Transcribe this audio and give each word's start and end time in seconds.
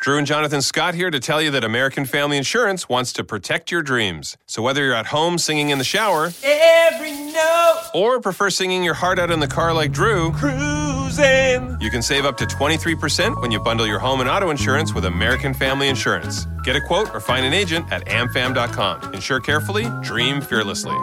Drew 0.00 0.16
and 0.16 0.26
Jonathan 0.26 0.62
Scott 0.62 0.94
here 0.94 1.10
to 1.10 1.18
tell 1.18 1.42
you 1.42 1.50
that 1.50 1.64
American 1.64 2.04
Family 2.06 2.36
Insurance 2.36 2.88
wants 2.88 3.12
to 3.14 3.24
protect 3.24 3.70
your 3.72 3.82
dreams. 3.82 4.36
So 4.46 4.62
whether 4.62 4.84
you're 4.84 4.94
at 4.94 5.06
home 5.06 5.38
singing 5.38 5.70
in 5.70 5.78
the 5.78 5.84
shower, 5.84 6.30
Every 6.44 7.10
note 7.32 7.82
or 7.94 8.20
prefer 8.20 8.48
singing 8.50 8.84
your 8.84 8.94
heart 8.94 9.18
out 9.18 9.30
in 9.30 9.40
the 9.40 9.48
car 9.48 9.72
like 9.74 9.90
Drew, 9.92 10.30
cruising. 10.32 11.76
you 11.80 11.90
can 11.90 12.02
save 12.02 12.24
up 12.24 12.36
to 12.38 12.44
23% 12.46 13.40
when 13.42 13.50
you 13.50 13.58
bundle 13.60 13.86
your 13.86 13.98
home 13.98 14.20
and 14.20 14.28
auto 14.28 14.50
insurance 14.50 14.94
with 14.94 15.04
American 15.04 15.52
Family 15.52 15.88
Insurance. 15.88 16.46
Get 16.64 16.76
a 16.76 16.80
quote 16.80 17.12
or 17.14 17.20
find 17.20 17.44
an 17.44 17.52
agent 17.52 17.90
at 17.92 18.06
amfam.com. 18.06 19.14
Insure 19.14 19.40
carefully, 19.40 19.86
dream 20.02 20.40
fearlessly. 20.40 20.96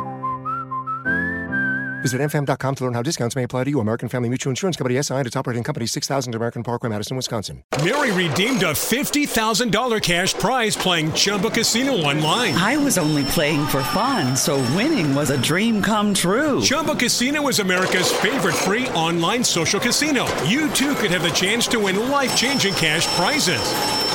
Visit 2.05 2.21
amfam.com 2.21 2.75
to 2.75 2.83
learn 2.83 2.93
how 2.93 3.01
discounts 3.01 3.35
may 3.35 3.41
apply 3.41 3.63
to 3.63 3.71
you. 3.71 3.79
American 3.79 4.09
Family 4.09 4.29
Mutual 4.29 4.51
Insurance 4.51 4.77
Company 4.77 5.01
SI 5.01 5.15
and 5.15 5.25
its 5.25 5.35
operating 5.35 5.63
company 5.63 5.87
6000 5.87 6.35
American 6.35 6.61
Parkway, 6.61 6.87
Madison, 6.87 7.17
Wisconsin. 7.17 7.63
Mary 7.83 8.11
redeemed 8.11 8.61
a 8.61 8.73
$50,000 8.73 10.03
cash 10.03 10.35
prize 10.35 10.75
playing 10.77 11.11
Chumba 11.13 11.49
Casino 11.49 11.93
online. 11.93 12.53
I 12.53 12.77
was 12.77 12.99
only 12.99 13.23
playing 13.23 13.65
for 13.65 13.81
fun, 13.85 14.35
so 14.35 14.57
winning 14.77 15.15
was 15.15 15.31
a 15.31 15.41
dream 15.41 15.81
come 15.81 16.13
true. 16.13 16.61
Chumba 16.61 16.93
Casino 16.93 17.47
is 17.47 17.57
America's 17.57 18.11
favorite 18.11 18.53
free 18.53 18.87
online 18.89 19.43
social 19.43 19.79
casino. 19.79 20.27
You 20.43 20.69
too 20.73 20.93
could 20.93 21.09
have 21.09 21.23
the 21.23 21.29
chance 21.29 21.67
to 21.69 21.79
win 21.79 22.11
life 22.11 22.37
changing 22.37 22.75
cash 22.75 23.07
prizes. 23.15 24.14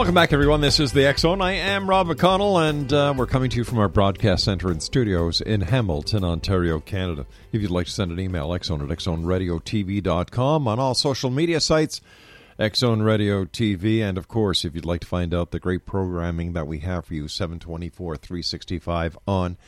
Welcome 0.00 0.14
back, 0.14 0.32
everyone. 0.32 0.62
This 0.62 0.80
is 0.80 0.92
the 0.92 1.14
Zone. 1.18 1.42
I 1.42 1.52
am 1.52 1.86
Rob 1.86 2.06
McConnell, 2.06 2.70
and 2.70 2.90
uh, 2.90 3.12
we're 3.14 3.26
coming 3.26 3.50
to 3.50 3.58
you 3.58 3.64
from 3.64 3.78
our 3.78 3.90
broadcast 3.90 4.44
center 4.44 4.70
and 4.70 4.82
studios 4.82 5.42
in 5.42 5.60
Hamilton, 5.60 6.24
Ontario, 6.24 6.80
Canada. 6.80 7.26
If 7.52 7.60
you'd 7.60 7.70
like 7.70 7.84
to 7.84 7.92
send 7.92 8.10
an 8.10 8.18
email, 8.18 8.48
xzone 8.48 8.80
at 8.80 8.88
xzoneradiotv.com 8.96 10.66
on 10.66 10.78
all 10.78 10.94
social 10.94 11.28
media 11.28 11.60
sites, 11.60 12.00
Xzone 12.58 13.04
Radio 13.04 13.44
TV, 13.44 14.00
and 14.00 14.16
of 14.16 14.26
course, 14.26 14.64
if 14.64 14.74
you'd 14.74 14.86
like 14.86 15.02
to 15.02 15.06
find 15.06 15.34
out 15.34 15.50
the 15.50 15.60
great 15.60 15.84
programming 15.84 16.54
that 16.54 16.66
we 16.66 16.78
have 16.78 17.04
for 17.04 17.12
you, 17.12 17.28
724 17.28 18.16
365 18.16 19.18
on 19.28 19.58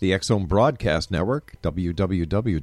the 0.00 0.10
Xzone 0.10 0.46
Broadcast 0.46 1.10
Network, 1.10 1.56
www.xzbn.com. 1.62 2.56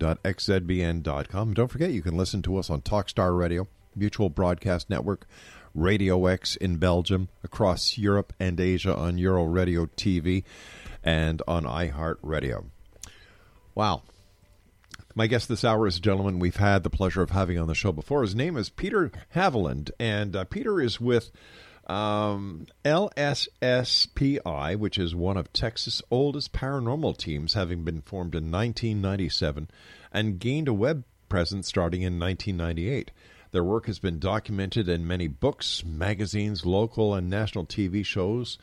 Don't 1.55 1.71
forget, 1.71 1.89
you 1.89 2.03
can 2.03 2.15
listen 2.15 2.43
to 2.43 2.57
us 2.57 2.69
on 2.69 2.81
Talkstar 2.81 3.35
Radio, 3.35 3.67
Mutual 3.95 4.29
Broadcast 4.29 4.91
Network, 4.91 5.25
Radio 5.75 6.25
X 6.25 6.55
in 6.55 6.77
Belgium, 6.77 7.29
across 7.43 7.97
Europe 7.97 8.33
and 8.39 8.59
Asia 8.59 8.95
on 8.95 9.17
Euro 9.17 9.43
Radio 9.43 9.85
TV, 9.85 10.43
and 11.03 11.41
on 11.47 11.65
iHeartRadio. 11.65 12.65
Wow. 13.75 14.01
My 15.13 15.27
guest 15.27 15.47
this 15.47 15.63
hour 15.63 15.85
is 15.87 15.97
a 15.97 16.01
gentleman 16.01 16.39
we've 16.39 16.55
had 16.55 16.83
the 16.83 16.89
pleasure 16.89 17.21
of 17.21 17.29
having 17.29 17.59
on 17.59 17.67
the 17.67 17.75
show 17.75 17.91
before. 17.91 18.21
His 18.21 18.35
name 18.35 18.57
is 18.57 18.69
Peter 18.69 19.11
Haviland, 19.33 19.91
and 19.99 20.35
uh, 20.35 20.45
Peter 20.45 20.81
is 20.81 20.99
with 20.99 21.31
um, 21.87 22.65
LSSPI, 22.83 24.75
which 24.77 24.97
is 24.97 25.15
one 25.15 25.37
of 25.37 25.53
Texas' 25.53 26.01
oldest 26.09 26.51
paranormal 26.51 27.15
teams, 27.17 27.53
having 27.53 27.83
been 27.83 28.01
formed 28.01 28.33
in 28.33 28.51
1997 28.51 29.69
and 30.11 30.39
gained 30.39 30.67
a 30.67 30.73
web 30.73 31.03
presence 31.29 31.67
starting 31.67 32.01
in 32.01 32.19
1998. 32.19 33.11
Their 33.55 33.63
work 33.63 33.85
has 33.85 33.99
been 33.99 34.19
documented 34.19 34.89
in 34.89 35.07
many 35.07 35.29
books, 35.29 35.81
magazines, 35.85 36.65
local 36.65 37.13
and 37.13 37.29
national 37.29 37.65
TV 37.65 38.05
shows, 38.05 38.57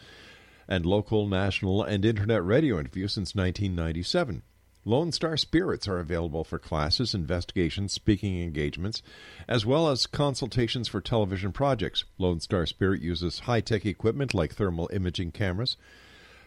and 0.68 0.84
local, 0.84 1.26
national, 1.26 1.82
and 1.82 2.04
internet 2.04 2.44
radio 2.44 2.78
interviews 2.78 3.14
since 3.14 3.34
1997. 3.34 4.42
Lone 4.84 5.10
Star 5.10 5.38
Spirits 5.38 5.88
are 5.88 5.98
available 5.98 6.44
for 6.44 6.58
classes, 6.58 7.14
investigations, 7.14 7.94
speaking 7.94 8.42
engagements, 8.42 9.02
as 9.48 9.64
well 9.64 9.88
as 9.88 10.06
consultations 10.06 10.88
for 10.88 11.00
television 11.00 11.52
projects. 11.52 12.04
Lone 12.18 12.40
Star 12.40 12.66
Spirit 12.66 13.00
uses 13.00 13.38
high 13.38 13.62
tech 13.62 13.86
equipment 13.86 14.34
like 14.34 14.52
thermal 14.54 14.90
imaging 14.92 15.32
cameras, 15.32 15.78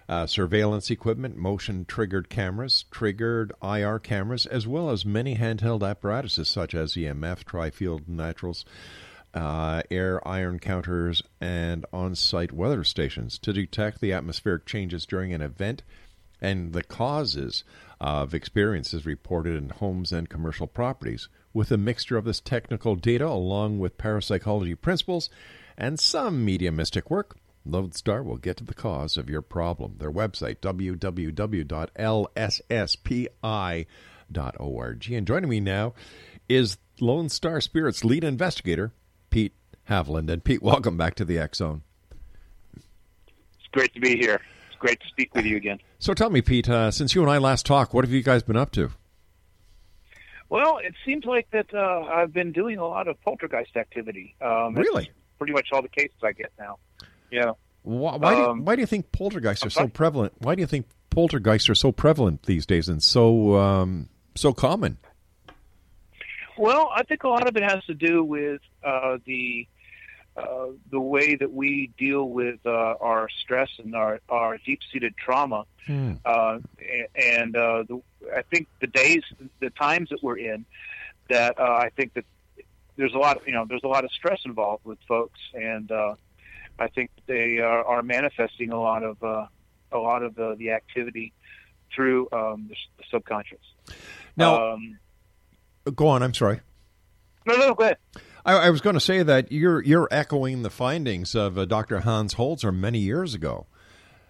uh, 0.07 0.27
surveillance 0.27 0.91
equipment, 0.91 1.35
motion 1.35 1.85
triggered 1.85 2.29
cameras, 2.29 2.85
triggered 2.91 3.51
IR 3.63 3.99
cameras, 3.99 4.45
as 4.45 4.67
well 4.67 4.89
as 4.89 5.05
many 5.05 5.35
handheld 5.35 5.81
apparatuses 5.81 6.47
such 6.47 6.75
as 6.75 6.93
EMF, 6.93 7.43
tri-field 7.43 8.07
naturals, 8.07 8.65
uh, 9.33 9.81
air 9.89 10.25
ion 10.27 10.59
counters, 10.59 11.21
and 11.41 11.85
on 11.91 12.15
site 12.15 12.51
weather 12.51 12.83
stations 12.83 13.39
to 13.39 13.51
detect 13.51 13.99
the 13.99 14.13
atmospheric 14.13 14.65
changes 14.65 15.05
during 15.05 15.33
an 15.33 15.41
event 15.41 15.83
and 16.41 16.73
the 16.73 16.83
causes 16.83 17.63
of 17.99 18.33
experiences 18.33 19.05
reported 19.05 19.55
in 19.55 19.69
homes 19.69 20.11
and 20.11 20.29
commercial 20.29 20.67
properties. 20.67 21.27
With 21.53 21.71
a 21.71 21.77
mixture 21.77 22.17
of 22.17 22.25
this 22.25 22.41
technical 22.41 22.95
data 22.95 23.25
along 23.25 23.79
with 23.79 23.97
parapsychology 23.97 24.75
principles 24.75 25.29
and 25.77 25.99
some 25.99 26.45
mediumistic 26.45 27.09
work, 27.09 27.37
Lone 27.65 27.93
Star 27.93 28.21
will 28.21 28.37
get 28.37 28.57
to 28.57 28.63
the 28.63 28.75
cause 28.75 29.17
of 29.17 29.29
your 29.29 29.41
problem. 29.41 29.95
Their 29.97 30.11
website, 30.11 30.57
www.lsspi.org. 30.57 31.01
And 35.11 35.27
joining 35.27 35.49
me 35.49 35.59
now 35.59 35.93
is 36.47 36.77
Lone 36.99 37.29
Star 37.29 37.59
Spirit's 37.61 38.05
lead 38.05 38.23
investigator, 38.23 38.93
Pete 39.29 39.53
Haviland. 39.89 40.29
And 40.29 40.43
Pete, 40.43 40.61
welcome 40.61 40.97
back 40.97 41.15
to 41.15 41.25
the 41.25 41.39
X 41.39 41.57
Zone. 41.57 41.81
It's 42.75 43.67
great 43.71 43.93
to 43.93 43.99
be 43.99 44.17
here. 44.17 44.39
It's 44.69 44.77
great 44.79 44.99
to 45.01 45.07
speak 45.07 45.33
with 45.33 45.45
you 45.45 45.57
again. 45.57 45.79
So 45.99 46.13
tell 46.13 46.29
me, 46.29 46.41
Pete, 46.41 46.69
uh, 46.69 46.91
since 46.91 47.15
you 47.15 47.21
and 47.21 47.31
I 47.31 47.37
last 47.39 47.65
talked, 47.65 47.93
what 47.93 48.05
have 48.05 48.13
you 48.13 48.23
guys 48.23 48.43
been 48.43 48.57
up 48.57 48.71
to? 48.71 48.91
Well, 50.49 50.77
it 50.77 50.93
seems 51.03 51.25
like 51.25 51.49
that 51.51 51.73
uh, 51.73 52.01
I've 52.03 52.31
been 52.31 52.51
doing 52.51 52.77
a 52.77 52.87
lot 52.87 53.07
of 53.07 53.19
poltergeist 53.23 53.75
activity. 53.75 54.35
Um, 54.41 54.75
Really? 54.75 55.09
Pretty 55.39 55.53
much 55.53 55.69
all 55.73 55.81
the 55.81 55.89
cases 55.89 56.15
I 56.23 56.31
get 56.31 56.51
now. 56.57 56.77
Yeah. 57.35 57.51
Why, 57.83 58.15
why, 58.15 58.33
do, 58.33 58.41
you, 58.41 58.47
Um, 58.47 58.65
why 58.65 58.75
do 58.75 58.81
you 58.81 58.87
think 58.87 59.11
poltergeists 59.11 59.65
are 59.65 59.69
so 59.69 59.87
prevalent? 59.87 60.33
Why 60.39 60.55
do 60.55 60.61
you 60.61 60.67
think 60.67 60.87
poltergeists 61.09 61.69
are 61.69 61.75
so 61.75 61.91
prevalent 61.91 62.43
these 62.43 62.65
days 62.65 62.89
and 62.89 63.03
so 63.03 63.55
um, 63.57 64.09
so 64.35 64.53
common? 64.53 64.97
Well, 66.57 66.89
I 66.95 67.03
think 67.03 67.23
a 67.23 67.27
lot 67.27 67.47
of 67.47 67.57
it 67.57 67.63
has 67.63 67.83
to 67.85 67.93
do 67.93 68.23
with 68.23 68.61
uh, 68.83 69.17
the 69.25 69.67
uh, 70.37 70.67
the 70.91 70.99
way 70.99 71.35
that 71.35 71.51
we 71.53 71.91
deal 71.97 72.27
with 72.27 72.59
uh, 72.65 72.95
our 72.99 73.29
stress 73.41 73.69
and 73.77 73.95
our, 73.95 74.19
our 74.27 74.57
deep 74.65 74.79
seated 74.91 75.15
trauma. 75.15 75.65
Hmm. 75.85 76.13
Uh, 76.25 76.59
and 77.15 77.55
uh, 77.55 77.83
the, 77.87 78.01
I 78.35 78.41
think 78.41 78.67
the 78.81 78.87
days, 78.87 79.23
the 79.59 79.69
times 79.69 80.09
that 80.09 80.21
we're 80.23 80.37
in, 80.37 80.65
that 81.29 81.59
uh, 81.59 81.63
I 81.63 81.89
think 81.95 82.13
that 82.15 82.25
there's 82.97 83.13
a 83.13 83.17
lot 83.17 83.37
of 83.37 83.47
you 83.47 83.53
know 83.53 83.65
there's 83.67 83.83
a 83.83 83.87
lot 83.87 84.03
of 84.03 84.11
stress 84.11 84.39
involved 84.45 84.85
with 84.85 84.99
folks, 85.07 85.39
and 85.53 85.91
uh, 85.91 86.15
I 86.79 86.87
think 86.87 87.11
they 87.27 87.59
are, 87.59 87.83
are 87.85 88.03
manifesting 88.03 88.71
a 88.71 88.79
lot 88.79 89.03
of 89.03 89.21
uh, 89.23 89.45
a 89.91 89.97
lot 89.97 90.23
of 90.23 90.35
the, 90.35 90.55
the 90.57 90.71
activity 90.71 91.33
through 91.95 92.27
um, 92.31 92.67
the, 92.69 92.75
the 92.97 93.03
subconscious. 93.11 93.59
Now, 94.35 94.73
um, 94.73 94.97
go 95.95 96.07
on. 96.07 96.21
I'm 96.23 96.33
sorry. 96.33 96.59
no, 97.45 97.55
no, 97.55 97.73
go 97.73 97.83
ahead. 97.85 97.97
I, 98.45 98.53
I 98.53 98.69
was 98.69 98.81
going 98.81 98.95
to 98.95 98.99
say 98.99 99.23
that 99.23 99.51
you're 99.51 99.81
you're 99.83 100.07
echoing 100.11 100.63
the 100.63 100.69
findings 100.69 101.35
of 101.35 101.57
uh, 101.57 101.65
Dr. 101.65 102.01
Hans 102.01 102.35
Holzer 102.35 102.75
many 102.75 102.99
years 102.99 103.33
ago, 103.33 103.67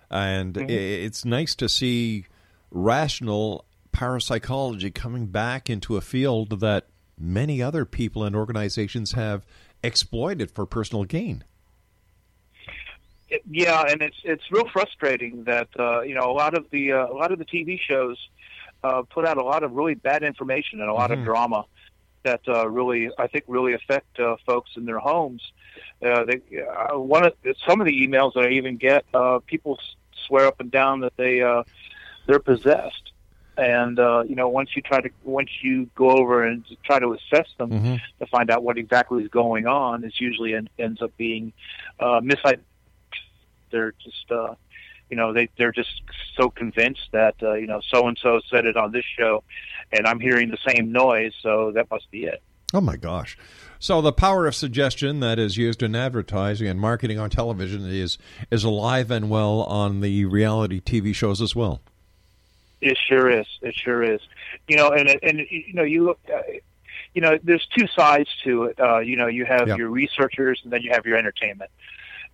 and 0.10 0.54
Mhm. 0.54 0.70
i 0.70 0.74
it's 1.06 1.26
nice 1.26 1.56
to 1.56 1.68
see 1.68 2.26
rational 2.72 3.66
parapsychology 3.92 4.92
coming 4.92 5.28
back 5.28 5.70
into 5.70 5.96
a 5.98 6.02
field 6.02 6.60
that 6.60 6.88
many 7.18 7.62
other 7.62 7.86
people 7.86 8.24
and 8.24 8.36
organizations 8.36 9.14
have 9.14 9.46
exploited 9.82 10.52
for 10.52 10.66
personal 10.66 11.06
gain. 11.06 11.44
It- 13.30 13.42
yeah, 13.50 13.84
and 13.90 14.02
it's 14.02 14.18
it's 14.24 14.44
real 14.52 14.68
frustrating 14.72 15.44
that 15.46 15.68
uh, 15.80 16.02
you 16.02 16.14
know 16.16 16.30
a 16.30 16.34
lot 16.34 16.54
of 16.56 16.66
the 16.72 16.92
uh, 16.94 17.08
a 17.08 17.14
lot 17.16 17.32
of 17.32 17.40
the 17.40 17.46
TV 17.46 17.80
shows 17.80 18.18
uh, 18.84 19.02
put 19.04 19.26
out 19.26 19.38
a 19.38 19.44
lot 19.44 19.64
of 19.64 19.72
really 19.74 19.96
bad 19.96 20.24
information 20.24 20.80
and 20.82 20.90
a 20.90 20.94
lot 20.94 21.10
Mhm. 21.10 21.20
of 21.20 21.26
drama 21.26 21.66
that 22.24 22.42
uh, 22.48 22.68
really 22.70 23.10
I 23.18 23.28
think 23.28 23.46
really 23.48 23.74
affect 23.74 24.20
uh, 24.20 24.36
folks 24.46 24.72
in 24.78 24.86
their 24.86 25.00
homes. 25.00 25.42
Uh, 26.04 26.24
they, 26.26 26.42
uh, 26.62 26.98
one 27.00 27.26
of 27.26 27.34
some 27.68 27.82
of 27.82 27.86
the 27.88 28.08
emails 28.08 28.34
that 28.34 28.46
I 28.46 28.50
even 28.50 28.78
get, 28.78 29.06
uh, 29.14 29.40
people 29.46 29.80
swear 30.28 30.48
up 30.48 30.60
and 30.60 30.72
down 30.72 31.02
that 31.02 31.14
they 31.18 31.42
uh, 31.42 31.64
they're 32.28 32.40
possessed, 32.40 33.12
and 33.58 34.00
uh, 34.00 34.24
you 34.28 34.36
know 34.36 34.50
once 34.50 34.76
you 34.76 34.82
try 34.82 35.02
to 35.02 35.10
once 35.24 35.50
you 35.64 35.90
go 35.96 36.12
over 36.12 36.44
and 36.44 36.64
try 36.84 37.00
to 37.00 37.14
assess 37.14 37.48
them 37.58 37.72
Mm-hmm. 37.72 37.96
to 38.20 38.26
find 38.28 38.50
out 38.52 38.64
what 38.64 38.78
exactly 38.78 39.24
is 39.24 39.30
going 39.30 39.66
on, 39.68 40.04
it 40.04 40.14
usually 40.20 40.54
en- 40.56 40.70
ends 40.78 41.02
up 41.02 41.12
being 41.18 41.54
uh, 42.00 42.22
misidentified 42.22 42.60
they're 43.72 43.94
just 44.04 44.32
uh 44.32 44.56
you 45.10 45.18
know 45.18 45.34
they 45.34 45.50
they're 45.58 45.72
just 45.72 46.02
so 46.36 46.50
convinced 46.50 47.08
that 47.12 47.36
uh, 47.44 47.54
you 47.54 47.68
know 47.68 47.82
so 47.92 48.08
and 48.08 48.18
so 48.22 48.40
said 48.50 48.66
it 48.66 48.76
on 48.76 48.92
this 48.92 49.06
show 49.18 49.44
and 49.92 50.08
I'm 50.08 50.20
hearing 50.20 50.50
the 50.50 50.58
same 50.68 50.92
noise 50.92 51.34
so 51.42 51.72
that 51.72 51.90
must 51.92 52.10
be 52.12 52.26
it. 52.26 52.42
Oh 52.74 52.82
my 52.82 52.96
gosh. 52.98 53.38
So 53.78 54.02
the 54.02 54.12
power 54.12 54.48
of 54.48 54.56
suggestion 54.56 55.20
that 55.20 55.38
is 55.38 55.58
used 55.58 55.84
in 55.84 55.96
advertising 55.96 56.68
and 56.68 56.80
marketing 56.80 57.20
on 57.20 57.30
television 57.30 57.86
is 57.86 58.18
is 58.50 58.64
alive 58.64 59.12
and 59.12 59.30
well 59.30 59.62
on 59.62 60.02
the 60.02 60.26
reality 60.26 60.82
TV 60.82 61.14
shows 61.14 61.42
as 61.42 61.56
well. 61.56 61.82
it 62.82 62.98
sure 63.08 63.30
is. 63.30 63.48
It 63.62 63.76
sure 63.76 64.02
is. 64.04 64.22
You 64.68 64.78
know 64.78 64.90
and 64.90 65.08
and 65.22 65.40
you 65.50 65.74
know 65.74 65.84
you 65.84 66.04
look 66.06 66.20
uh, 66.34 66.42
you 67.14 67.22
know 67.22 67.38
there's 67.44 67.68
two 67.78 67.88
sides 67.88 68.30
to 68.44 68.64
it. 68.64 68.80
Uh 68.80 69.00
you 69.00 69.16
know 69.16 69.28
you 69.28 69.46
have 69.46 69.68
your 69.68 69.90
researchers 69.90 70.60
and 70.64 70.74
then 70.74 70.82
you 70.82 70.92
have 70.92 71.06
your 71.06 71.18
entertainment 71.18 71.70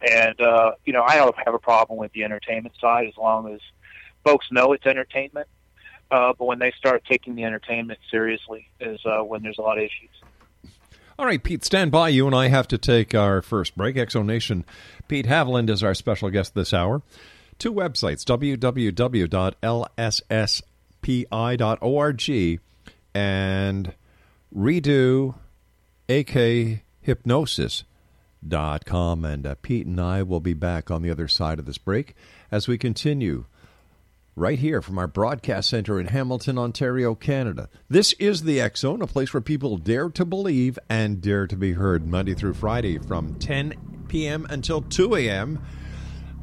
and 0.02 0.40
uh 0.42 0.72
you 0.86 0.94
know 0.94 1.04
I 1.04 1.16
don't 1.16 1.36
have 1.46 1.54
a 1.54 1.60
problem 1.60 2.00
with 2.00 2.12
the 2.14 2.24
entertainment 2.24 2.76
side 2.80 3.08
as 3.08 3.18
long 3.18 3.54
as 3.54 3.60
folks 4.24 4.48
know 4.52 4.74
it's 4.74 4.86
entertainment 4.86 5.48
uh 6.10 6.34
but 6.38 6.46
when 6.46 6.60
they 6.60 6.72
start 6.78 7.04
taking 7.10 7.36
the 7.36 7.44
entertainment 7.44 8.00
seriously 8.10 8.70
is 8.80 9.00
uh 9.06 9.24
when 9.24 9.44
there's 9.44 9.58
a 9.58 9.62
lot 9.62 9.78
of 9.78 9.84
issues 9.84 10.10
All 11.20 11.26
right, 11.28 11.44
Pete, 11.44 11.64
stand 11.64 11.92
by. 11.92 12.10
You 12.10 12.26
and 12.26 12.36
I 12.36 12.48
have 12.48 12.68
to 12.70 12.80
take 12.80 13.14
our 13.14 13.44
first 13.44 13.78
break. 13.78 13.96
Exonation. 13.96 14.64
Pete 15.08 15.28
Haviland 15.28 15.70
is 15.70 15.84
our 15.84 15.94
special 15.94 16.32
guest 16.32 16.56
this 16.56 16.74
hour. 16.74 17.04
Two 17.60 17.72
websites, 17.72 18.26
www.lsspi.org 18.26 18.60
and 23.14 23.94
redo 24.56 25.36
ak 26.10 26.36
hypnosis.com. 28.42 29.26
And 29.26 29.46
uh, 29.46 29.56
Pete 29.62 29.88
and 29.88 30.00
I 30.00 30.24
will 30.24 30.40
be 30.40 30.54
back 30.54 30.92
on 30.92 31.02
the 31.02 31.10
other 31.12 31.28
side 31.28 31.60
of 31.60 31.66
this 31.66 31.78
break 31.78 32.16
as 32.52 32.68
we 32.68 32.78
continue 32.78 33.46
right 34.36 34.60
here 34.60 34.82
from 34.82 34.98
our 34.98 35.08
broadcast 35.08 35.70
center 35.70 36.00
in 36.00 36.08
Hamilton, 36.08 36.58
Ontario, 36.58 37.16
Canada. 37.16 37.70
This 37.90 38.14
is 38.14 38.44
the 38.44 38.62
X 38.62 38.82
Zone, 38.82 39.02
a 39.02 39.08
place 39.08 39.34
where 39.34 39.42
people 39.42 39.78
dare 39.78 40.10
to 40.10 40.26
believe 40.26 40.80
and 40.90 41.22
dare 41.22 41.48
to 41.48 41.56
be 41.56 41.74
heard 41.74 42.08
Monday 42.08 42.34
through 42.34 42.54
Friday 42.54 42.98
from 42.98 43.36
10 43.36 44.06
p.m. 44.08 44.48
until 44.50 44.82
2 44.82 45.16
a.m. 45.16 45.62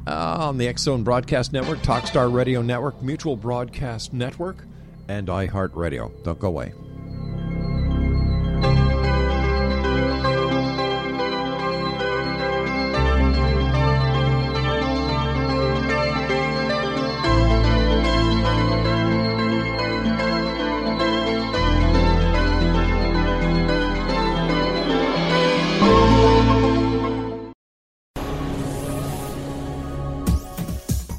uh, 0.07 0.37
on 0.39 0.57
the 0.57 0.67
X 0.67 0.83
Zone 0.83 1.03
Broadcast 1.03 1.51
Network, 1.51 1.79
Talkstar 1.79 2.31
Radio 2.31 2.61
Network, 2.61 3.01
Mutual 3.01 3.35
Broadcast 3.35 4.13
Network, 4.13 4.65
and 5.07 5.27
iHeartRadio. 5.27 6.23
Don't 6.23 6.39
go 6.39 6.47
away. 6.47 6.73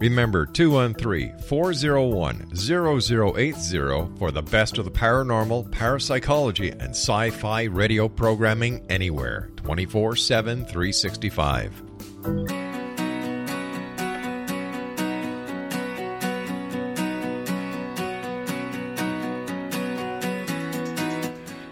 Remember 0.00 0.44
213 0.46 1.38
401 1.38 2.56
0080 2.56 4.18
for 4.18 4.30
the 4.30 4.42
best 4.42 4.78
of 4.78 4.84
the 4.84 4.90
paranormal, 4.90 5.70
parapsychology, 5.70 6.70
and 6.70 6.90
sci 6.90 7.30
fi 7.30 7.62
radio 7.64 8.08
programming 8.08 8.84
anywhere 8.90 9.50
24 9.56 10.16
7 10.16 10.64
365. 10.64 11.82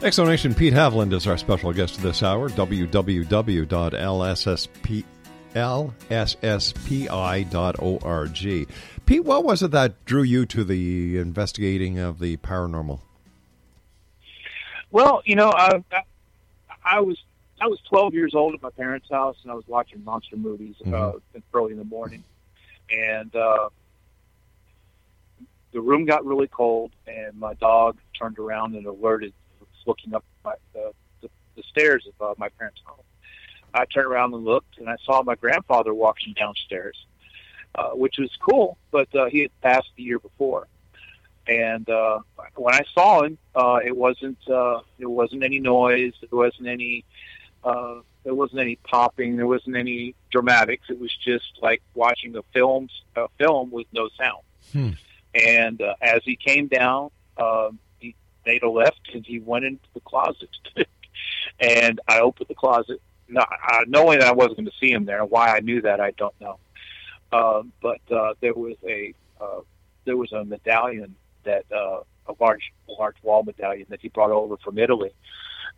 Exonation 0.02 0.56
Pete 0.56 0.74
Haviland 0.74 1.12
is 1.12 1.28
our 1.28 1.38
special 1.38 1.72
guest 1.72 2.02
this 2.02 2.24
hour. 2.24 2.48
www.lsspi 2.48 3.04
lsspi.org. 5.54 6.68
Pete, 9.06 9.24
what 9.24 9.44
was 9.44 9.62
it 9.62 9.70
that 9.72 10.04
drew 10.04 10.22
you 10.22 10.46
to 10.46 10.64
the 10.64 11.18
investigating 11.18 11.98
of 11.98 12.18
the 12.18 12.36
paranormal? 12.38 13.00
Well, 14.90 15.22
you 15.24 15.36
know, 15.36 15.50
I, 15.50 15.82
I, 16.84 17.00
was 17.00 17.18
I 17.60 17.66
was 17.66 17.80
12 17.88 18.14
years 18.14 18.34
old 18.34 18.54
at 18.54 18.62
my 18.62 18.70
parents' 18.70 19.08
house, 19.10 19.36
and 19.42 19.50
I 19.50 19.54
was 19.54 19.64
watching 19.66 20.04
monster 20.04 20.36
movies 20.36 20.76
uh, 20.84 20.88
Mhm. 20.90 21.20
early 21.54 21.72
in 21.72 21.78
the 21.78 21.84
morning, 21.84 22.22
and 22.90 23.34
uh, 23.34 23.68
the 25.72 25.80
room 25.80 26.04
got 26.04 26.24
really 26.26 26.48
cold, 26.48 26.92
and 27.06 27.38
my 27.38 27.54
dog 27.54 27.96
turned 28.18 28.38
around 28.38 28.74
and 28.74 28.84
alerted, 28.86 29.32
was 29.60 29.68
looking 29.86 30.14
up 30.14 30.24
my, 30.44 30.54
the, 30.74 30.92
the, 31.22 31.30
the 31.56 31.62
stairs 31.62 32.06
of 32.06 32.20
uh, 32.30 32.34
my 32.36 32.50
parents' 32.50 32.80
home. 32.84 32.98
I 33.74 33.84
turned 33.86 34.06
around 34.06 34.34
and 34.34 34.44
looked, 34.44 34.78
and 34.78 34.88
I 34.88 34.96
saw 35.04 35.22
my 35.22 35.34
grandfather 35.34 35.94
walking 35.94 36.34
downstairs, 36.34 37.06
uh, 37.74 37.90
which 37.90 38.18
was 38.18 38.30
cool, 38.48 38.76
but 38.90 39.14
uh, 39.14 39.26
he 39.26 39.40
had 39.40 39.60
passed 39.60 39.90
the 39.96 40.02
year 40.02 40.18
before. 40.18 40.68
And 41.46 41.88
uh, 41.88 42.20
when 42.54 42.74
I 42.74 42.82
saw 42.94 43.22
him, 43.22 43.38
uh, 43.54 43.80
it 43.84 43.96
wasn't 43.96 44.38
uh, 44.48 44.80
there 44.98 45.08
wasn't 45.08 45.42
any 45.42 45.58
noise, 45.58 46.12
there 46.20 46.38
wasn't 46.38 46.68
any 46.68 47.04
uh, 47.64 47.96
there 48.24 48.34
wasn't 48.34 48.60
any 48.60 48.76
popping, 48.76 49.36
there 49.36 49.46
wasn't 49.46 49.76
any 49.76 50.14
dramatics. 50.30 50.84
It 50.88 51.00
was 51.00 51.14
just 51.16 51.58
like 51.60 51.82
watching 51.94 52.36
a 52.36 52.42
film 52.52 52.88
a 53.16 53.26
film 53.38 53.70
with 53.70 53.86
no 53.92 54.08
sound. 54.16 54.42
Hmm. 54.72 54.90
And 55.34 55.82
uh, 55.82 55.94
as 56.00 56.20
he 56.24 56.36
came 56.36 56.68
down, 56.68 57.10
um, 57.38 57.78
he 57.98 58.14
made 58.46 58.62
a 58.62 58.70
left 58.70 59.00
and 59.12 59.24
he 59.26 59.40
went 59.40 59.64
into 59.64 59.84
the 59.94 60.00
closet. 60.00 60.50
and 61.60 62.00
I 62.06 62.20
opened 62.20 62.48
the 62.48 62.54
closet, 62.54 63.00
not, 63.32 63.48
uh, 63.70 63.84
knowing 63.86 64.18
that 64.20 64.28
I 64.28 64.32
wasn't 64.32 64.58
going 64.58 64.66
to 64.66 64.76
see 64.80 64.92
him 64.92 65.04
there. 65.04 65.24
Why 65.24 65.56
I 65.56 65.60
knew 65.60 65.80
that, 65.82 66.00
I 66.00 66.12
don't 66.12 66.34
know. 66.40 66.58
Um, 67.32 67.72
but 67.80 68.00
uh, 68.10 68.34
there 68.40 68.54
was 68.54 68.76
a 68.86 69.14
uh, 69.40 69.60
there 70.04 70.16
was 70.16 70.32
a 70.32 70.44
medallion 70.44 71.14
that 71.44 71.64
uh, 71.72 72.00
a 72.26 72.34
large 72.38 72.72
large 72.88 73.16
wall 73.22 73.42
medallion 73.42 73.86
that 73.88 74.00
he 74.00 74.08
brought 74.08 74.30
over 74.30 74.56
from 74.58 74.78
Italy 74.78 75.10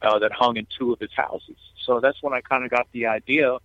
uh, 0.02 0.18
that 0.18 0.32
hung 0.32 0.56
in 0.56 0.66
two 0.76 0.92
of 0.92 1.00
his 1.00 1.12
houses. 1.12 1.56
So 1.84 2.00
that's 2.00 2.22
when 2.22 2.32
I 2.32 2.40
kind 2.40 2.64
of 2.64 2.70
got 2.70 2.88
the 2.92 3.06
idea 3.06 3.56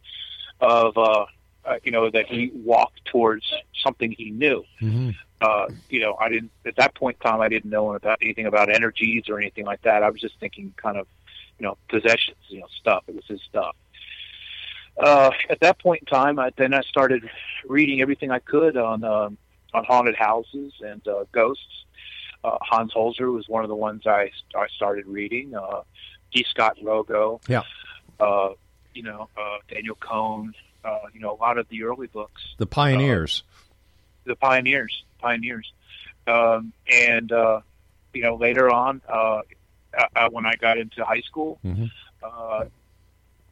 of 0.62 0.98
uh, 0.98 1.26
uh, 1.66 1.78
you 1.84 1.92
know 1.92 2.10
that 2.10 2.28
he 2.28 2.52
walked 2.54 3.06
towards 3.06 3.46
something 3.84 4.12
he 4.12 4.32
knew. 4.32 4.64
Mm-hmm. 4.82 5.12
Uh, 5.42 5.68
you 5.90 6.02
know, 6.02 6.16
I 6.20 6.30
didn't 6.30 6.52
at 6.66 6.76
that 6.76 6.96
point 6.96 7.18
in 7.22 7.30
time. 7.30 7.42
I 7.42 7.50
didn't 7.50 7.70
know 7.70 7.94
about 7.94 8.20
anything 8.22 8.46
about 8.46 8.70
energies 8.70 9.30
or 9.30 9.40
anything 9.40 9.66
like 9.66 9.82
that. 9.84 10.04
I 10.04 10.10
was 10.10 10.22
just 10.22 10.40
thinking 10.40 10.74
kind 10.78 10.98
of 10.98 11.08
you 11.60 11.66
know 11.68 11.78
possessions, 11.90 12.38
you 12.48 12.60
know, 12.62 12.68
stuff. 12.80 13.04
It 13.08 13.16
was 13.16 13.26
his 13.28 13.42
stuff. 13.42 13.76
Uh, 14.98 15.32
at 15.50 15.60
that 15.62 15.80
point 15.80 16.02
in 16.02 16.06
time, 16.08 16.40
I, 16.40 16.52
then 16.58 16.74
I 16.74 16.82
started 16.82 17.30
reading 17.68 18.02
everything 18.02 18.32
I 18.32 18.40
could 18.40 18.76
on 18.76 19.04
um, 19.04 19.38
on 19.74 19.84
haunted 19.86 20.16
houses 20.16 20.74
and 20.82 21.06
uh, 21.08 21.26
ghosts. 21.32 21.64
Uh, 22.44 22.58
Hans 22.62 22.94
Holzer 22.94 23.32
was 23.34 23.48
one 23.48 23.64
of 23.64 23.70
the 23.70 23.76
ones 23.76 24.04
I 24.08 24.32
I 24.56 24.68
started 24.76 25.06
reading. 25.08 25.56
Uh, 25.56 25.82
D. 26.34 26.46
Scott 26.50 26.78
Rogo, 26.84 27.42
Yeah. 27.50 27.64
uh, 28.20 28.50
you 28.94 29.02
know, 29.04 29.30
uh, 29.36 29.58
Daniel 29.68 29.96
Cohen, 29.96 30.54
uh, 30.86 31.00
you 31.14 31.20
know, 31.20 31.32
a 31.34 31.40
lot 31.42 31.58
of 31.58 31.68
the 31.70 31.84
early 31.84 32.06
books 32.08 32.42
The 32.58 32.68
pioneers. 32.68 33.44
the 34.26 34.36
pioneers, 34.36 35.04
pioneers, 35.20 35.74
um, 36.28 36.72
and 36.92 37.32
uh, 37.32 37.62
you 38.14 38.22
know 38.22 38.36
later 38.36 38.70
on 38.70 39.02
uh, 39.10 39.42
uh, 40.16 40.30
when 40.30 40.46
I 40.46 40.54
got 40.56 40.78
into 40.78 41.04
high 41.04 41.22
school, 41.22 41.60
Mhm. 41.66 41.90
uh, 42.24 42.66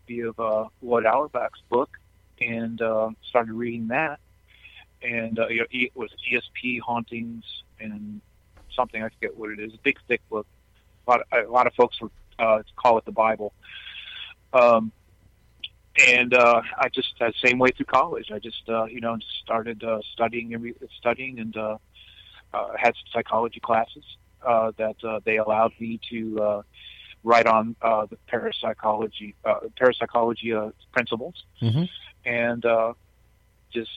via 0.07 0.29
uh, 0.29 0.67
Loyd 0.83 1.05
Auerbach's 1.05 1.61
book, 1.69 1.97
and 2.39 2.81
uh, 2.81 3.09
started 3.27 3.53
reading 3.53 3.87
that, 3.87 4.19
and 5.01 5.39
uh, 5.39 5.47
you 5.47 5.59
know, 5.61 5.65
it 5.71 5.95
was 5.95 6.11
ESP 6.29 6.79
hauntings 6.79 7.43
and 7.79 8.21
something 8.75 9.03
I 9.03 9.09
forget 9.09 9.35
what 9.35 9.51
it 9.51 9.59
is, 9.59 9.73
a 9.73 9.77
big 9.79 9.97
thick 10.07 10.21
book. 10.29 10.45
A 11.07 11.09
lot, 11.09 11.21
of, 11.31 11.45
a 11.47 11.51
lot 11.51 11.67
of 11.67 11.73
folks 11.73 11.99
would 12.01 12.11
uh, 12.39 12.61
call 12.75 12.97
it 12.97 13.05
the 13.05 13.11
Bible. 13.11 13.53
Um, 14.53 14.91
and 16.07 16.33
uh, 16.33 16.61
I 16.77 16.89
just 16.89 17.19
uh, 17.21 17.31
same 17.43 17.57
way 17.57 17.71
through 17.71 17.87
college. 17.87 18.31
I 18.31 18.37
just 18.39 18.69
uh, 18.69 18.85
you 18.85 19.01
know 19.01 19.17
started 19.43 19.83
uh, 19.83 19.99
studying 20.13 20.73
studying 20.99 21.39
and 21.39 21.57
uh, 21.57 21.77
uh, 22.53 22.67
had 22.77 22.93
some 22.95 23.05
psychology 23.11 23.59
classes 23.59 24.03
uh, 24.45 24.71
that 24.77 24.95
uh, 25.03 25.19
they 25.25 25.37
allowed 25.37 25.73
me 25.79 25.99
to 26.09 26.39
uh, 26.41 26.61
write 27.23 27.47
on 27.47 27.75
uh, 27.81 28.05
the 28.05 28.17
parapsychology 28.27 29.35
uh, 29.45 29.59
parapsychology 29.77 30.53
uh, 30.53 30.69
principles, 30.91 31.43
Mm-hmm. 31.61 31.83
and 32.25 32.65
uh, 32.65 32.93
just 33.73 33.91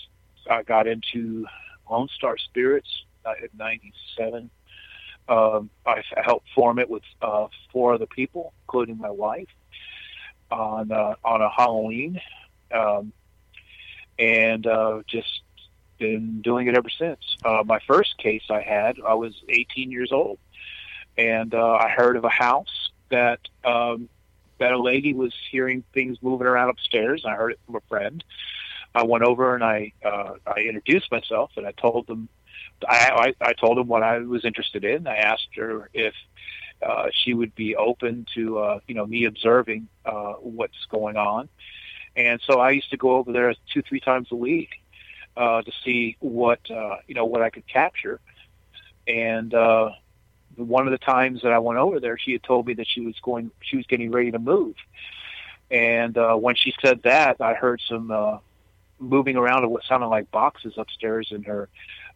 I 0.51 0.63
got 0.63 0.87
into 0.87 1.47
Lone 1.91 2.09
Star 2.15 2.37
Spirits 2.39 2.89
uh, 3.25 3.35
at 3.43 3.55
'97. 3.55 4.51
Um, 5.29 5.71
I 5.87 6.03
helped 6.25 6.49
form 6.55 6.79
it 6.81 6.91
with 6.91 7.05
uh, 7.23 7.47
four 7.73 7.95
other 7.95 8.07
people, 8.07 8.53
including 8.65 8.99
my 8.99 9.11
wife, 9.11 9.49
on 10.51 10.91
uh, 10.91 11.15
on 11.25 11.41
a 11.43 11.49
Halloween, 11.51 12.21
um, 12.73 13.13
and 14.19 14.67
uh, 14.67 15.03
just 15.07 15.43
been 16.01 16.41
doing 16.43 16.67
it 16.67 16.77
ever 16.77 16.89
since. 16.89 17.21
Uh, 17.45 17.63
my 17.65 17.79
first 17.87 18.19
case 18.19 18.43
I 18.51 18.63
had, 18.63 18.97
I 19.07 19.15
was 19.15 19.35
18 19.49 19.93
years 19.93 20.11
old, 20.11 20.39
and 21.17 21.55
uh, 21.55 21.75
I 21.75 21.91
heard 21.91 22.17
of 22.17 22.25
a 22.25 22.31
house 22.31 22.91
that 23.11 23.41
um, 23.65 24.09
that 24.59 24.73
a 24.73 24.81
lady 24.81 25.13
was 25.13 25.33
hearing 25.51 25.85
things 25.95 26.19
moving 26.23 26.49
around 26.49 26.71
upstairs. 26.71 27.25
I 27.25 27.35
heard 27.35 27.53
it 27.53 27.61
from 27.67 27.77
a 27.77 27.81
friend. 27.89 28.25
I 28.95 29.05
went 29.05 29.23
over 29.23 29.55
and 29.55 29.63
I 29.63 29.93
uh, 30.05 30.35
I 30.47 30.61
introduced 30.63 31.13
myself 31.13 31.53
and 31.57 31.67
I 31.67 31.73
told 31.73 32.09
them 32.09 32.29
I, 32.89 33.35
I 33.41 33.49
I 33.49 33.53
told 33.53 33.79
them 33.79 33.87
what 33.87 34.03
I 34.03 34.19
was 34.19 34.45
interested 34.45 34.85
in. 34.85 35.07
I 35.07 35.17
asked 35.17 35.49
her 35.57 35.91
if 35.93 36.15
uh, 36.83 37.09
she 37.13 37.35
would 37.35 37.55
be 37.55 37.77
open 37.77 38.27
to 38.35 38.59
uh, 38.59 38.81
you 38.89 38.95
know 38.95 39.07
me 39.07 39.27
observing 39.27 39.89
uh, 40.05 40.33
what's 40.41 40.87
going 40.91 41.17
on, 41.17 41.49
and 42.17 42.41
so 42.47 42.59
I 42.59 42.71
used 42.71 42.91
to 42.91 42.97
go 42.97 43.17
over 43.17 43.33
there 43.33 43.55
two 43.73 43.83
three 43.83 44.01
times 44.01 44.29
a 44.33 44.37
week 44.37 44.71
uh, 45.37 45.63
to 45.63 45.73
see 45.85 46.17
what 46.21 46.61
uh, 46.71 46.97
you 47.07 47.15
know 47.15 47.25
what 47.25 47.43
I 47.43 47.51
could 47.51 47.67
capture, 47.67 48.21
and 49.07 49.53
uh, 49.55 49.91
one 50.57 50.87
of 50.87 50.93
the 50.93 50.99
times 50.99 51.43
that 51.43 51.53
I 51.53 51.59
went 51.59 51.79
over 51.79 52.01
there, 52.01 52.19
she 52.19 52.33
had 52.33 52.43
told 52.43 52.67
me 52.67 52.75
that 52.75 52.87
she 52.89 53.01
was 53.01 53.15
going 53.23 53.51
she 53.61 53.77
was 53.77 53.87
getting 53.87 54.11
ready 54.11 54.31
to 54.31 54.39
move, 54.39 54.75
and 55.71 56.17
uh, 56.17 56.35
when 56.35 56.55
she 56.55 56.75
said 56.83 57.03
that, 57.05 57.41
I 57.41 57.55
heard 57.55 57.81
some 57.89 58.11
uh, 58.11 58.39
moving 58.99 59.37
around 59.37 59.65
of 59.65 59.71
what 59.71 59.85
sounded 59.85 60.09
like 60.09 60.31
boxes 60.31 60.75
upstairs 60.77 61.29
in 61.31 61.45
her 61.45 61.69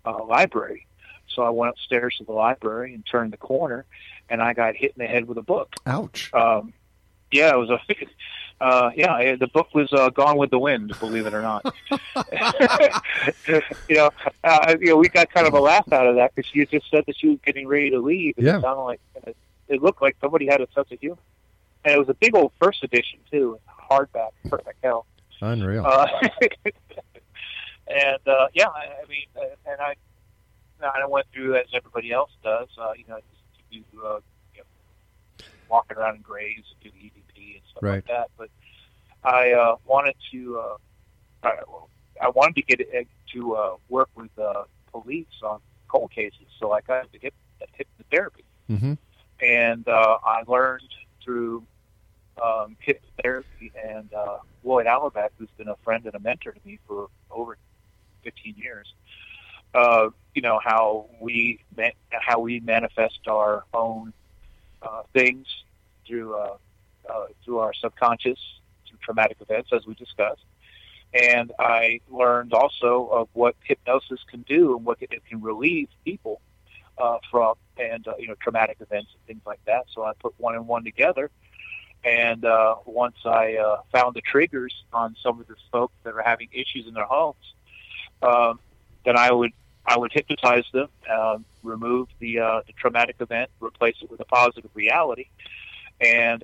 uh, 0.04 0.24
library. 0.24 0.86
So 1.28 1.42
I 1.42 1.50
went 1.50 1.70
upstairs 1.70 2.16
to 2.18 2.24
the 2.24 2.32
library 2.32 2.94
and 2.94 3.04
turned 3.04 3.32
the 3.32 3.38
corner, 3.38 3.86
and 4.28 4.42
I 4.42 4.52
got 4.52 4.76
hit 4.76 4.94
in 4.96 5.02
the 5.02 5.08
head 5.08 5.26
with 5.26 5.38
a 5.38 5.42
book. 5.42 5.74
Ouch. 5.86 6.32
Um, 6.34 6.72
yeah, 7.30 7.52
it 7.52 7.58
was 7.58 7.70
a. 7.70 7.80
Uh, 8.60 8.90
yeah, 8.94 9.34
the 9.36 9.48
book 9.48 9.74
was 9.74 9.92
uh, 9.92 10.08
Gone 10.10 10.38
with 10.38 10.50
the 10.50 10.58
Wind, 10.58 10.94
believe 11.00 11.26
it 11.26 11.34
or 11.34 11.42
not. 11.42 11.64
you 13.88 13.96
know, 13.96 14.10
uh, 14.44 14.76
you 14.80 14.86
know, 14.86 14.96
we 14.96 15.08
got 15.08 15.30
kind 15.32 15.46
of 15.46 15.54
a 15.54 15.60
laugh 15.60 15.92
out 15.92 16.06
of 16.06 16.16
that 16.16 16.34
because 16.34 16.50
she 16.50 16.64
just 16.66 16.90
said 16.90 17.04
that 17.06 17.16
she 17.18 17.28
was 17.28 17.38
getting 17.44 17.66
ready 17.66 17.90
to 17.90 17.98
leave. 17.98 18.34
And 18.36 18.46
Yeah. 18.46 18.58
It 18.58 18.62
sounded 18.62 18.80
like 18.82 19.00
it 19.68 19.82
looked 19.82 20.02
like 20.02 20.16
somebody 20.20 20.46
had 20.46 20.60
a 20.60 20.66
sense 20.72 20.88
of 20.90 21.00
humor, 21.00 21.18
and 21.84 21.94
it 21.94 21.98
was 21.98 22.08
a 22.08 22.14
big 22.14 22.34
old 22.34 22.52
first 22.60 22.82
edition 22.84 23.18
too, 23.30 23.58
hardback, 23.90 24.30
perfect 24.48 24.78
hell. 24.82 25.06
Unreal. 25.40 25.84
Uh, 25.84 26.06
and 27.88 28.18
uh, 28.26 28.46
yeah, 28.54 28.68
I, 28.68 28.86
I 29.02 29.08
mean, 29.08 29.26
uh, 29.36 29.70
and 29.70 29.80
I, 29.80 29.94
I 30.82 31.06
went 31.06 31.26
through 31.32 31.56
as 31.56 31.66
everybody 31.74 32.12
else 32.12 32.30
does. 32.42 32.68
Uh, 32.78 32.92
you 32.96 33.04
know, 33.08 33.16
to 33.16 33.22
do, 33.70 33.82
uh, 34.02 34.20
you 34.54 34.60
know, 34.60 35.46
walking 35.68 35.96
around 35.96 36.16
in 36.16 36.22
graves 36.22 36.72
and 36.72 36.92
do 36.92 36.98
the 36.98 37.12
and 37.14 37.23
stuff 37.74 37.82
Right. 37.82 37.94
like 37.96 38.06
that. 38.08 38.30
But 38.36 38.48
I 39.22 39.52
uh, 39.52 39.76
wanted 39.84 40.14
to, 40.32 40.58
uh, 40.58 40.76
I, 41.42 41.52
I 42.22 42.28
wanted 42.30 42.56
to 42.56 42.62
get 42.62 42.80
it, 42.80 43.08
to 43.32 43.54
uh, 43.56 43.76
work 43.88 44.10
with 44.14 44.30
uh, 44.38 44.64
police 44.92 45.26
on 45.42 45.60
cold 45.88 46.10
cases, 46.10 46.46
so 46.58 46.72
I 46.72 46.80
got 46.80 47.04
into 47.04 47.18
hip, 47.18 47.34
hypnotherapy 47.78 48.44
mm-hmm. 48.70 48.94
and 49.42 49.86
uh, 49.88 50.18
I 50.24 50.42
learned 50.46 50.88
through 51.22 51.64
um, 52.42 52.76
hypnotherapy 52.86 53.72
and 53.82 54.12
uh, 54.12 54.38
Loyd 54.64 54.86
Auerbach, 54.86 55.32
who's 55.38 55.48
been 55.56 55.68
a 55.68 55.76
friend 55.84 56.04
and 56.06 56.14
a 56.14 56.18
mentor 56.18 56.52
to 56.52 56.60
me 56.64 56.78
for 56.86 57.08
over 57.30 57.56
15 58.24 58.54
years. 58.56 58.92
Uh, 59.72 60.10
you 60.34 60.42
know 60.42 60.60
how 60.62 61.06
we 61.20 61.60
ma- 61.76 61.88
how 62.10 62.38
we 62.38 62.60
manifest 62.60 63.18
our 63.26 63.64
own 63.72 64.12
uh, 64.82 65.02
things 65.12 65.46
through 66.06 66.36
uh, 66.36 66.56
uh, 67.08 67.26
through 67.44 67.58
our 67.58 67.72
subconscious, 67.74 68.38
through 68.88 68.98
traumatic 69.02 69.38
events, 69.40 69.70
as 69.72 69.86
we 69.86 69.94
discussed. 69.94 70.44
And 71.12 71.52
I 71.58 72.00
learned 72.10 72.52
also 72.52 73.06
of 73.12 73.28
what 73.34 73.54
hypnosis 73.62 74.20
can 74.28 74.42
do 74.42 74.76
and 74.76 74.84
what 74.84 74.98
it 75.00 75.24
can 75.28 75.40
relieve 75.42 75.88
people 76.04 76.40
uh, 76.98 77.18
from 77.30 77.54
and 77.76 78.06
uh, 78.06 78.14
you 78.18 78.28
know 78.28 78.34
traumatic 78.40 78.78
events 78.80 79.10
and 79.14 79.26
things 79.26 79.42
like 79.46 79.60
that. 79.66 79.84
So 79.92 80.04
I 80.04 80.12
put 80.18 80.34
one 80.38 80.54
and 80.54 80.66
one 80.66 80.84
together, 80.84 81.30
And 82.04 82.44
uh, 82.44 82.76
once 82.84 83.16
I 83.24 83.56
found 83.90 84.14
the 84.14 84.20
triggers 84.20 84.74
on 84.92 85.16
some 85.22 85.40
of 85.40 85.46
the 85.46 85.56
folks 85.72 85.94
that 86.02 86.14
are 86.14 86.22
having 86.22 86.48
issues 86.52 86.86
in 86.86 86.94
their 86.94 87.06
homes, 87.06 87.54
um, 88.22 88.60
then 89.04 89.16
I 89.16 89.32
would 89.32 89.52
I 89.86 89.98
would 89.98 90.12
hypnotize 90.12 90.64
them, 90.72 90.88
uh, 91.10 91.38
remove 91.62 92.08
the 92.18 92.40
uh, 92.40 92.60
the 92.66 92.72
traumatic 92.74 93.16
event, 93.20 93.50
replace 93.60 93.96
it 94.02 94.10
with 94.10 94.20
a 94.20 94.24
positive 94.26 94.70
reality, 94.74 95.28
and 96.00 96.42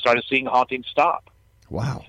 started 0.00 0.24
seeing 0.28 0.46
hauntings 0.46 0.86
stop. 0.90 1.30
Wow. 1.68 2.04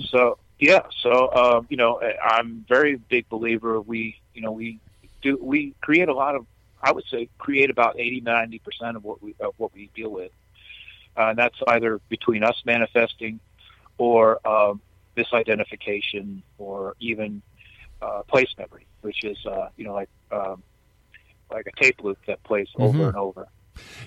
So 0.00 0.38
yeah, 0.58 0.82
so 1.02 1.30
um, 1.32 1.66
you 1.70 1.76
know, 1.76 2.00
I'm 2.22 2.64
very 2.68 2.96
big 2.96 3.28
believer. 3.28 3.80
We 3.80 4.16
you 4.34 4.42
know 4.42 4.52
we 4.52 4.78
do 5.22 5.38
we 5.40 5.74
create 5.80 6.08
a 6.08 6.14
lot 6.14 6.34
of 6.34 6.46
I 6.82 6.92
would 6.92 7.04
say 7.10 7.28
create 7.38 7.70
about 7.70 7.98
80 7.98 8.20
90 8.20 8.58
percent 8.58 8.96
of 8.96 9.04
what 9.04 9.22
we 9.22 9.34
of 9.40 9.54
what 9.56 9.72
we 9.74 9.90
deal 9.94 10.10
with, 10.10 10.32
uh, 11.16 11.28
and 11.30 11.38
that's 11.38 11.58
either 11.68 12.00
between 12.08 12.42
us 12.44 12.60
manifesting 12.66 13.40
or 13.98 14.46
um, 14.46 14.80
misidentification 15.16 16.42
or 16.58 16.94
even 17.00 17.42
uh, 18.02 18.22
place 18.28 18.52
memory, 18.58 18.86
which 19.00 19.24
is 19.24 19.38
uh, 19.46 19.68
you 19.76 19.84
know 19.86 19.94
like 19.94 20.10
um, 20.30 20.62
like 21.50 21.66
a 21.66 21.82
tape 21.82 22.02
loop 22.02 22.18
that 22.26 22.42
plays 22.44 22.68
over 22.76 22.98
Mhm. 22.98 23.08
and 23.08 23.16
over. 23.16 23.48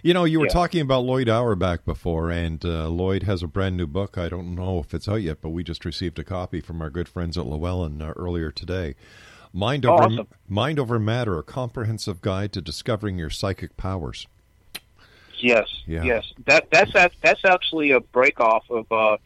You 0.04 0.14
know, 0.14 0.24
you 0.26 0.40
were 0.40 0.46
Yeah. 0.48 0.54
talking 0.54 0.82
about 0.82 1.04
Loyd 1.06 1.28
Auerbach 1.28 1.86
before, 1.86 2.30
and 2.32 2.64
uh, 2.66 2.88
Loyd 2.90 3.24
has 3.24 3.44
a 3.44 3.48
brand 3.48 3.78
new 3.78 3.88
book. 3.88 4.18
I 4.18 4.30
don't 4.30 4.56
know 4.56 4.80
if 4.80 4.94
it's 4.94 5.08
out 5.08 5.22
yet, 5.22 5.42
but 5.42 5.50
we 5.50 5.64
just 5.64 5.86
received 5.86 6.18
a 6.20 6.24
copy 6.24 6.62
from 6.62 6.82
our 6.82 6.90
good 6.90 7.08
friends 7.10 7.38
at 7.38 7.46
Llewellyn 7.46 8.02
uh, 8.02 8.14
earlier 8.16 8.52
today. 8.52 8.96
Mind 9.54 9.86
Oh, 9.86 9.94
over 9.94 10.04
awesome. 10.04 10.28
Mind 10.48 10.80
over 10.80 11.00
Matter: 11.00 11.38
A 11.40 11.44
Comprehensive 11.44 12.22
Guide 12.22 12.54
to 12.54 12.62
Discovering 12.62 13.18
Your 13.18 13.30
Psychic 13.32 13.76
Powers. 13.78 14.28
Yes, 15.40 15.68
Yeah. 15.88 16.04
yes. 16.04 16.34
That 16.46 16.70
that's 16.72 16.92
that's 17.22 17.46
actually 17.46 17.92
a 17.92 18.00
break 18.00 18.40
off 18.40 18.70
of 18.70 18.92
uh, 18.92 19.18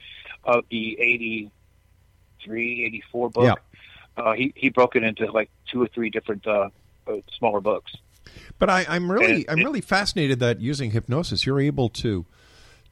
of 0.43 0.63
the 0.69 0.97
83, 0.99 2.85
84 2.85 3.29
book. 3.31 3.43
Yeah. 3.43 3.55
Uh, 4.23 4.33
he 4.33 4.53
he 4.55 4.69
broke 4.69 4.95
it 4.95 5.03
into 5.03 5.31
like 5.31 5.49
two 5.71 5.81
or 5.81 5.87
three 5.87 6.09
different 6.09 6.45
uh, 6.45 6.69
uh, 7.07 7.13
smaller 7.37 7.61
books. 7.61 7.91
But 8.59 8.69
I, 8.69 8.85
I'm 8.87 9.11
really, 9.11 9.47
I'm 9.49 9.59
really 9.59 9.81
fascinated 9.81 10.39
that 10.39 10.59
using 10.61 10.91
hypnosis, 10.91 11.45
you're 11.45 11.59
able 11.61 11.89
to 11.89 12.25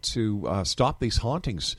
to 0.04 0.48
uh, 0.48 0.64
stop 0.64 1.00
these 1.00 1.18
hauntings. 1.18 1.76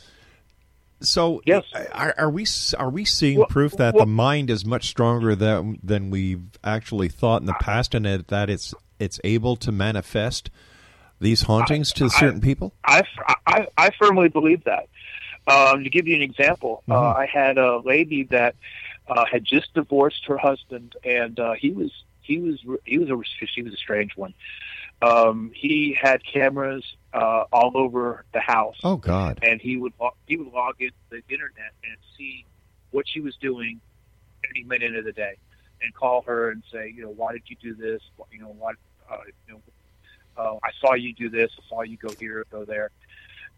So, 1.00 1.42
Yes. 1.44 1.64
are, 1.92 2.14
are 2.16 2.30
we 2.30 2.46
are 2.78 2.88
we 2.90 3.04
seeing 3.04 3.38
Well- 3.38 3.48
proof 3.48 3.72
that 3.72 3.94
well- 3.94 4.04
the 4.04 4.10
mind 4.10 4.50
is 4.50 4.64
much 4.64 4.86
stronger 4.88 5.34
than 5.34 5.78
than 5.82 6.10
we've 6.10 6.44
actually 6.62 7.08
thought 7.08 7.42
in 7.42 7.46
the 7.46 7.54
past, 7.54 7.94
and 7.94 8.06
that 8.06 8.48
it's 8.50 8.72
it's 9.00 9.18
able 9.24 9.56
to 9.56 9.72
manifest 9.72 10.48
these 11.20 11.42
hauntings 11.42 11.92
to 11.94 12.04
I- 12.04 12.08
certain 12.08 12.40
people? 12.40 12.72
I, 12.84 13.02
I, 13.46 13.66
I 13.76 13.90
firmly 13.98 14.28
believe 14.28 14.62
that. 14.64 14.88
Um, 15.48 15.82
to 15.82 15.90
give 15.90 16.06
you 16.06 16.14
an 16.14 16.22
example, 16.22 16.84
uh, 16.88 16.92
Mhm. 16.94 17.16
I 17.16 17.26
had 17.26 17.58
a 17.58 17.78
lady 17.78 18.22
that 18.24 18.54
uh, 19.08 19.24
had 19.24 19.44
just 19.44 19.74
divorced 19.74 20.24
her 20.26 20.38
husband, 20.38 20.94
and 21.04 21.38
uh, 21.40 21.54
he 21.54 21.72
was 21.72 21.90
he 22.22 22.38
was 22.38 22.60
he 22.84 22.98
was 22.98 23.10
a 23.10 23.46
she 23.46 23.62
was 23.62 23.72
a 23.72 23.76
strange 23.76 24.16
one. 24.16 24.34
Um, 25.02 25.50
he 25.54 25.98
had 26.00 26.24
cameras 26.24 26.84
uh, 27.12 27.44
all 27.52 27.72
over 27.74 28.24
the 28.32 28.40
house. 28.40 28.76
Oh 28.84 28.96
God! 28.96 29.40
and 29.42 29.60
he 29.60 29.76
would 29.76 29.92
log, 30.00 30.14
he 30.26 30.36
would 30.36 30.52
log 30.52 30.76
into 30.80 30.94
the 31.10 31.22
internet 31.28 31.72
and 31.84 31.96
see 32.16 32.46
what 32.92 33.08
she 33.08 33.20
was 33.20 33.36
doing 33.36 33.80
any 34.50 34.64
minute 34.64 34.94
of 34.96 35.04
the 35.04 35.12
day, 35.12 35.36
and 35.82 35.94
call 35.94 36.22
her 36.22 36.50
and 36.50 36.62
say, 36.72 36.92
you 36.94 37.02
know, 37.02 37.10
why 37.10 37.32
did 37.32 37.42
you 37.46 37.56
do 37.60 37.74
this? 37.74 38.02
You 38.30 38.40
know, 38.40 38.54
why, 38.58 38.72
uh, 39.10 39.16
you 39.48 39.54
know, 39.54 39.60
uh, 40.36 40.58
I 40.62 40.70
saw 40.80 40.94
you 40.94 41.12
do 41.12 41.28
this. 41.28 41.50
I 41.58 41.68
saw 41.68 41.82
you 41.82 41.96
go 41.96 42.10
here, 42.18 42.44
go 42.50 42.64
there, 42.64 42.90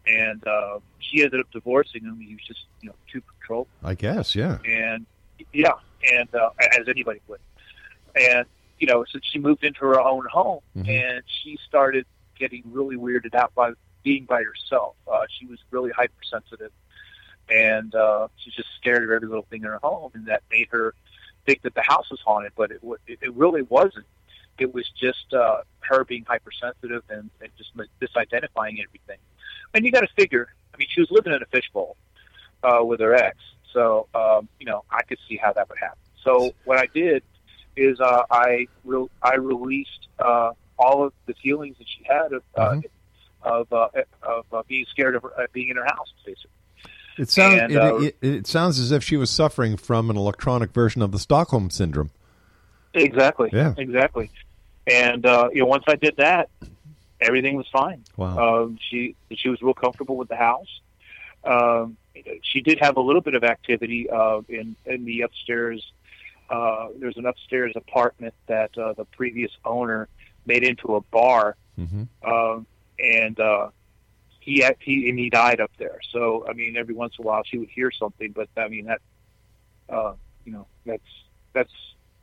and 0.07 0.45
uh, 0.47 0.79
she 0.99 1.23
ended 1.23 1.39
up 1.39 1.51
divorcing 1.51 2.03
him. 2.03 2.19
He 2.19 2.33
was 2.33 2.43
just, 2.43 2.65
you 2.81 2.89
know, 2.89 2.95
too 3.11 3.21
control, 3.21 3.67
I 3.83 3.93
guess, 3.93 4.35
yeah. 4.35 4.57
and 4.65 5.05
yeah, 5.53 5.73
and 6.11 6.33
uh, 6.33 6.49
as 6.79 6.87
anybody 6.87 7.21
would, 7.27 7.39
and 8.15 8.45
you 8.79 8.87
know, 8.87 9.05
so 9.09 9.19
she 9.23 9.39
moved 9.39 9.63
into 9.63 9.79
her 9.81 9.99
own 9.99 10.25
home, 10.31 10.61
Mhm. 10.75 10.87
and 10.89 11.23
she 11.27 11.57
started 11.67 12.05
getting 12.37 12.63
really 12.65 12.97
weirded 12.97 13.33
out 13.35 13.53
by 13.55 13.71
being 14.03 14.25
by 14.25 14.43
herself. 14.43 14.95
Uh, 15.11 15.25
she 15.29 15.45
was 15.45 15.59
really 15.71 15.91
hypersensitive, 15.91 16.71
and 17.49 17.93
uh, 17.95 18.27
she's 18.37 18.53
just 18.53 18.69
scared 18.79 19.03
of 19.03 19.11
every 19.11 19.27
little 19.27 19.45
thing 19.49 19.61
in 19.61 19.67
her 19.67 19.79
home, 19.81 20.11
and 20.13 20.25
that 20.27 20.43
made 20.51 20.67
her 20.71 20.93
think 21.45 21.61
that 21.61 21.73
the 21.75 21.81
house 21.81 22.09
was 22.09 22.19
haunted. 22.21 22.51
But 22.55 22.71
it 22.71 22.81
it, 23.07 23.19
it 23.21 23.33
really 23.33 23.61
wasn't. 23.61 24.05
It 24.57 24.73
was 24.73 24.89
just 24.89 25.33
uh, 25.33 25.61
her 25.81 26.05
being 26.05 26.23
hypersensitive 26.25 27.03
and, 27.09 27.29
and 27.41 27.49
just 27.57 27.75
misidentifying 27.75 28.81
everything. 28.81 29.17
And 29.73 29.85
you 29.85 29.91
got 29.91 30.01
to 30.01 30.13
figure. 30.15 30.47
I 30.73 30.77
mean, 30.77 30.87
she 30.89 31.01
was 31.01 31.11
living 31.11 31.33
in 31.33 31.41
a 31.41 31.45
fishbowl 31.47 31.97
uh, 32.63 32.83
with 32.83 32.99
her 33.01 33.13
ex, 33.13 33.37
so 33.73 34.07
um, 34.15 34.47
you 34.59 34.65
know 34.65 34.83
I 34.91 35.03
could 35.03 35.19
see 35.27 35.37
how 35.37 35.53
that 35.53 35.69
would 35.69 35.77
happen. 35.77 35.99
So 36.23 36.53
what 36.65 36.77
I 36.79 36.87
did 36.87 37.23
is 37.75 37.99
uh, 37.99 38.23
I 38.29 38.67
re- 38.83 39.07
I 39.21 39.35
released 39.35 40.07
uh, 40.19 40.51
all 40.77 41.03
of 41.05 41.13
the 41.25 41.33
feelings 41.35 41.77
that 41.77 41.87
she 41.87 42.03
had 42.05 42.33
of 42.33 42.43
uh, 42.55 42.69
Mhm. 42.71 42.83
of 43.43 43.73
uh, 43.73 43.87
of 44.23 44.45
uh, 44.53 44.63
being 44.67 44.85
scared 44.89 45.15
of 45.15 45.23
her, 45.23 45.31
uh, 45.39 45.47
being 45.53 45.69
in 45.69 45.77
her 45.77 45.85
house, 45.85 46.13
basically. 46.25 46.51
It 47.17 47.29
sounds 47.29 47.61
And, 47.61 47.71
it, 47.71 48.15
it, 48.21 48.27
it 48.27 48.47
sounds 48.47 48.77
as 48.77 48.91
if 48.91 49.01
she 49.03 49.15
was 49.15 49.29
suffering 49.29 49.77
from 49.77 50.09
an 50.09 50.17
electronic 50.17 50.73
version 50.73 51.01
of 51.01 51.13
the 51.13 51.19
Stockholm 51.19 51.69
syndrome. 51.69 52.11
Exactly. 52.93 53.49
Yeah. 53.53 53.73
Exactly. 53.77 54.29
And 54.87 55.25
uh, 55.25 55.49
you 55.53 55.61
know, 55.61 55.65
once 55.67 55.85
I 55.87 55.95
did 55.95 56.17
that, 56.17 56.49
everything 57.21 57.55
was 57.55 57.67
fine. 57.71 58.03
Wow. 58.17 58.63
Um, 58.63 58.77
she 58.89 59.15
she 59.31 59.49
was 59.49 59.61
real 59.61 59.73
comfortable 59.73 60.17
with 60.17 60.27
the 60.27 60.35
house. 60.35 60.81
Um, 61.43 61.97
she 62.41 62.61
did 62.61 62.79
have 62.79 62.97
a 62.97 63.01
little 63.01 63.21
bit 63.21 63.35
of 63.35 63.43
activity 63.43 64.09
uh, 64.09 64.41
in 64.49 64.75
in 64.85 65.05
the 65.05 65.21
upstairs. 65.21 65.85
Uh, 66.49 66.87
there's 66.99 67.17
an 67.17 67.25
upstairs 67.25 67.73
apartment 67.75 68.33
that 68.47 68.77
uh, 68.77 68.93
the 68.93 69.05
previous 69.05 69.51
owner 69.63 70.07
made 70.45 70.63
into 70.63 70.95
a 70.95 71.01
bar, 71.01 71.55
hmm 71.75 72.03
um, 72.23 72.65
and 72.99 73.39
uh, 73.39 73.69
he, 74.39 74.59
had, 74.59 74.77
he 74.79 75.09
and 75.09 75.19
he 75.19 75.29
died 75.29 75.59
up 75.59 75.71
there. 75.77 75.99
So 76.11 76.45
I 76.47 76.53
mean, 76.53 76.77
every 76.77 76.93
once 76.93 77.13
in 77.17 77.25
a 77.25 77.27
while 77.27 77.43
she 77.43 77.57
would 77.57 77.69
hear 77.69 77.91
something, 77.91 78.31
but 78.31 78.47
I 78.57 78.67
mean 78.67 78.85
that 78.85 79.01
uh, 79.89 80.13
you 80.45 80.51
know 80.51 80.67
that's 80.85 81.01
that's 81.53 81.73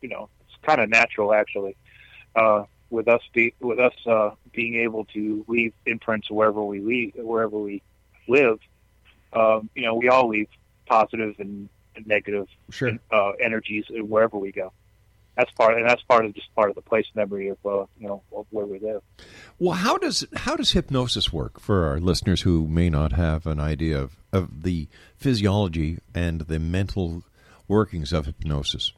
you 0.01 0.09
know 0.09 0.29
it's 0.47 0.57
kind 0.63 0.81
of 0.81 0.89
natural 0.89 1.35
actually. 1.35 1.77
Uh, 2.35 2.65
with 2.91 3.09
us 3.09 3.23
be, 3.33 3.55
with 3.61 3.79
us 3.79 3.95
uh, 4.07 4.31
being 4.53 4.77
able 4.77 5.07
to 5.07 5.45
leave 5.49 5.73
imprints 5.87 6.31
wherever 6.31 6.63
we 6.63 6.81
leave, 6.81 7.15
wherever 7.17 7.59
we 7.59 7.83
live, 8.29 8.59
um, 9.33 9.71
you 9.75 9.83
know, 9.83 9.95
we 9.95 10.09
all 10.09 10.29
leave 10.29 10.49
positive 10.87 11.35
and 11.39 11.69
negative 12.07 12.49
Sure. 12.71 12.99
uh, 13.11 13.31
energies 13.41 13.85
wherever 13.91 14.39
we 14.39 14.53
go. 14.53 14.73
That's 15.37 15.51
part, 15.53 15.79
and 15.79 15.89
that's 15.89 16.03
part 16.03 16.27
of 16.27 16.35
just 16.35 16.55
part 16.55 16.69
of 16.69 16.75
the 16.75 16.83
place 16.83 17.07
memory 17.15 17.49
of 17.49 17.57
uh, 17.65 17.87
you 17.99 18.07
know 18.07 18.23
of 18.37 18.47
where 18.51 18.67
we 18.67 18.79
live. 18.79 19.03
Well, 19.59 19.73
how 19.75 19.97
does 19.97 20.27
how 20.37 20.57
does 20.57 20.73
hypnosis 20.73 21.33
work 21.33 21.59
for 21.59 21.87
our 21.87 21.99
listeners 22.01 22.43
who 22.43 22.67
may 22.69 22.91
not 22.91 23.13
have 23.13 23.47
an 23.47 23.59
idea 23.59 23.99
of, 23.99 24.17
of 24.31 24.63
the 24.63 24.89
physiology 25.17 25.99
and 26.15 26.43
the 26.43 26.59
mental 26.59 27.23
workings 27.67 28.13
of 28.13 28.27
hypnosis? 28.27 28.93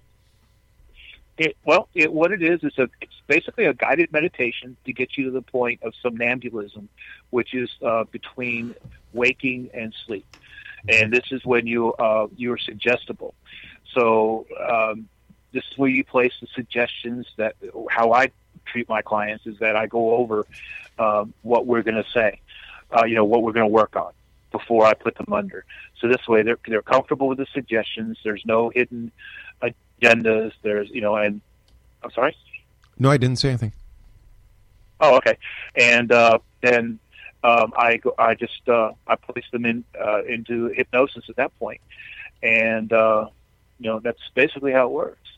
It, 1.36 1.56
well, 1.64 1.88
it, 1.94 2.12
what 2.12 2.30
it 2.32 2.42
is 2.42 2.62
is 2.64 2.78
a 2.78 2.88
it's 3.00 3.12
basically 3.28 3.64
a 3.66 3.74
guided 3.74 4.12
meditation 4.12 4.76
to 4.86 4.92
get 4.92 5.16
you 5.16 5.24
to 5.26 5.30
the 5.30 5.42
point 5.42 5.82
of 5.84 5.92
somnambulism, 6.04 6.88
which 7.30 7.54
is 7.54 7.70
uh, 7.84 8.04
between 8.10 8.74
waking 9.12 9.70
and 9.72 9.94
sleep, 10.06 10.26
and 10.88 11.12
this 11.12 11.24
is 11.30 11.44
when 11.44 11.66
you 11.66 11.92
uh, 11.94 12.28
you 12.36 12.52
are 12.52 12.58
suggestible. 12.58 13.34
So 13.92 14.46
um, 14.68 15.08
this 15.52 15.64
is 15.70 15.78
where 15.78 15.90
you 15.90 16.04
place 16.04 16.32
the 16.40 16.48
suggestions. 16.54 17.26
That 17.36 17.56
how 17.90 18.12
I 18.12 18.30
treat 18.66 18.88
my 18.88 19.02
clients 19.02 19.46
is 19.46 19.58
that 19.58 19.76
I 19.76 19.86
go 19.86 20.16
over 20.16 20.46
um, 20.98 21.34
what 21.42 21.66
we're 21.66 21.82
going 21.82 22.02
to 22.02 22.10
say, 22.10 22.40
uh, 22.96 23.04
you 23.04 23.14
know, 23.14 23.24
what 23.24 23.42
we're 23.42 23.52
going 23.52 23.66
to 23.66 23.72
work 23.72 23.96
on 23.96 24.12
before 24.52 24.84
I 24.86 24.94
put 24.94 25.16
them 25.16 25.32
under. 25.32 25.64
So 26.00 26.08
this 26.08 26.26
way 26.28 26.42
they're 26.42 26.58
they're 26.66 26.82
comfortable 26.82 27.28
with 27.28 27.38
the 27.38 27.46
suggestions. 27.52 28.18
There's 28.22 28.42
no 28.44 28.68
hidden 28.68 29.10
agendas. 29.62 30.52
There's 30.62 30.90
you 30.90 31.00
know, 31.00 31.16
and 31.16 31.40
I'm 32.02 32.10
sorry. 32.10 32.36
No, 32.98 33.10
I 33.10 33.16
didn't 33.16 33.38
say 33.38 33.48
anything. 33.48 33.72
Oh, 35.00 35.16
okay. 35.16 35.36
And 35.74 36.12
uh, 36.12 36.38
then 36.62 36.98
um, 37.44 37.72
I 37.76 38.00
I 38.18 38.34
just 38.34 38.68
uh, 38.68 38.92
I 39.06 39.16
place 39.16 39.44
them 39.52 39.66
in 39.66 39.84
uh, 40.00 40.24
into 40.24 40.68
hypnosis 40.68 41.24
at 41.28 41.36
that 41.36 41.56
point, 41.58 41.80
and 42.42 42.92
uh, 42.92 43.28
you 43.78 43.90
know 43.90 44.00
that's 44.00 44.20
basically 44.34 44.72
how 44.72 44.86
it 44.86 44.92
works. 44.92 45.28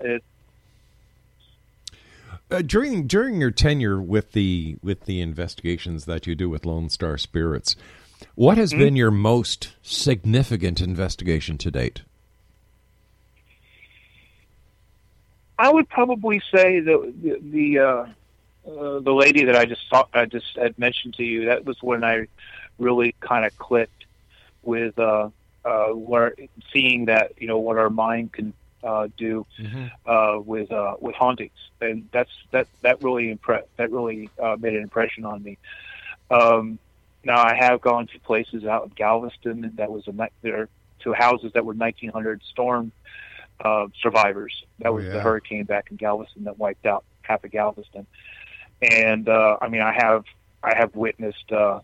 It, 0.00 0.24
Uh, 2.50 2.60
during 2.60 3.06
during 3.06 3.40
your 3.40 3.50
tenure 3.50 4.00
with 4.00 4.32
the 4.32 4.76
with 4.82 5.06
the 5.06 5.20
investigations 5.20 6.04
that 6.04 6.26
you 6.26 6.34
do 6.34 6.48
with 6.50 6.66
Lone 6.66 6.88
Star 6.90 7.16
Spirits, 7.18 7.76
what 8.34 8.58
has 8.58 8.72
Mhm. 8.72 8.78
been 8.78 8.96
your 8.96 9.10
most 9.10 9.74
significant 9.82 10.80
investigation 10.80 11.56
to 11.58 11.70
date? 11.70 12.02
I 15.58 15.70
would 15.72 15.88
probably 15.88 16.42
say 16.54 16.80
the 16.80 17.12
the 17.22 17.38
the, 17.40 18.14
uh, 18.66 18.70
uh, 18.70 19.00
the 19.00 19.12
lady 19.12 19.44
that 19.44 19.56
I 19.56 19.64
just 19.64 19.88
saw, 19.88 20.04
I 20.12 20.26
just 20.26 20.56
had 20.56 20.78
mentioned 20.78 21.14
to 21.14 21.24
you. 21.24 21.46
That 21.46 21.64
was 21.64 21.82
when 21.82 22.04
I 22.04 22.26
really 22.78 23.14
kind 23.20 23.44
of 23.44 23.56
clicked 23.58 24.04
with 24.62 24.98
uh, 24.98 25.30
uh, 25.64 25.86
where 25.88 26.34
seeing 26.72 27.06
that 27.06 27.32
you 27.38 27.46
know 27.48 27.58
what 27.58 27.78
our 27.78 27.90
mind 27.90 28.32
can 28.32 28.52
uh, 28.84 29.08
do 29.16 29.46
uh, 30.06 30.38
with 30.44 30.70
uh, 30.72 30.96
with 31.00 31.14
hauntings, 31.14 31.52
and 31.80 32.08
that's 32.12 32.30
that 32.50 32.66
that 32.82 33.02
really 33.02 33.30
impressed 33.30 33.68
that 33.76 33.90
really 33.90 34.30
uh, 34.42 34.56
made 34.58 34.74
an 34.74 34.82
impression 34.82 35.24
on 35.24 35.42
me. 35.42 35.58
Um, 36.30 36.78
now 37.24 37.42
I 37.42 37.54
have 37.54 37.80
gone 37.80 38.06
to 38.08 38.18
places 38.20 38.64
out 38.64 38.84
in 38.84 38.90
Galveston 38.90 39.72
that 39.76 39.90
was 39.90 40.06
a 40.08 40.12
night 40.12 40.32
there 40.42 40.68
to 41.00 41.12
houses 41.12 41.52
that 41.54 41.64
were 41.64 41.74
1900 41.74 42.42
storm 42.50 42.90
uh, 43.64 43.86
survivors. 44.00 44.64
That 44.80 44.88
Oh, 44.88 44.94
was 44.94 45.04
yeah. 45.04 45.12
the 45.12 45.20
hurricane 45.20 45.64
back 45.64 45.90
in 45.90 45.96
Galveston 45.96 46.44
that 46.44 46.58
wiped 46.58 46.86
out 46.86 47.04
half 47.22 47.44
of 47.44 47.50
Galveston. 47.50 48.06
And 48.82 49.28
uh, 49.28 49.58
I 49.62 49.68
mean, 49.68 49.82
I 49.82 49.92
have 49.92 50.24
I 50.62 50.74
have 50.76 50.94
witnessed 50.96 51.52
uh, 51.52 51.80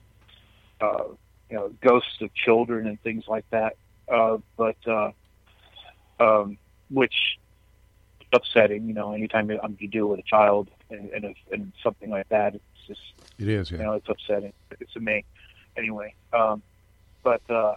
uh, 0.81 1.05
you 1.51 1.57
know 1.57 1.73
ghosts 1.83 2.21
of 2.21 2.35
children 2.35 2.87
and 2.87 3.01
things 3.03 3.25
like 3.29 3.47
that. 3.51 3.77
Uh, 4.13 4.39
but 4.57 4.77
uh, 4.87 5.11
um, 6.21 6.59
which 6.91 7.15
upsetting, 8.33 8.87
you 8.89 8.95
know, 8.95 9.13
anytime 9.13 9.51
you, 9.51 9.61
um, 9.63 9.77
you 9.81 9.89
deal 9.89 10.07
with 10.07 10.19
a 10.21 10.25
child 10.25 10.71
and 10.91 11.11
and, 11.11 11.25
if, 11.25 11.37
and 11.53 11.73
something 11.83 12.11
like 12.11 12.29
that, 12.31 12.55
it's 12.55 12.65
just 12.87 13.01
It 13.39 13.49
is, 13.49 13.71
you 13.71 13.79
yeah. 13.79 13.85
know, 13.85 13.93
it's 13.95 14.09
upsetting. 14.09 14.53
It's 14.81 14.93
to 14.95 15.01
me, 15.01 15.25
anyway. 15.77 16.15
Um, 16.33 16.63
but 17.23 17.43
uh, 17.49 17.75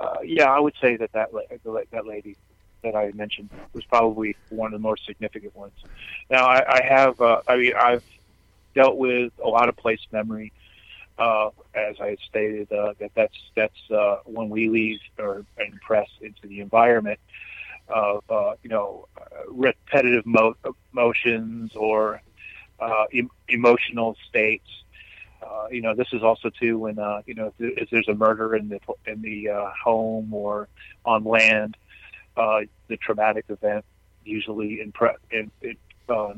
uh, 0.00 0.16
yeah, 0.24 0.50
I 0.50 0.60
would 0.60 0.74
say 0.80 0.96
that 0.96 1.12
that 1.12 1.32
la- 1.32 1.80
that 1.92 2.06
lady 2.06 2.36
that 2.82 2.94
I 2.96 3.12
mentioned 3.12 3.50
was 3.72 3.84
probably 3.86 4.36
one 4.48 4.68
of 4.68 4.72
the 4.72 4.82
more 4.82 4.96
significant 4.96 5.54
ones. 5.56 5.74
Now, 6.30 6.46
I, 6.46 6.80
I 6.80 6.82
have, 6.84 7.20
uh, 7.20 7.40
I 7.48 7.56
mean, 7.56 7.72
I've 7.74 8.02
dealt 8.74 8.96
with 8.96 9.32
a 9.42 9.48
lot 9.48 9.68
of 9.68 9.76
place 9.76 10.00
memory. 10.12 10.52
Uh, 11.18 11.50
as 11.74 11.96
I 12.00 12.16
stated, 12.28 12.72
uh, 12.72 12.94
that 12.98 13.12
that's 13.14 13.36
that's 13.54 13.90
uh, 13.90 14.16
when 14.24 14.48
we 14.48 14.68
leave 14.68 14.98
or 15.18 15.44
impress 15.58 16.08
into 16.20 16.46
the 16.48 16.60
environment 16.60 17.20
of 17.88 18.24
uh, 18.30 18.54
you 18.62 18.70
know 18.70 19.06
repetitive 19.48 20.24
mo- 20.26 20.56
motions 20.92 21.72
or 21.76 22.22
uh, 22.80 23.04
em- 23.12 23.30
emotional 23.48 24.16
states. 24.28 24.66
Uh, 25.42 25.66
you 25.70 25.82
know, 25.82 25.94
this 25.94 26.08
is 26.12 26.22
also 26.22 26.50
too 26.50 26.78
when 26.78 26.96
you 27.26 27.34
know 27.34 27.46
if, 27.48 27.54
there- 27.58 27.72
if 27.76 27.90
there's 27.90 28.08
a 28.08 28.14
murder 28.14 28.56
in 28.56 28.68
the 28.68 28.80
in 29.06 29.20
the 29.22 29.48
home 29.84 30.32
or 30.32 30.68
on 31.04 31.24
land, 31.24 31.76
uh, 32.36 32.60
the 32.88 32.96
traumatic 32.96 33.44
event 33.48 33.84
usually 34.24 34.80
impre- 34.84 35.16
in, 35.30 35.50
it 35.60 35.76
uh, 36.08 36.34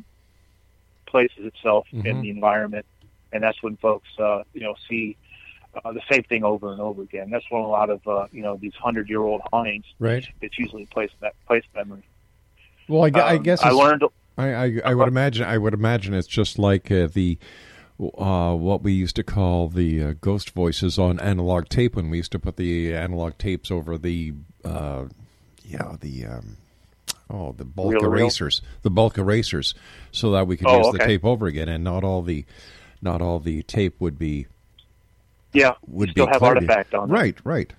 places 1.07 1.45
itself 1.45 1.87
in 1.93 2.03
Mhm. 2.03 2.23
the 2.23 2.31
environment, 2.31 2.87
and 3.33 3.43
that's 3.43 3.63
when 3.63 3.77
folks 3.77 4.09
uh, 4.19 4.43
you 4.53 4.61
know 4.61 4.75
see 4.89 5.17
uh, 5.85 5.93
the 5.93 6.03
same 6.11 6.23
thing 6.25 6.45
over 6.45 6.73
and 6.73 6.81
over 6.81 7.03
again. 7.03 7.31
That's 7.31 7.45
when 7.51 7.63
a 7.63 7.69
lot 7.69 7.91
of 7.91 8.07
uh, 8.07 8.27
you 8.33 8.43
know 8.43 8.57
these 8.57 8.75
hundred 8.75 9.09
year 9.09 9.21
old 9.21 9.43
hauntings. 9.53 9.85
Right. 9.99 10.27
It's 10.41 10.59
usually 10.59 10.87
place 10.87 11.11
that 11.21 11.35
place 11.47 11.65
memory. 11.75 12.05
Well, 12.89 13.05
I, 13.05 13.21
I 13.21 13.37
Um, 13.37 13.43
guess 13.43 13.63
I 13.63 13.71
learned. 13.71 14.05
I, 14.37 14.53
I, 14.55 14.81
I 14.87 14.95
would 14.95 15.09
imagine. 15.09 15.45
I 15.47 15.59
would 15.59 15.75
imagine 15.75 16.13
it's 16.15 16.27
just 16.27 16.59
like 16.59 16.91
uh, 16.91 17.07
the 17.07 17.39
uh, 18.19 18.55
what 18.55 18.83
we 18.83 18.93
used 18.93 19.15
to 19.17 19.23
call 19.23 19.69
the 19.69 20.03
uh, 20.03 20.15
ghost 20.21 20.51
voices 20.51 20.99
on 20.99 21.21
analog 21.21 21.69
tape 21.69 21.95
when 21.95 22.11
we 22.11 22.17
used 22.17 22.33
to 22.33 22.39
put 22.41 22.57
the 22.57 22.93
analog 22.95 23.39
tapes 23.39 23.71
over 23.71 23.97
the 23.97 24.35
uh, 24.65 25.05
yeah 25.75 25.97
the 26.01 26.25
um, 26.27 26.57
oh 27.31 27.53
the 27.53 27.65
bulk 27.65 27.93
reel? 27.95 28.05
erasers 28.05 28.61
the 28.83 28.91
bulk 28.91 29.19
erasers 29.19 29.75
so 30.13 30.31
that 30.33 30.47
we 30.47 30.57
could 30.57 30.67
Oh, 30.69 30.79
use 30.79 30.87
okay. 30.89 30.99
the 30.99 31.05
tape 31.05 31.25
over 31.25 31.47
again 31.47 31.69
and 31.69 31.83
not 31.85 32.05
all 32.05 32.23
the 32.23 32.45
not 33.03 33.21
all 33.23 33.39
the 33.41 33.63
tape 33.65 34.01
would 34.01 34.19
be 34.19 34.47
Yeah, 35.53 35.75
would 35.87 36.11
still 36.11 36.27
be 36.27 36.33
have 36.33 36.43
artifact 36.43 36.95
on 36.95 37.09
right 37.11 37.37
right 37.45 37.73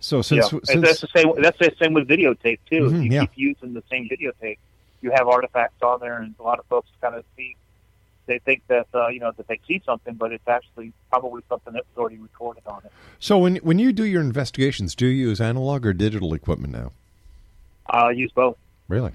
so 0.00 0.20
since, 0.22 0.52
yeah. 0.52 0.58
since 0.64 0.82
that's 0.86 1.00
the 1.00 1.08
same. 1.16 1.32
That's 1.40 1.58
the 1.58 1.72
same 1.80 1.94
with 1.94 2.06
videotape 2.06 2.58
too. 2.68 2.82
Mhm, 2.90 2.96
If 2.98 3.04
you 3.04 3.10
yeah. 3.12 3.20
keep 3.22 3.30
using 3.36 3.72
the 3.72 3.82
same 3.90 4.06
videotape, 4.06 4.58
you 5.00 5.10
have 5.12 5.28
artifacts 5.28 5.82
on 5.82 5.98
there, 6.00 6.18
and 6.20 6.34
a 6.38 6.42
lot 6.42 6.58
of 6.58 6.66
folks 6.66 6.90
kind 7.00 7.14
of 7.14 7.24
see. 7.36 7.56
They 8.26 8.38
think 8.38 8.62
that 8.68 8.86
uh, 8.94 9.08
you 9.08 9.20
know 9.20 9.32
that 9.34 9.46
they 9.48 9.60
see 9.66 9.80
something, 9.86 10.12
but 10.14 10.30
it's 10.32 10.46
actually 10.46 10.92
probably 11.10 11.42
something 11.48 11.72
that's 11.72 11.86
already 11.96 12.18
recorded 12.18 12.64
on 12.66 12.82
it. 12.84 12.92
so 13.18 13.38
when 13.38 13.56
when 13.56 13.78
you 13.78 13.92
do 13.94 14.04
your 14.04 14.20
investigations 14.20 14.94
do 14.94 15.06
you 15.06 15.28
use 15.28 15.40
analog 15.40 15.86
or 15.86 15.94
digital 15.94 16.34
equipment 16.34 16.72
now 16.74 16.92
I 17.86 18.10
use 18.10 18.32
both. 18.32 18.56
really 18.88 19.12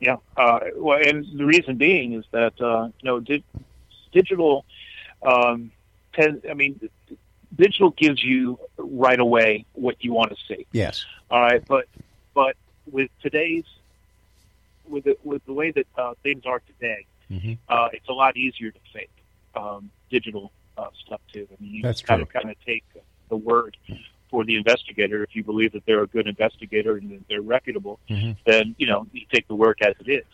Yeah. 0.00 0.16
Uh, 0.36 0.60
well, 0.76 0.98
and 1.04 1.26
the 1.38 1.44
reason 1.44 1.76
being 1.76 2.14
is 2.14 2.24
that 2.32 2.58
uh, 2.60 2.84
you 3.00 3.04
know 3.04 3.20
di- 3.20 3.44
digital. 4.12 4.64
Um, 5.22 5.70
tend, 6.14 6.42
I 6.50 6.54
mean, 6.54 6.80
digital 7.54 7.90
gives 7.90 8.22
you 8.24 8.58
right 8.78 9.20
away 9.20 9.66
what 9.74 9.96
you 10.00 10.12
want 10.14 10.30
to 10.30 10.36
see. 10.48 10.66
yes 10.72 11.04
All 11.30 11.40
right, 11.42 11.62
but 11.68 11.86
but 12.34 12.56
with 12.90 13.10
today's 13.20 13.64
with 14.88 15.04
the, 15.04 15.16
with 15.22 15.44
the 15.44 15.52
way 15.52 15.70
that 15.70 15.86
uh, 15.96 16.14
things 16.22 16.44
are 16.46 16.60
today, 16.60 17.04
Mhm. 17.30 17.58
uh, 17.68 17.88
it's 17.92 18.08
a 18.08 18.12
lot 18.12 18.36
easier 18.36 18.70
to 18.70 18.78
fake 18.92 19.10
um, 19.54 19.90
digital 20.10 20.50
uh, 20.78 20.86
stuff 21.04 21.20
too. 21.32 21.46
I 21.52 21.62
mean, 21.62 21.74
you 21.74 21.82
That's 21.82 22.00
kind 22.02 22.22
of 22.22 22.28
kind 22.30 22.48
of 22.50 22.56
take 22.64 22.84
the 23.28 23.36
word 23.36 23.76
for 24.30 24.44
the 24.44 24.56
investigator 24.56 25.22
if 25.22 25.34
you 25.34 25.42
believe 25.44 25.72
that 25.72 25.84
they're 25.86 26.02
a 26.02 26.06
good 26.06 26.26
investigator 26.26 26.96
and 26.96 27.10
that 27.10 27.28
they're 27.28 27.42
reputable. 27.42 27.98
Mhm. 28.08 28.36
Then 28.46 28.74
you 28.78 28.86
know 28.86 29.06
you 29.12 29.22
take 29.32 29.46
the 29.48 29.54
work 29.54 29.82
as 29.82 29.94
it 30.04 30.10
is. 30.10 30.24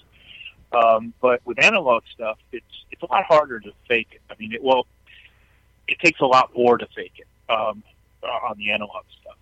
Um, 0.73 1.15
but 1.21 1.41
with 1.45 1.63
analog 1.63 2.03
stuff, 2.13 2.39
it's 2.53 2.65
it's 2.91 3.03
a 3.03 3.07
lot 3.07 3.25
harder 3.25 3.61
to 3.61 3.73
fake 3.89 4.09
it. 4.13 4.21
I 4.31 4.35
mean, 4.39 4.53
it, 4.53 4.63
well, 4.63 4.87
it 5.89 5.99
takes 6.01 6.21
a 6.21 6.27
lot 6.27 6.51
more 6.57 6.77
to 6.79 6.87
fake 6.95 7.15
it 7.19 7.27
um, 7.51 7.83
uh, 8.23 8.27
on 8.27 8.59
the 8.59 8.71
analog 8.73 9.05
stuff. 9.21 9.37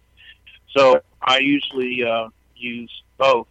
So 0.76 1.00
I 1.22 1.38
usually 1.38 2.04
uh, 2.04 2.28
use 2.56 2.90
both 3.16 3.46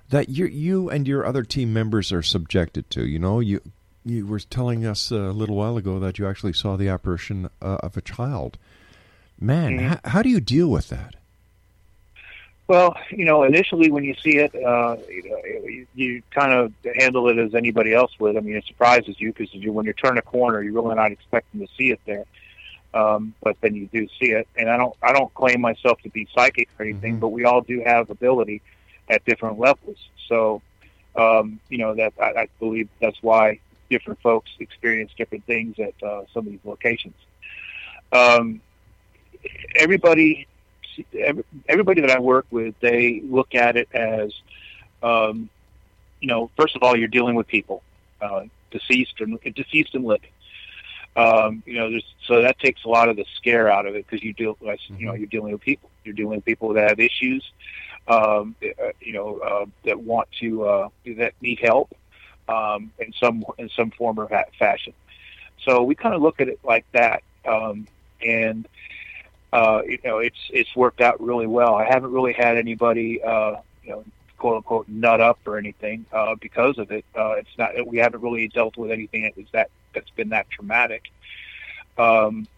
that 0.08 0.30
you 0.30 0.46
you 0.46 0.88
and 0.90 1.06
your 1.06 1.26
other 1.26 1.44
team 1.44 1.72
members 1.72 2.10
are 2.10 2.22
subjected 2.22 2.90
to? 2.90 3.06
You 3.06 3.20
know, 3.20 3.38
you 3.38 3.60
you 4.04 4.26
were 4.26 4.40
telling 4.40 4.84
us 4.84 5.10
a 5.10 5.30
little 5.32 5.56
while 5.56 5.76
ago 5.76 5.98
that 5.98 6.18
you 6.18 6.26
actually 6.26 6.52
saw 6.52 6.76
the 6.76 6.88
apparition 6.88 7.48
uh, 7.60 7.78
of 7.82 7.96
a 7.96 8.00
child. 8.00 8.58
Man, 9.40 9.78
Mhm. 9.78 9.92
h- 9.92 10.00
how 10.04 10.22
do 10.22 10.28
you 10.28 10.40
deal 10.40 10.68
with 10.68 10.88
that? 10.88 11.16
Well, 12.68 12.96
you 13.10 13.24
know, 13.24 13.42
initially 13.42 13.90
when 13.90 14.04
you 14.04 14.14
see 14.14 14.38
it, 14.38 14.54
uh, 14.54 14.96
you, 15.08 15.22
know, 15.28 15.84
you, 15.94 16.22
kind 16.30 16.52
of 16.52 16.72
handle 16.96 17.28
it 17.28 17.38
as 17.38 17.54
anybody 17.54 17.92
else 17.92 18.12
would. 18.18 18.36
I 18.36 18.40
mean, 18.40 18.56
it 18.56 18.64
surprises 18.64 19.16
you 19.20 19.32
because 19.32 19.52
you, 19.52 19.72
when 19.72 19.84
you 19.84 19.92
turn 19.92 20.16
a 20.16 20.22
corner, 20.22 20.62
you're 20.62 20.72
really 20.72 20.94
not 20.94 21.10
expecting 21.12 21.60
to 21.60 21.66
see 21.76 21.90
it 21.90 22.00
there. 22.06 22.24
Um, 22.94 23.34
but 23.42 23.56
then 23.60 23.74
you 23.74 23.86
do 23.86 24.06
see 24.20 24.30
it, 24.32 24.46
and 24.56 24.70
I 24.70 24.76
don't, 24.76 24.94
I 25.02 25.12
don't 25.12 25.32
claim 25.34 25.60
myself 25.60 26.00
to 26.02 26.10
be 26.10 26.28
psychic 26.34 26.68
or 26.78 26.84
anything, 26.84 27.18
but 27.18 27.28
we 27.28 27.44
all 27.44 27.62
do 27.62 27.82
have 27.84 28.10
ability 28.10 28.60
at 29.08 29.24
different 29.24 29.58
levels. 29.58 29.96
So, 30.28 30.62
um, 31.16 31.58
you 31.68 31.78
know, 31.78 31.94
that 31.94 32.12
I, 32.20 32.42
I 32.42 32.48
believe 32.58 32.88
that's 33.00 33.16
why 33.22 33.58
different 33.94 34.20
folks 34.20 34.50
experience 34.66 35.10
different 35.16 35.44
things 35.52 35.72
at 35.78 35.94
uh, 36.02 36.22
some 36.32 36.46
of 36.46 36.52
these 36.52 36.64
locations. 36.64 37.14
Um, 38.20 38.60
everybody 39.84 40.46
every- 41.18 41.44
everybody 41.68 42.00
that 42.02 42.10
I 42.10 42.20
work 42.20 42.46
with, 42.50 42.74
they 42.80 43.20
look 43.20 43.54
at 43.54 43.76
it 43.76 43.88
as, 43.92 44.32
um, 45.02 45.48
you 46.20 46.28
know, 46.28 46.50
first 46.56 46.76
of 46.76 46.82
all, 46.82 46.96
you're 46.96 47.08
dealing 47.18 47.34
with 47.34 47.46
people, 47.46 47.82
uh, 48.20 48.42
deceased 48.70 49.20
and 49.20 49.38
deceased 49.54 49.94
and 49.94 50.04
living. 50.04 50.30
Um, 51.14 51.62
you 51.66 51.74
know, 51.74 51.90
there's, 51.90 52.08
so 52.26 52.42
that 52.42 52.58
takes 52.58 52.84
a 52.84 52.88
lot 52.88 53.08
of 53.10 53.16
the 53.16 53.26
scare 53.36 53.70
out 53.70 53.86
of 53.86 53.94
it 53.94 54.06
because 54.06 54.22
you 54.24 54.32
deal, 54.32 54.56
you 54.98 55.06
know, 55.06 55.14
you're 55.14 55.26
dealing 55.36 55.52
with 55.52 55.60
people. 55.60 55.90
You're 56.04 56.14
dealing 56.14 56.36
with 56.36 56.44
people 56.44 56.72
that 56.74 56.88
have 56.88 57.00
issues, 57.00 57.44
um, 58.08 58.56
uh, 58.62 58.92
you 59.00 59.12
know, 59.12 59.38
uh, 59.38 59.66
that 59.84 60.00
want 60.00 60.28
to 60.40 60.64
uh, 60.64 60.88
that 61.20 61.34
need 61.40 61.60
help 61.60 61.88
um, 62.48 62.90
in 62.98 63.12
some 63.12 63.44
in 63.58 63.68
some 63.70 63.90
form 63.90 64.18
or 64.18 64.28
fa- 64.28 64.46
fashion. 64.58 64.92
So 65.64 65.82
we 65.82 65.94
kind 65.94 66.14
of 66.14 66.22
look 66.22 66.40
at 66.40 66.48
it 66.48 66.58
like 66.64 66.84
that, 66.92 67.22
um, 67.44 67.86
and 68.24 68.66
uh, 69.52 69.82
you 69.86 69.98
know, 70.04 70.18
it's 70.18 70.38
it's 70.50 70.74
worked 70.74 71.00
out 71.00 71.20
really 71.20 71.46
well. 71.46 71.74
I 71.74 71.84
haven't 71.84 72.12
really 72.12 72.32
had 72.32 72.56
anybody, 72.56 73.22
uh, 73.22 73.56
you 73.84 73.90
know, 73.90 74.04
quote 74.38 74.56
unquote, 74.56 74.88
nut 74.88 75.20
up 75.20 75.38
or 75.46 75.58
anything 75.58 76.04
uh, 76.12 76.34
because 76.40 76.78
of 76.78 76.90
it. 76.90 77.04
Uh, 77.14 77.32
it's 77.32 77.56
not 77.58 77.86
we 77.86 77.98
haven't 77.98 78.22
really 78.22 78.48
dealt 78.48 78.76
with 78.76 78.90
anything 78.90 79.22
that 79.22 79.36
was 79.36 79.46
that 79.52 79.70
that's 79.94 80.10
been 80.10 80.30
that 80.30 80.48
traumatic. 80.50 81.02
Um, 81.98 82.48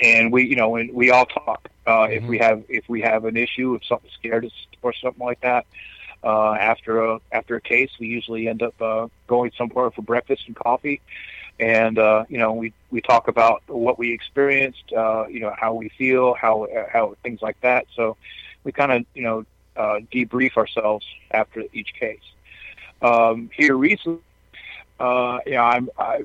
and 0.00 0.32
we, 0.32 0.44
you 0.44 0.56
know, 0.56 0.76
and 0.76 0.92
we 0.92 1.10
all 1.10 1.26
talk. 1.26 1.68
Uh, 1.86 2.08
If 2.10 2.24
we 2.24 2.38
have 2.38 2.64
if 2.68 2.88
we 2.88 3.00
have 3.02 3.24
an 3.24 3.36
issue, 3.36 3.74
if 3.74 3.84
something 3.86 4.10
scared 4.14 4.44
us 4.44 4.52
or 4.82 4.92
something 4.92 5.24
like 5.24 5.40
that, 5.42 5.66
uh, 6.24 6.52
after 6.52 7.02
a 7.02 7.20
after 7.32 7.56
a 7.56 7.60
case, 7.60 7.90
we 7.98 8.06
usually 8.06 8.48
end 8.48 8.62
up 8.62 8.80
uh, 8.80 9.08
going 9.26 9.52
somewhere 9.56 9.90
for 9.90 10.02
breakfast 10.02 10.44
and 10.46 10.56
coffee 10.56 11.00
and 11.62 11.98
uh, 11.98 12.24
you 12.28 12.38
know 12.38 12.52
we 12.52 12.72
we 12.90 13.00
talk 13.00 13.28
about 13.28 13.62
what 13.66 13.98
we 13.98 14.12
experienced, 14.12 14.92
uh, 14.92 15.26
you 15.28 15.40
know 15.40 15.54
how 15.56 15.74
we 15.74 15.88
feel, 15.90 16.34
how 16.34 16.66
how 16.92 17.14
things 17.22 17.40
like 17.42 17.60
that. 17.60 17.86
So 17.94 18.16
we 18.64 18.72
kind 18.72 18.92
of 18.92 19.04
you 19.14 19.22
know 19.22 19.44
uh, 19.76 20.00
debrief 20.12 20.56
ourselves 20.56 21.06
after 21.30 21.64
each 21.72 21.94
case. 21.94 22.22
Um, 23.00 23.50
here 23.54 23.76
recently, 23.76 24.22
uh, 24.98 25.38
you 25.46 25.52
know 25.52 25.62
I'm 25.62 25.88
I 25.98 26.24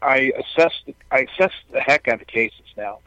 I 0.00 0.32
assess 0.38 0.72
I 1.10 1.20
assess 1.20 1.52
the 1.72 1.80
heck 1.80 2.08
out 2.08 2.20
of 2.20 2.26
cases 2.26 2.64
now. 2.76 3.00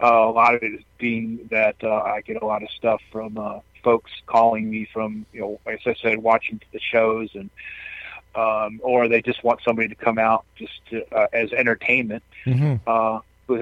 Uh, 0.00 0.28
a 0.28 0.30
lot 0.30 0.54
of 0.54 0.62
it 0.62 0.74
is 0.74 0.82
being 0.98 1.48
that 1.50 1.76
uh, 1.82 2.02
I 2.02 2.20
get 2.20 2.42
a 2.42 2.46
lot 2.46 2.62
of 2.62 2.70
stuff 2.70 3.00
from 3.10 3.38
uh, 3.38 3.60
folks 3.82 4.10
calling 4.26 4.68
me 4.70 4.88
from 4.92 5.26
you 5.32 5.40
know 5.40 5.60
as 5.66 5.80
I 5.86 5.94
said 5.94 6.18
watching 6.18 6.60
the 6.72 6.80
shows 6.80 7.30
and 7.34 7.50
um, 8.34 8.80
or 8.82 9.08
they 9.08 9.22
just 9.22 9.42
want 9.42 9.60
somebody 9.64 9.88
to 9.88 9.94
come 9.94 10.18
out 10.18 10.44
just 10.56 10.72
to, 10.90 11.02
uh, 11.14 11.26
as 11.32 11.52
entertainment. 11.52 12.22
Mhm. 12.44 12.80
Uh, 12.86 13.20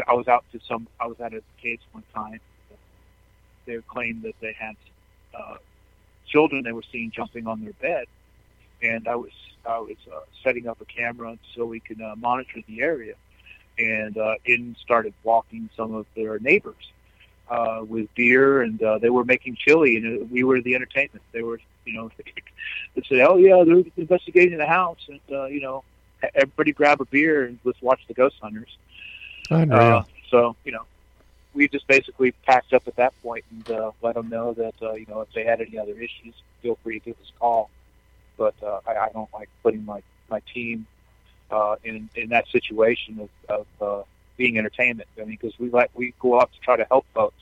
I 0.09 0.15
was 0.15 0.27
out 0.29 0.45
to 0.53 0.61
some. 0.67 0.89
I 0.99 1.07
was 1.07 1.21
at 1.21 1.33
a 1.33 1.43
case 1.61 1.79
one 1.93 2.03
time. 2.15 2.41
They 3.67 3.79
claimed 3.87 4.23
that 4.23 4.35
they 4.41 4.53
had 4.53 4.77
uh, 5.35 5.57
children 6.27 6.65
they 6.65 6.73
were 6.73 6.85
seeing 6.91 7.11
jumping 7.11 7.47
on 7.47 7.63
their 7.63 7.75
bed, 7.75 8.07
and 8.83 9.07
I 9.07 9.15
was 9.15 9.31
I 9.65 9.79
was 9.79 9.97
uh, 10.13 10.21
setting 10.43 10.67
up 10.67 10.81
a 10.81 10.85
camera 10.87 11.39
so 11.55 11.65
we 11.67 11.81
could 11.81 12.01
uh, 12.01 12.17
monitor 12.17 12.61
the 12.67 12.83
area, 12.83 13.15
and 13.79 14.17
uh, 14.17 14.35
in 14.45 14.75
started 14.83 15.15
walking 15.23 15.71
some 15.77 15.95
of 15.95 16.07
their 16.17 16.39
neighbors 16.39 16.91
uh, 17.49 17.83
with 17.87 18.13
beer, 18.15 18.63
and 18.63 18.83
uh, 18.83 18.99
they 18.99 19.11
were 19.11 19.25
making 19.25 19.57
chili, 19.57 19.97
and 19.97 20.23
uh, 20.23 20.25
we 20.31 20.45
were 20.45 20.61
the 20.61 20.75
entertainment. 20.75 21.23
They 21.33 21.43
were, 21.43 21.61
you 21.85 21.95
know, 21.95 22.11
they 22.95 23.03
said, 23.09 23.21
"Oh 23.21 23.37
yeah, 23.37 23.63
they're 23.65 23.85
investigating 23.97 24.59
the 24.59 24.67
house," 24.67 25.07
and 25.09 25.21
uh, 25.31 25.47
you 25.47 25.61
know, 25.61 25.85
everybody 26.35 26.73
grab 26.73 27.01
a 27.01 27.05
beer 27.07 27.45
and 27.45 27.59
let's 27.65 27.81
watch 27.83 28.01
the 28.09 28.15
ghost 28.15 28.37
hunters. 28.41 28.77
Unreal. 29.51 29.81
Uh, 29.81 30.05
so 30.31 30.57
you 30.65 30.73
know, 30.73 30.85
we 31.53 31.69
just 31.69 31.87
basically 31.87 32.33
packed 32.33 32.73
up 32.73 32.87
at 32.89 32.97
that 32.97 33.15
point 33.23 33.45
and 33.51 33.71
uh, 33.71 33.91
let 34.03 34.15
them 34.15 34.29
know 34.29 34.53
that 34.55 34.75
uh, 34.83 34.93
you 34.93 35.07
know 35.07 35.21
if 35.21 35.33
they 35.35 35.45
had 35.45 35.61
any 35.61 35.79
other 35.79 35.93
issues, 35.93 36.35
feel 36.63 36.79
free 36.83 36.99
to 37.01 37.05
give 37.07 37.17
us 37.21 37.33
a 37.35 37.39
call. 37.39 37.71
But 38.37 38.55
uh, 38.63 38.81
I, 38.87 38.97
I 38.97 39.09
don't 39.13 39.33
like 39.33 39.49
putting 39.63 39.85
my 39.85 40.03
my 40.31 40.41
team 40.53 40.87
uh, 41.51 41.77
in 41.85 42.09
in 42.15 42.31
that 42.31 42.49
situation 42.49 43.29
of, 43.49 43.67
of 43.81 43.83
uh, 43.83 44.04
being 44.37 44.59
entertainment. 44.59 45.09
I 45.17 45.21
mean, 45.21 45.39
because 45.41 45.59
we 45.59 45.71
like 45.71 45.91
we 45.95 46.15
go 46.19 46.41
out 46.41 46.53
to 46.53 46.61
try 46.61 46.77
to 46.77 46.85
help 46.91 47.07
folks, 47.15 47.41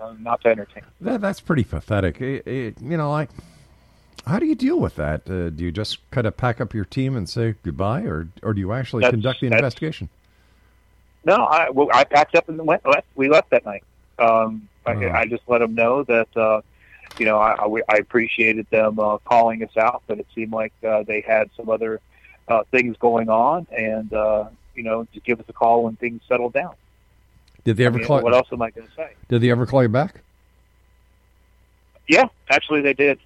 uh, 0.00 0.14
not 0.18 0.40
to 0.42 0.48
entertain. 0.48 0.82
That, 1.00 1.20
that's 1.20 1.40
pretty 1.40 1.64
pathetic. 1.64 2.20
It- 2.20 2.46
it- 2.46 2.80
you 2.82 2.96
know, 2.96 3.10
like, 3.10 3.30
how 4.26 4.38
do 4.38 4.46
you 4.46 4.54
deal 4.54 4.78
with 4.78 4.96
that? 4.96 5.28
Uh, 5.28 5.50
do 5.50 5.64
you 5.64 5.70
just 5.72 5.98
kind 6.10 6.26
of 6.26 6.36
pack 6.36 6.60
up 6.60 6.74
your 6.74 6.84
team 6.84 7.16
and 7.16 7.28
say 7.28 7.54
goodbye, 7.62 8.02
or 8.02 8.28
or 8.42 8.52
do 8.54 8.60
you 8.60 8.72
actually 8.72 9.02
That's- 9.02 9.12
conduct 9.14 9.40
the 9.40 9.46
investigation? 9.46 10.08
No, 11.24 11.34
I 11.44 11.70
well, 11.70 11.88
I 11.92 12.04
packed 12.04 12.34
up 12.36 12.48
and 12.48 12.64
went. 12.66 12.86
Left, 12.86 13.06
we 13.14 13.28
left 13.28 13.50
that 13.50 13.64
night. 13.64 13.84
Um, 14.18 14.68
Oh. 14.86 14.92
I, 14.92 15.20
I 15.20 15.26
just 15.26 15.42
let 15.48 15.58
them 15.58 15.74
know 15.74 16.02
that 16.04 16.34
uh, 16.34 16.62
you 17.18 17.26
know 17.26 17.36
I, 17.38 17.52
I, 17.62 17.82
I 17.90 17.96
appreciated 17.98 18.66
them 18.70 18.98
uh, 18.98 19.18
calling 19.18 19.62
us 19.62 19.76
out, 19.76 20.02
but 20.06 20.18
it 20.18 20.26
seemed 20.34 20.52
like 20.52 20.72
uh, 20.82 21.02
they 21.02 21.20
had 21.20 21.50
some 21.58 21.68
other 21.68 22.00
uh, 22.46 22.62
things 22.70 22.96
going 22.98 23.28
on, 23.28 23.66
and 23.76 24.10
uh, 24.14 24.46
you 24.78 24.84
know 24.84 25.06
just 25.12 25.26
give 25.26 25.40
us 25.40 25.46
a 25.48 25.52
call 25.52 25.82
when 25.84 25.96
things 25.96 26.22
settle 26.28 26.48
down. 26.50 26.74
Did 27.64 27.76
they 27.76 27.84
I 27.84 27.88
ever 27.88 27.98
mean, 27.98 28.06
call? 28.06 28.22
What 28.22 28.32
else 28.34 28.48
am 28.52 28.62
I 28.62 28.70
going 28.70 28.86
to 28.86 28.94
say? 28.94 29.10
Did 29.28 29.42
they 29.42 29.50
ever 29.50 29.66
call 29.66 29.82
you 29.82 29.88
back? 29.88 30.22
Yeah, 32.06 32.26
actually 32.48 32.80
they 32.80 32.94
did. 32.94 33.18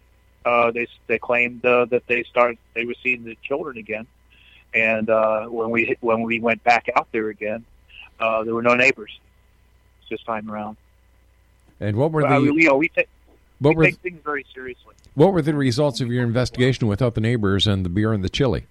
Uh, 0.45 0.73
they 0.73 0.88
they 1.07 1.19
claimed 1.19 1.65
uh, 1.65 1.85
that 1.85 2.07
they 2.09 2.25
started 2.25 2.59
they 2.75 2.85
were 2.85 2.97
seeing 3.03 3.23
the 3.23 3.37
children 3.43 3.77
again, 3.77 4.07
and 4.75 5.09
uh, 5.09 5.45
when 5.47 5.71
we 5.71 5.97
when 6.01 6.23
we 6.23 6.41
went 6.41 6.65
back 6.65 6.88
out 6.97 7.07
there 7.12 7.29
again, 7.29 7.65
uh, 8.19 8.43
there 8.43 8.55
were 8.55 8.62
no 8.62 8.75
neighbors 8.75 9.21
this 10.11 10.23
time 10.25 10.51
around. 10.51 10.77
And 11.79 11.97
what 11.97 12.12
were 12.12 12.27
I 12.27 12.38
the 12.38 12.47
mean, 12.47 12.59
you 12.59 12.69
know, 12.69 12.77
we 12.77 12.88
take 12.88 13.09
what 13.61 13.71
we 13.71 13.77
were 13.77 13.85
take 13.85 14.01
things 14.01 14.21
very 14.25 14.45
seriously. 14.53 14.95
what 15.15 15.33
were 15.33 15.43
the 15.43 15.55
results 15.55 16.01
of 16.01 16.11
your 16.11 16.25
investigation 16.25 16.88
without 16.88 17.15
the 17.15 17.21
neighbors 17.21 17.67
and 17.67 17.85
the 17.85 17.88
beer 17.88 18.12
and 18.12 18.25
the 18.25 18.29
chili? 18.29 18.67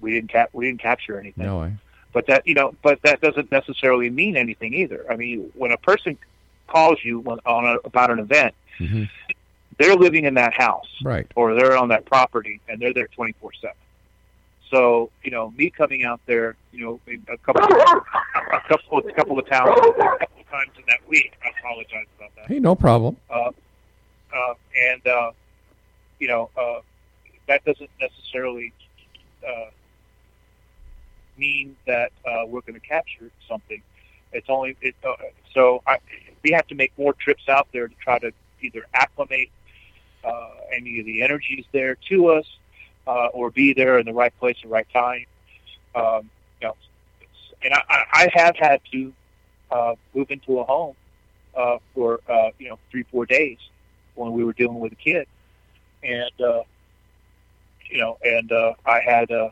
We 0.00 0.12
didn't 0.12 0.30
cap 0.30 0.50
we 0.52 0.66
didn't 0.66 0.80
capture 0.80 1.18
anything. 1.18 1.44
No, 1.44 1.60
I. 1.62 1.72
But 2.12 2.26
that 2.26 2.46
you 2.46 2.54
know, 2.54 2.74
but 2.82 3.00
that 3.02 3.20
doesn't 3.20 3.50
necessarily 3.50 4.10
mean 4.10 4.36
anything 4.36 4.74
either. 4.74 5.04
I 5.10 5.16
mean, 5.16 5.50
when 5.54 5.72
a 5.72 5.78
person 5.78 6.18
calls 6.68 6.98
you 7.02 7.20
when, 7.20 7.38
on 7.46 7.64
a, 7.66 7.76
about 7.84 8.10
an 8.10 8.18
event, 8.18 8.54
Mhm. 8.78 9.08
they're 9.78 9.96
living 9.96 10.24
in 10.24 10.34
that 10.34 10.52
house, 10.54 10.88
Right. 11.02 11.26
or 11.34 11.54
they're 11.54 11.76
on 11.76 11.88
that 11.88 12.04
property, 12.04 12.60
and 12.68 12.80
they're 12.80 12.92
there 12.92 13.08
twenty 13.08 13.32
four 13.40 13.52
seven. 13.60 13.76
So 14.70 15.10
you 15.22 15.30
know, 15.30 15.52
me 15.56 15.70
coming 15.70 16.04
out 16.04 16.20
there, 16.26 16.56
you 16.72 16.84
know, 16.84 17.00
a 17.28 17.36
couple, 17.38 17.62
a 17.64 18.60
couple, 18.68 18.98
a 18.98 19.12
couple 19.12 19.38
of 19.38 19.46
towns, 19.48 19.70
a 19.78 19.92
couple 19.92 20.44
times 20.50 20.70
in 20.76 20.84
that 20.88 21.00
week. 21.08 21.32
I 21.44 21.50
apologize 21.58 22.06
about 22.18 22.34
that. 22.36 22.46
Hey, 22.46 22.58
no 22.58 22.74
problem. 22.74 23.16
Uh, 23.30 23.50
uh, 24.34 24.54
and 24.78 25.06
uh, 25.06 25.30
you 26.18 26.28
know, 26.28 26.50
uh, 26.56 26.80
that 27.48 27.64
doesn't 27.64 27.90
necessarily 28.00 28.72
uh, 29.46 29.70
mean 31.36 31.76
that 31.86 32.12
uh, 32.26 32.44
we're 32.46 32.60
going 32.60 32.74
to 32.74 32.86
capture 32.86 33.30
something. 33.48 33.82
It's 34.32 34.48
only 34.48 34.76
it, 34.80 34.94
uh, 35.04 35.14
so 35.54 35.82
I, 35.86 35.98
we 36.42 36.52
have 36.52 36.66
to 36.68 36.74
make 36.74 36.92
more 36.98 37.12
trips 37.12 37.48
out 37.48 37.68
there 37.72 37.88
to 37.88 37.94
try 37.96 38.18
to 38.18 38.32
either 38.60 38.84
acclimate 38.94 39.50
uh, 40.24 40.50
any 40.74 41.00
of 41.00 41.06
the 41.06 41.22
energies 41.22 41.64
there 41.72 41.96
to 42.08 42.28
us, 42.28 42.46
uh, 43.06 43.26
or 43.26 43.50
be 43.50 43.72
there 43.72 43.98
in 43.98 44.06
the 44.06 44.12
right 44.12 44.36
place 44.38 44.56
at 44.58 44.62
the 44.62 44.68
right 44.68 44.86
time. 44.92 45.24
Um, 45.94 46.30
you 46.60 46.68
know, 46.68 46.76
and 47.64 47.74
I, 47.74 48.04
I 48.12 48.28
have 48.34 48.56
had 48.56 48.80
to 48.92 49.12
uh, 49.70 49.94
move 50.14 50.30
into 50.30 50.60
a 50.60 50.64
home 50.64 50.94
uh, 51.56 51.78
for 51.94 52.20
uh, 52.28 52.50
you 52.58 52.68
know 52.68 52.78
three 52.90 53.04
four 53.04 53.26
days 53.26 53.58
when 54.14 54.32
we 54.32 54.44
were 54.44 54.52
dealing 54.52 54.80
with 54.80 54.92
a 54.92 54.96
kid, 54.96 55.26
and 56.02 56.40
uh, 56.40 56.62
you 57.90 57.98
know, 57.98 58.18
and 58.24 58.50
uh, 58.50 58.74
I 58.86 59.00
had 59.00 59.30
uh, 59.30 59.50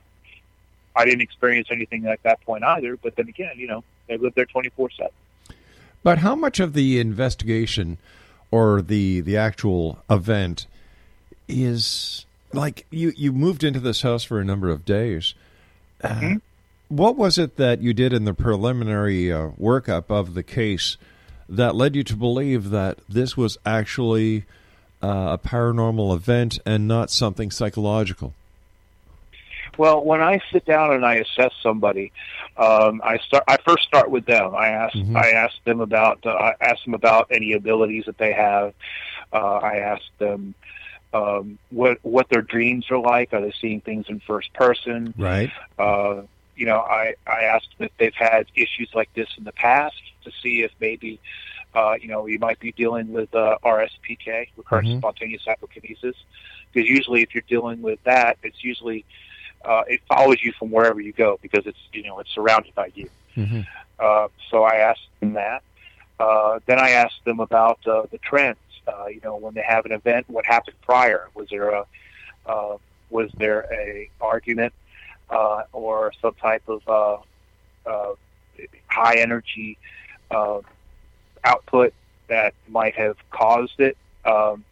I 0.97 1.05
didn't 1.05 1.23
experience 1.23 1.69
anything 1.71 2.07
at 2.07 2.23
that 2.23 2.41
point 2.43 2.65
either. 2.65 2.97
But 2.97 3.17
then 3.17 3.29
again, 3.29 3.53
you 3.57 3.67
know, 3.67 3.85
they 4.09 4.17
lived 4.17 4.37
there 4.37 4.47
twenty 4.47 4.71
four 4.71 4.91
seven. 4.91 5.13
But 6.03 6.19
how 6.19 6.35
much 6.35 6.61
of 6.61 6.73
the 6.73 6.99
investigation 6.99 7.99
or 8.51 8.83
the 8.83 9.21
the 9.21 9.37
actual 9.37 10.03
event 10.09 10.67
is 11.49 12.27
like 12.53 12.87
you 12.91 13.13
you 13.17 13.33
moved 13.33 13.65
into 13.65 13.81
this 13.81 14.03
house 14.03 14.25
for 14.25 14.41
a 14.41 14.45
number 14.45 14.69
of 14.71 14.85
days. 14.85 15.35
Uh, 16.03 16.37
what 16.89 17.17
was 17.17 17.39
it 17.39 17.57
that 17.57 17.83
you 17.83 17.93
did 17.93 18.13
in 18.13 18.25
the 18.25 18.35
preliminary 18.35 19.31
uh, 19.31 19.51
workup 19.61 20.05
of 20.09 20.35
the 20.35 20.43
case 20.43 20.97
that 21.49 21.75
led 21.77 21.95
you 21.95 22.03
to 22.05 22.17
believe 22.17 22.71
that 22.71 22.99
this 23.09 23.37
was 23.37 23.59
actually 23.67 24.45
uh, 25.03 25.37
a 25.41 25.49
paranormal 25.49 26.15
event 26.15 26.59
and 26.67 26.87
not 26.87 27.11
something 27.11 27.51
psychological? 27.51 28.35
Well, 29.79 30.05
when 30.05 30.21
I 30.21 30.41
sit 30.53 30.65
down 30.67 30.93
and 30.93 31.07
I 31.07 31.17
assess 31.17 31.53
somebody, 31.63 32.13
um, 32.57 33.01
I 33.05 33.19
start. 33.19 33.45
I 33.49 33.57
first 33.67 33.85
start 33.85 34.11
with 34.11 34.27
them. 34.27 34.55
I 34.55 34.69
ask. 34.69 34.95
Mhm. 34.95 35.17
I 35.17 35.31
ask 35.31 35.55
them 35.65 35.81
about. 35.81 36.19
Uh, 36.27 36.31
I 36.31 36.55
ask 36.61 36.85
them 36.85 36.95
about 36.95 37.29
any 37.31 37.53
abilities 37.53 38.05
that 38.07 38.19
they 38.19 38.33
have. 38.33 38.75
Uh, 39.33 39.57
I 39.59 39.77
ask 39.77 40.03
them 40.19 40.55
um, 41.15 41.59
what 41.71 41.99
what 42.03 42.29
their 42.29 42.43
dreams 42.43 42.91
are 42.91 42.99
like. 42.99 43.33
Are 43.33 43.41
they 43.41 43.55
seeing 43.61 43.81
things 43.81 44.07
in 44.09 44.21
first 44.21 44.53
person? 44.53 45.15
Right. 45.17 45.51
Uh, 45.79 46.23
you 46.57 46.67
know, 46.67 46.81
I 46.81 47.15
I 47.27 47.43
asked 47.45 47.69
them 47.79 47.87
if 47.87 47.97
they've 47.97 48.15
had 48.15 48.47
issues 48.55 48.91
like 48.95 49.09
this 49.15 49.29
in 49.39 49.45
the 49.45 49.53
past 49.53 50.03
to 50.25 50.31
see 50.43 50.63
if 50.63 50.73
maybe. 50.81 51.19
Uh, 51.75 51.95
you 52.01 52.09
know, 52.09 52.27
you 52.27 52.39
might 52.39 52.59
be 52.59 52.73
dealing 52.73 53.13
with 53.13 53.33
uh, 53.35 53.57
RSPK, 53.65 54.49
recurrent 54.57 54.89
Mhm. 54.89 54.99
spontaneous 54.99 55.43
psychokinesis, 55.45 56.17
because 56.73 56.89
usually 56.89 57.23
if 57.23 57.35
you're 57.35 57.45
dealing 57.49 57.81
with 57.81 58.03
that, 58.05 58.39
it's 58.43 58.65
usually 58.65 59.05
uh, 59.65 59.83
it 59.87 60.01
follows 60.09 60.43
you 60.43 60.53
from 60.53 60.71
wherever 60.71 61.01
you 61.01 61.13
go 61.13 61.39
because 61.43 61.67
it's 61.67 61.79
you 61.93 62.03
know 62.03 62.19
it's 62.19 62.31
surrounded 62.31 62.75
by 62.75 62.91
you. 62.95 63.09
Mhm. 63.37 63.67
Uh, 63.99 64.29
so 64.51 64.65
I 64.65 64.77
asked 64.77 65.09
them 65.21 65.35
that. 65.35 65.63
Uh, 66.19 66.59
then 66.67 66.79
I 66.79 66.91
asked 66.91 67.25
them 67.25 67.41
about 67.41 67.79
uh, 67.87 68.03
the 68.11 68.19
trends. 68.19 68.59
Uh, 68.89 69.07
you 69.07 69.21
know, 69.23 69.37
when 69.37 69.55
they 69.55 69.63
have 69.63 69.85
an 69.87 69.93
event, 69.93 70.29
what 70.29 70.45
happened 70.47 70.77
prior? 70.83 71.29
Was 71.35 71.49
there 71.51 71.69
a 71.71 71.85
uh, 72.47 72.79
was 73.11 73.31
there 73.39 73.67
a 73.73 74.09
argument 74.21 74.73
uh, 75.29 75.63
or 75.73 76.13
some 76.21 76.35
type 76.35 76.63
of 76.69 76.83
uh, 76.89 77.19
uh, 77.89 78.15
high 78.89 79.15
energy 79.17 79.79
uh, 80.31 80.61
output 81.45 81.93
that 82.29 82.55
might 82.69 82.95
have 82.95 83.17
caused 83.31 83.79
it? 83.81 83.97
Um, 84.25 84.65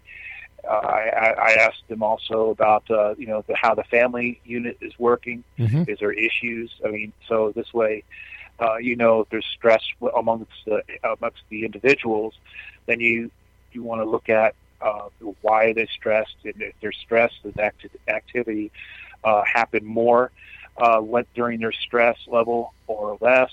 uh, 0.69 0.73
I, 0.73 1.35
I 1.39 1.53
asked 1.53 1.87
them 1.89 2.03
also 2.03 2.51
about 2.51 2.91
uh, 2.91 3.15
you 3.17 3.27
know 3.27 3.45
the, 3.47 3.55
how 3.57 3.75
the 3.75 3.85
family 3.85 4.41
unit 4.45 4.79
is 4.81 4.93
working. 4.99 5.45
Mhm. 5.59 5.89
Is 5.89 5.99
there 6.01 6.13
issues? 6.13 6.73
I 6.85 6.89
mean, 6.89 7.13
so 7.29 7.53
this 7.55 7.73
way, 7.73 8.05
uh, 8.61 8.77
you 8.77 8.97
know, 8.97 9.21
if 9.21 9.29
there's 9.31 9.47
stress 9.47 9.83
amongst 10.17 10.51
the 10.67 10.83
amongst 11.05 11.43
the 11.49 11.65
individuals, 11.65 12.35
then 12.87 13.01
you 13.01 13.31
you 13.73 13.83
want 13.83 14.03
to 14.03 14.05
look 14.09 14.29
at 14.29 14.55
uh, 14.81 15.09
why 15.43 15.67
are 15.67 15.75
they 15.75 15.87
stressed, 15.87 16.37
and 16.45 16.55
if 16.61 16.75
they're 16.81 16.93
stressed, 16.93 17.43
does 17.43 17.57
acti- 17.59 17.91
activity 18.09 18.71
uh, 19.25 19.43
happen 19.45 19.85
more 19.85 20.31
uh, 20.77 21.01
went 21.01 21.29
during 21.35 21.61
their 21.61 21.73
stress 21.73 22.17
level 22.27 22.73
or 22.87 23.17
less? 23.21 23.51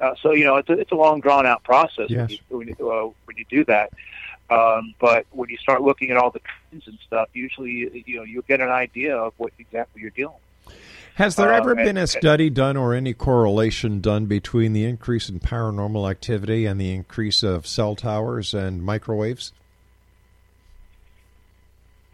Uh, 0.00 0.14
so 0.22 0.32
you 0.32 0.44
know, 0.44 0.56
it's 0.56 0.68
a, 0.68 0.72
it's 0.74 0.92
a 0.92 0.94
long 0.94 1.20
drawn 1.20 1.44
out 1.46 1.64
process 1.64 2.08
Yes. 2.08 2.28
when 2.28 2.28
you 2.30 2.38
when 2.58 2.68
you, 2.78 2.90
uh, 2.90 3.04
when 3.24 3.36
you 3.36 3.44
do 3.50 3.64
that. 3.64 3.92
Um, 4.50 4.94
but 4.98 5.26
when 5.30 5.50
you 5.50 5.58
start 5.58 5.82
looking 5.82 6.10
at 6.10 6.16
all 6.16 6.30
the 6.30 6.40
trends 6.40 6.86
and 6.86 6.98
stuff, 7.06 7.28
usually 7.34 8.02
you, 8.06 8.16
know 8.18 8.22
you'll 8.22 8.42
get 8.48 8.60
an 8.60 8.70
idea 8.70 9.16
of 9.16 9.34
what 9.36 9.52
exactly 9.58 10.00
you're 10.00 10.10
dealing. 10.10 10.34
with. 10.66 10.74
Has 11.16 11.34
there 11.36 11.52
Uh, 11.52 11.56
ever 11.58 11.72
and- 11.72 11.84
been 11.84 11.96
a 11.96 12.06
study 12.06 12.48
done 12.48 12.76
or 12.76 12.94
any 12.94 13.12
correlation 13.12 14.00
done 14.00 14.26
between 14.26 14.72
the 14.72 14.84
increase 14.84 15.28
in 15.28 15.40
paranormal 15.40 16.08
activity 16.08 16.64
and 16.64 16.80
the 16.80 16.94
increase 16.94 17.42
of 17.42 17.66
cell 17.66 17.94
towers 17.96 18.54
and 18.54 18.82
microwaves? 18.84 19.52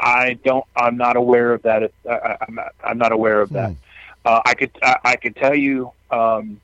I 0.01 0.39
don't. 0.45 0.65
I'm 0.77 0.97
not 0.97 1.17
aware 1.17 1.53
of 1.53 1.63
that. 1.63 1.93
I, 2.09 2.13
I- 2.13 2.37
I'm 2.49 2.55
not. 2.55 2.73
I'm 2.83 2.99
not 2.99 3.13
aware 3.13 3.41
of 3.41 3.51
that. 3.51 3.75
Uh, 4.25 4.41
I 4.45 4.55
could. 4.55 4.71
I, 4.83 4.97
I 5.05 5.17
could 5.17 5.37
tell 5.37 5.55
you 5.55 5.93
um, 6.11 6.61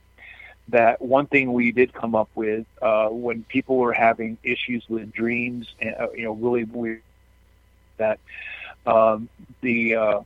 that 0.70 1.00
one 1.00 1.26
thing 1.26 1.52
we 1.52 1.72
did 1.72 1.92
come 1.92 2.14
up 2.14 2.28
with 2.34 2.66
uh, 2.82 3.08
when 3.08 3.44
people 3.44 3.76
were 3.76 3.92
having 3.92 4.38
issues 4.42 4.84
with 4.88 5.12
dreams, 5.12 5.68
and, 5.80 5.94
uh, 5.98 6.08
you 6.12 6.24
know, 6.24 6.32
really 6.32 6.64
weird. 6.64 7.02
That 7.98 8.18
um, 8.86 9.28
the 9.60 9.94
uh, 9.96 10.20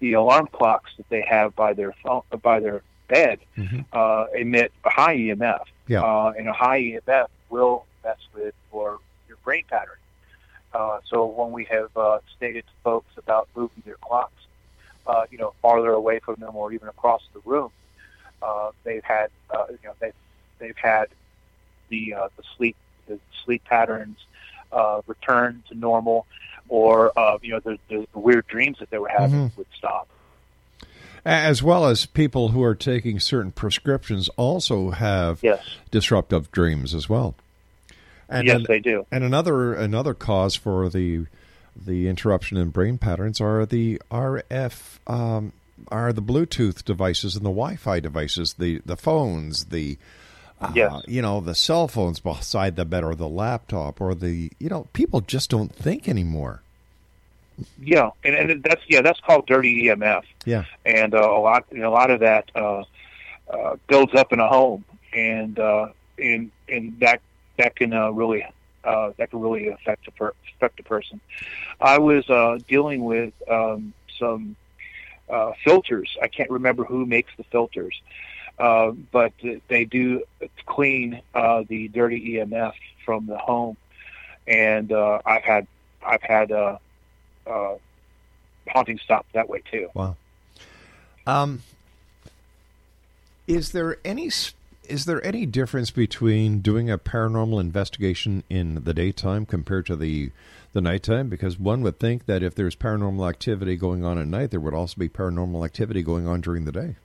the 0.00 0.14
alarm 0.14 0.48
clocks 0.50 0.90
that 0.96 1.08
they 1.10 1.22
have 1.22 1.54
by 1.54 1.74
their 1.74 1.92
phone, 2.02 2.22
by 2.42 2.60
their 2.60 2.82
bed 3.08 3.40
Mhm. 3.56 3.84
uh, 3.92 4.26
emit 4.34 4.72
a 4.84 4.90
high 4.90 5.16
EMF. 5.16 5.64
Yeah. 5.88 6.02
Uh, 6.02 6.32
and 6.38 6.48
a 6.48 6.52
high 6.52 6.80
EMF 6.80 7.28
will 7.50 7.84
mess 8.04 8.18
with 8.34 8.54
or 8.70 8.98
your 9.28 9.38
brain 9.44 9.64
pattern. 9.68 9.96
Uh, 10.72 10.98
so 11.06 11.24
when 11.26 11.50
we 11.52 11.64
have 11.64 11.94
uh, 11.96 12.18
stated 12.36 12.64
to 12.64 12.72
folks 12.84 13.10
about 13.16 13.48
moving 13.56 13.82
their 13.86 13.96
clocks, 13.96 14.32
uh, 15.06 15.24
you 15.30 15.38
know, 15.38 15.54
farther 15.62 15.90
away 15.92 16.18
from 16.18 16.36
them 16.36 16.54
or 16.54 16.72
even 16.72 16.88
across 16.88 17.22
the 17.32 17.40
room, 17.46 17.70
uh, 18.42 18.70
they've 18.84 19.04
had, 19.04 19.28
uh, 19.50 19.64
you 19.70 19.78
know, 19.84 19.92
they've 20.00 20.12
they've 20.58 20.76
had 20.76 21.06
the 21.88 22.14
uh, 22.14 22.28
the 22.36 22.42
sleep 22.56 22.76
the 23.06 23.18
sleep 23.44 23.64
patterns 23.64 24.18
uh, 24.72 25.00
return 25.06 25.62
to 25.68 25.74
normal, 25.74 26.26
or 26.68 27.12
uh, 27.18 27.38
you 27.42 27.52
know, 27.52 27.60
the, 27.60 27.78
the, 27.88 28.06
the 28.12 28.18
weird 28.18 28.46
dreams 28.46 28.78
that 28.80 28.90
they 28.90 28.98
were 28.98 29.08
having 29.08 29.48
Mhm. 29.50 29.56
would 29.56 29.66
stop. 29.76 30.08
As 31.24 31.62
well 31.62 31.84
as 31.86 32.06
people 32.06 32.50
who 32.50 32.62
are 32.62 32.74
taking 32.74 33.18
certain 33.20 33.50
prescriptions 33.52 34.28
also 34.36 34.90
have 34.90 35.40
Yes. 35.42 35.62
disruptive 35.90 36.50
dreams 36.52 36.94
as 36.94 37.08
well. 37.08 37.34
And 38.28 38.46
yes, 38.46 38.56
an- 38.58 38.64
they 38.68 38.78
do. 38.78 39.06
And 39.10 39.24
another 39.24 39.74
another 39.74 40.14
cause 40.14 40.54
for 40.54 40.88
the 40.88 41.26
the 41.76 42.08
interruption 42.08 42.56
in 42.56 42.70
brain 42.70 42.98
patterns 42.98 43.40
are 43.40 43.64
the 43.64 44.00
RF 44.10 44.98
um, 45.06 45.52
are 45.88 46.12
the 46.12 46.22
Bluetooth 46.22 46.84
devices 46.84 47.36
and 47.36 47.44
the 47.44 47.50
Wi-Fi 47.50 48.00
devices, 48.00 48.54
the 48.54 48.80
the 48.84 48.96
phones, 48.96 49.66
the 49.66 49.98
uh, 50.60 50.72
Yes. 50.74 51.02
you 51.06 51.22
know 51.22 51.40
the 51.40 51.54
cell 51.54 51.86
phones 51.88 52.20
beside 52.20 52.76
the 52.76 52.84
bed 52.84 53.04
or 53.04 53.14
the 53.14 53.28
laptop 53.28 54.00
or 54.00 54.14
the 54.14 54.50
you 54.58 54.68
know 54.68 54.88
people 54.92 55.20
just 55.20 55.50
don't 55.50 55.74
think 55.74 56.08
anymore. 56.08 56.62
Yeah, 57.80 58.10
and, 58.24 58.34
and 58.34 58.62
that's 58.62 58.82
yeah, 58.88 59.02
that's 59.02 59.20
called 59.20 59.46
dirty 59.46 59.84
EMF. 59.84 60.22
Yeah. 60.44 60.64
and 60.86 61.14
uh, 61.14 61.18
a 61.18 61.40
lot 61.40 61.64
you 61.72 61.78
know, 61.78 61.90
a 61.90 61.94
lot 61.94 62.10
of 62.10 62.20
that 62.20 62.50
uh, 62.54 62.84
uh, 63.50 63.76
builds 63.88 64.14
up 64.14 64.32
in 64.32 64.38
a 64.40 64.46
home, 64.48 64.84
and 65.12 65.58
uh, 65.58 65.88
and 66.18 66.50
and 66.68 66.98
that 67.00 67.20
that 67.56 67.74
can 67.76 67.92
uh, 67.92 68.10
really 68.10 68.44
uh, 68.84 69.10
that 69.16 69.30
can 69.30 69.40
really 69.40 69.68
affect 69.68 70.06
a 70.06 70.12
per- 70.12 70.34
affect 70.56 70.78
a 70.78 70.84
person. 70.84 71.20
I 71.80 71.98
was 71.98 72.28
uh, 72.30 72.58
dealing 72.68 73.04
with 73.04 73.32
um, 73.50 73.92
some 74.18 74.54
uh, 75.30 75.52
filters. 75.64 76.16
I 76.22 76.28
can't 76.28 76.50
remember 76.50 76.84
who 76.84 77.06
makes 77.06 77.30
the 77.36 77.44
filters, 77.44 78.00
uh, 78.58 78.92
but 79.12 79.32
they 79.68 79.84
do 79.84 80.24
clean 80.66 81.20
uh, 81.34 81.64
the 81.68 81.88
dirty 81.88 82.34
EMF 82.34 82.74
from 83.04 83.26
the 83.26 83.38
home, 83.38 83.76
and 84.46 84.92
uh, 84.92 85.20
I've 85.24 85.44
had 85.44 85.66
I've 86.04 86.22
had 86.22 86.52
uh, 86.52 86.78
uh, 87.46 87.74
haunting 88.68 88.98
stop 88.98 89.26
that 89.32 89.48
way 89.48 89.62
too. 89.70 89.88
Wow. 89.94 90.16
Um, 91.26 91.62
is 93.46 93.72
there 93.72 93.98
any 94.04 94.30
is 94.88 95.04
there 95.04 95.24
any 95.24 95.46
difference 95.46 95.90
between 95.90 96.60
doing 96.60 96.90
a 96.90 96.98
paranormal 96.98 97.60
investigation 97.60 98.42
in 98.48 98.84
the 98.84 98.94
daytime 98.94 99.44
compared 99.46 99.86
to 99.86 99.96
the 99.96 100.30
the 100.72 100.80
nighttime? 100.80 101.28
Because 101.28 101.58
one 101.58 101.82
would 101.82 101.98
think 101.98 102.26
that 102.26 102.42
if 102.42 102.54
there's 102.54 102.76
paranormal 102.76 103.28
activity 103.28 103.76
going 103.76 104.04
on 104.04 104.18
at 104.18 104.26
night, 104.26 104.50
there 104.50 104.60
would 104.60 104.74
also 104.74 104.96
be 104.98 105.08
paranormal 105.08 105.64
activity 105.64 106.02
going 106.02 106.26
on 106.26 106.40
during 106.40 106.64
the 106.64 106.72
day. 106.72 106.96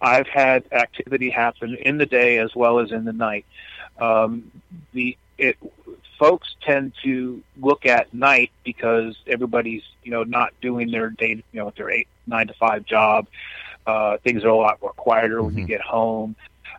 I've 0.00 0.28
had 0.28 0.64
activity 0.72 1.30
happen 1.30 1.76
in 1.76 1.98
the 1.98 2.06
day 2.06 2.38
as 2.38 2.54
well 2.54 2.78
as 2.78 2.92
in 2.92 3.04
the 3.04 3.12
night. 3.12 3.44
Um, 3.98 4.50
the 4.92 5.16
it, 5.38 5.56
folks 6.18 6.54
tend 6.62 6.92
to 7.04 7.42
look 7.60 7.86
at 7.86 8.12
night 8.12 8.50
because 8.64 9.16
everybody's 9.26 9.82
you 10.02 10.10
know 10.10 10.24
not 10.24 10.52
doing 10.60 10.90
their 10.90 11.10
day 11.10 11.42
you 11.52 11.60
know 11.60 11.72
their 11.76 11.90
eight 11.90 12.08
nine 12.26 12.48
to 12.48 12.54
five 12.54 12.84
job. 12.84 13.26
Uh, 13.86 14.18
things 14.18 14.44
are 14.44 14.48
a 14.48 14.56
lot 14.56 14.80
more 14.82 14.92
quieter 14.92 15.42
when 15.42 15.56
you 15.56 15.66
get 15.66 15.80
home, 15.80 16.36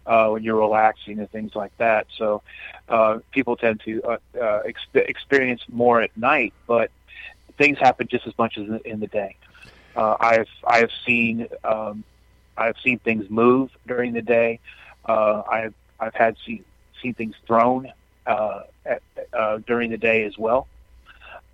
uh, 0.10 0.28
when 0.30 0.43
you're 0.43 0.57
relaxing 0.57 1.20
and 1.20 1.30
things 1.30 1.55
like 1.55 1.72
that. 1.78 2.07
So 2.18 2.41
uh, 2.89 3.20
people 3.32 3.55
tend 3.55 3.80
to 3.82 4.01
uh, 4.01 4.18
uh, 4.36 4.64
exp- 4.64 5.07
experience 5.07 5.62
more 5.70 6.01
at 6.01 6.16
night, 6.18 6.53
but 6.66 6.89
things 7.60 7.78
happen 7.78 8.07
just 8.07 8.26
as 8.26 8.36
much 8.38 8.57
as 8.57 8.68
in, 8.68 8.80
in 8.86 8.99
the 8.99 9.07
day. 9.07 9.36
Uh, 9.95 10.16
I've 10.20 10.49
I've 10.66 10.91
seen 11.05 11.47
um, 11.64 12.03
I've 12.57 12.78
seen 12.84 12.97
things 12.99 13.30
move 13.30 13.70
during 13.88 14.14
the 14.14 14.24
day. 14.24 14.60
Uh, 15.05 15.43
I've 15.49 15.76
I've 15.99 16.16
had 16.16 16.36
seen 16.43 16.66
seen 17.01 17.14
things 17.14 17.36
thrown 17.45 17.91
uh, 18.26 18.64
at, 18.86 19.03
uh, 19.32 19.60
during 19.68 19.91
the 19.91 19.97
day 19.97 20.24
as 20.24 20.38
well. 20.38 20.68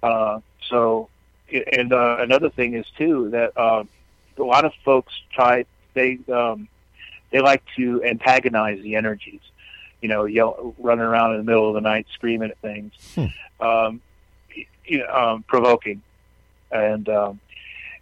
Uh, 0.02 0.40
so, 0.70 1.10
and 1.74 1.92
uh, 1.92 2.18
another 2.20 2.50
thing 2.50 2.74
is 2.74 2.86
too 2.98 3.30
that 3.32 3.52
uh, 3.58 3.84
a 4.38 4.44
lot 4.44 4.64
of 4.64 4.72
folks 4.86 5.14
try 5.34 5.66
they 5.94 6.20
um, 6.32 6.68
they 7.32 7.40
like 7.40 7.64
to 7.76 8.04
antagonize 8.04 8.82
the 8.82 8.96
energies. 8.96 9.42
You 10.02 10.10
know, 10.10 10.26
yell, 10.26 10.76
running 10.78 11.06
around 11.06 11.32
in 11.32 11.38
the 11.38 11.44
middle 11.44 11.68
of 11.68 11.74
the 11.74 11.82
night 11.82 12.06
screaming 12.14 12.52
at 12.52 12.58
things, 12.60 12.94
um, 13.60 14.02
you 14.86 15.00
know, 15.00 15.08
um, 15.08 15.44
provoking, 15.44 16.02
and 16.72 17.08
um, 17.10 17.40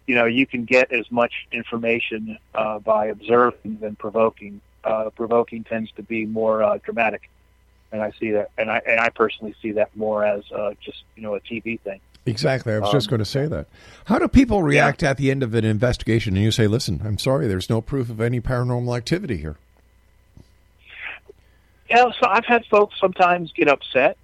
you 0.06 0.14
know 0.14 0.26
you 0.26 0.46
can 0.46 0.64
get 0.64 0.92
as 0.92 1.10
much 1.10 1.32
information 1.50 2.38
uh, 2.54 2.78
by 2.78 3.06
observing 3.06 3.78
than 3.80 3.96
provoking. 3.96 4.60
Uh, 4.82 5.08
provoking 5.10 5.64
tends 5.64 5.90
to 5.92 6.02
be 6.02 6.26
more 6.26 6.62
uh, 6.62 6.78
dramatic, 6.84 7.30
and 7.90 8.02
I 8.02 8.12
see 8.20 8.32
that, 8.32 8.50
and 8.58 8.70
I 8.70 8.82
and 8.86 9.00
I 9.00 9.08
personally 9.08 9.54
see 9.62 9.72
that 9.72 9.96
more 9.96 10.24
as 10.24 10.42
uh, 10.52 10.74
just 10.80 11.04
you 11.16 11.22
know 11.22 11.36
a 11.36 11.40
TV 11.40 11.80
thing. 11.80 12.00
Exactly. 12.26 12.72
I 12.72 12.78
was 12.78 12.90
just 12.90 13.08
Um, 13.08 13.10
going 13.10 13.18
to 13.18 13.24
say 13.24 13.46
that. 13.46 13.66
How 14.06 14.18
do 14.18 14.28
people 14.28 14.62
react 14.62 15.02
at 15.02 15.18
the 15.18 15.30
end 15.30 15.42
of 15.42 15.54
an 15.54 15.64
investigation 15.64 16.36
and 16.36 16.44
you 16.44 16.50
say, 16.50 16.66
listen, 16.66 17.02
I'm 17.04 17.18
sorry, 17.18 17.46
there's 17.46 17.68
no 17.68 17.80
proof 17.80 18.08
of 18.08 18.20
any 18.20 18.40
paranormal 18.40 18.96
activity 18.96 19.36
here? 19.36 19.56
Yeah, 21.90 22.10
so 22.18 22.26
I've 22.26 22.46
had 22.46 22.64
folks 22.66 22.94
sometimes 22.98 23.52
get 23.52 23.68
upset, 23.68 24.16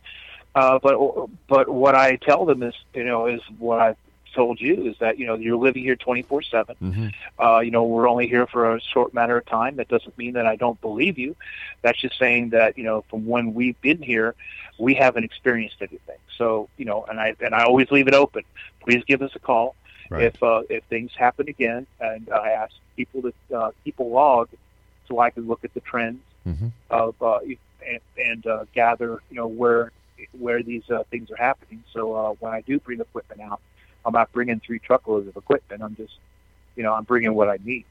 uh, 0.55 0.79
but 0.83 1.29
but 1.47 1.69
what 1.69 1.95
I 1.95 2.17
tell 2.17 2.47
them 2.47 2.63
is, 2.63 2.75
you 2.95 3.05
know, 3.05 3.27
is 3.27 3.41
what 3.59 3.81
I 3.81 3.97
told 4.35 4.61
you 4.61 4.87
is 4.89 4.97
that 4.99 5.19
you 5.19 5.27
know 5.27 5.35
you're 5.35 5.57
living 5.57 5.83
here 5.83 5.97
24 5.97 6.43
seven. 6.43 6.77
Mm-hmm. 6.83 7.43
Uh, 7.43 7.61
you 7.61 7.71
know, 7.71 7.85
we're 7.85 8.09
only 8.09 8.27
here 8.29 8.47
for 8.47 8.75
a 8.75 8.81
short 8.81 9.13
matter 9.15 9.37
of 9.37 9.47
time. 9.47 9.77
That 9.77 9.89
doesn't 9.89 10.17
mean 10.19 10.35
that 10.35 10.47
I 10.47 10.57
don't 10.57 10.81
believe 10.81 11.19
you. 11.19 11.37
That's 11.83 12.01
just 12.01 12.19
saying 12.19 12.51
that 12.51 12.77
you 12.79 12.85
know 12.85 13.05
from 13.11 13.27
when 13.27 13.55
we've 13.55 13.81
been 13.81 14.03
here, 14.03 14.35
we 14.79 14.95
haven't 14.95 15.25
experienced 15.25 15.77
anything. 15.81 16.19
So 16.37 16.69
you 16.77 16.85
know, 16.85 17.05
and 17.09 17.19
I 17.21 17.35
and 17.41 17.55
I 17.55 17.65
always 17.65 17.91
leave 17.91 18.09
it 18.09 18.15
open. 18.15 18.43
Please 18.81 19.03
give 19.07 19.23
us 19.23 19.33
a 19.35 19.41
call 19.41 19.75
Right. 20.11 20.25
if 20.25 20.43
uh, 20.43 20.63
if 20.69 20.83
things 20.85 21.13
happen 21.17 21.49
again, 21.49 21.87
and 22.01 22.29
I 22.31 22.51
ask 22.51 22.75
people 22.97 23.23
to 23.23 23.57
uh, 23.57 23.71
keep 23.85 24.01
a 24.01 24.03
log 24.03 24.49
so 25.07 25.21
I 25.21 25.31
can 25.31 25.47
look 25.47 25.65
at 25.65 25.73
the 25.75 25.81
trends 25.81 26.21
Mm-hmm. 26.49 26.69
of 26.89 27.15
uh, 27.23 27.41
and, 27.87 28.01
and 28.17 28.47
uh, 28.47 28.65
gather 28.75 29.21
you 29.31 29.37
know 29.37 29.47
where 29.47 29.93
where 30.39 30.63
these 30.63 30.89
uh, 30.91 31.05
things 31.11 31.31
are 31.31 31.37
happening. 31.37 31.85
So 31.93 32.15
uh, 32.15 32.33
when 32.41 32.53
I 32.53 32.63
do 32.63 32.79
bring 32.81 33.01
equipment 33.01 33.41
out, 33.43 33.61
I'm 34.05 34.13
not 34.13 34.33
bringing 34.33 34.61
three 34.61 34.79
truckloads 34.79 35.29
of 35.29 35.37
equipment. 35.37 35.83
I'm 35.83 35.97
just 35.97 36.15
you 36.77 36.83
know 36.83 36.95
I'm 36.95 37.05
bringing 37.05 37.35
what 37.35 37.49
I 37.49 37.59
need. 37.65 37.85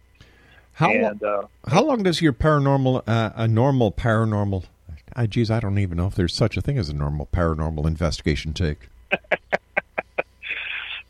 How, 0.73 0.91
and 0.91 1.21
uh, 1.21 1.43
how 1.67 1.83
long 1.83 2.03
does 2.03 2.21
your 2.21 2.31
paranormal, 2.31 3.03
uh, 3.05 3.31
a 3.35 3.49
normal 3.49 3.91
paranormal, 3.91 4.63
uh, 5.13 5.27
geez, 5.27 5.51
I 5.51 5.59
don't 5.59 5.77
even 5.77 5.97
know 5.97 6.07
if 6.07 6.15
there's 6.15 6.33
such 6.33 6.55
a 6.55 6.61
thing 6.61 6.77
as 6.77 6.87
a 6.87 6.93
normal 6.93 7.27
paranormal 7.33 7.85
investigation 7.85 8.53
take? 8.53 8.87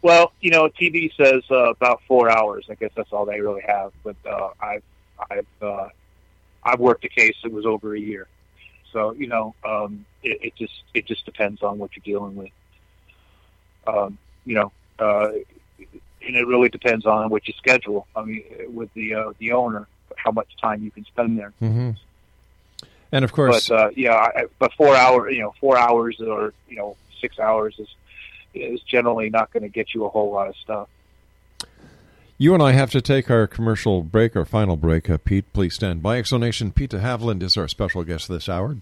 well, 0.01 0.31
you 0.41 0.49
know, 0.49 0.69
TV 0.69 1.15
says 1.15 1.43
uh, 1.51 1.69
about 1.69 2.01
four 2.07 2.31
hours. 2.31 2.65
I 2.69 2.75
guess 2.75 2.89
that's 2.95 3.13
all 3.13 3.25
they 3.25 3.41
really 3.41 3.61
have. 3.67 3.91
But 4.03 4.15
uh, 4.27 4.49
I've 4.59 4.83
I've 5.29 5.45
uh, 5.61 5.89
I've 6.63 6.79
worked 6.79 7.05
a 7.05 7.09
case 7.09 7.35
that 7.43 7.51
was 7.51 7.67
over 7.67 7.95
a 7.95 7.99
year. 7.99 8.27
So 8.91 9.11
you 9.11 9.27
know, 9.27 9.53
um, 9.63 10.05
it, 10.23 10.39
it 10.41 10.55
just 10.55 10.83
it 10.93 11.05
just 11.05 11.25
depends 11.25 11.61
on 11.61 11.77
what 11.77 11.91
you're 11.95 12.03
dealing 12.03 12.35
with. 12.35 12.51
Um, 13.85 14.17
you 14.45 14.55
know, 14.55 14.71
uh, 14.99 15.29
and 16.25 16.35
it 16.35 16.45
really 16.47 16.69
depends 16.69 17.05
on 17.05 17.29
what 17.29 17.47
you 17.47 17.53
schedule. 17.57 18.07
I 18.15 18.23
mean, 18.23 18.43
with 18.67 18.93
the 18.93 19.15
uh, 19.15 19.33
the 19.39 19.53
owner, 19.53 19.87
how 20.15 20.31
much 20.31 20.49
time 20.61 20.83
you 20.83 20.91
can 20.91 21.05
spend 21.05 21.37
there. 21.37 21.53
Mm-hmm. 21.61 21.91
And 23.11 23.25
of 23.25 23.31
course, 23.31 23.69
But 23.69 23.75
uh, 23.75 23.89
yeah, 23.95 24.13
I, 24.13 24.45
but 24.59 24.73
four 24.73 24.95
hours, 24.95 25.33
you 25.35 25.41
know, 25.41 25.53
four 25.59 25.77
hours 25.77 26.19
or 26.21 26.53
you 26.67 26.75
know 26.75 26.95
six 27.19 27.39
hours 27.39 27.75
is 27.79 27.87
is 28.53 28.81
generally 28.81 29.29
not 29.29 29.51
going 29.51 29.63
to 29.63 29.69
get 29.69 29.93
you 29.93 30.05
a 30.05 30.09
whole 30.09 30.31
lot 30.31 30.47
of 30.47 30.55
stuff. 30.57 30.87
You 32.37 32.53
and 32.53 32.63
I 32.63 32.71
have 32.71 32.89
to 32.91 33.01
take 33.01 33.29
our 33.29 33.47
commercial 33.47 34.01
break, 34.01 34.33
our 34.35 34.45
final 34.45 34.77
break. 34.77 35.09
Uh, 35.09 35.17
Pete, 35.17 35.51
please 35.51 35.73
stand 35.73 36.01
by. 36.01 36.19
X 36.19 36.29
Zone 36.29 36.39
Nation 36.39 36.71
Pete 36.71 36.91
Haviland 36.91 37.43
is 37.43 37.57
our 37.57 37.67
special 37.67 38.05
guest 38.05 38.29
this 38.29 38.47
hour. 38.47 38.73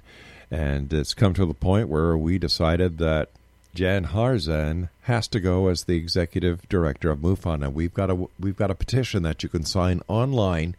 And 0.51 0.91
it's 0.91 1.13
come 1.13 1.33
to 1.35 1.45
the 1.45 1.53
point 1.53 1.87
where 1.89 2.17
we 2.17 2.37
decided 2.37 2.97
that 2.97 3.29
Jan 3.73 4.07
Harzan 4.07 4.89
has 5.01 5.27
to 5.29 5.39
go 5.39 5.67
as 5.67 5.83
the 5.83 5.95
executive 5.95 6.67
director 6.69 7.11
of 7.11 7.19
MUFON, 7.19 7.63
and 7.63 7.73
we've 7.73 7.93
got 7.93 8.09
a 8.09 8.27
we've 8.39 8.57
got 8.57 8.71
a 8.71 8.75
petition 8.75 9.23
that 9.23 9.43
you 9.43 9.49
can 9.49 9.63
sign 9.63 10.01
online 10.07 10.75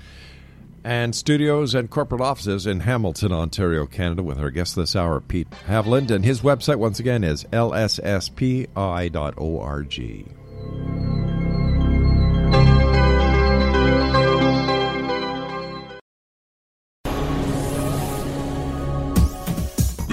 and 0.84 1.16
studios 1.16 1.74
and 1.76 1.90
corporate 1.90 2.22
offices 2.22 2.68
in 2.68 2.82
Hamilton, 2.82 3.32
Ontario, 3.32 3.86
Canada, 3.86 4.24
with 4.24 4.40
our 4.40 4.52
guest 4.52 4.76
this 4.76 4.96
hour, 4.96 5.20
Pete 5.20 5.50
Haviland. 5.68 6.12
And 6.12 6.26
his 6.26 6.42
website, 6.42 6.78
once 6.78 7.00
again, 7.00 7.24
is 7.24 7.44
lsspi.org. 7.46 8.70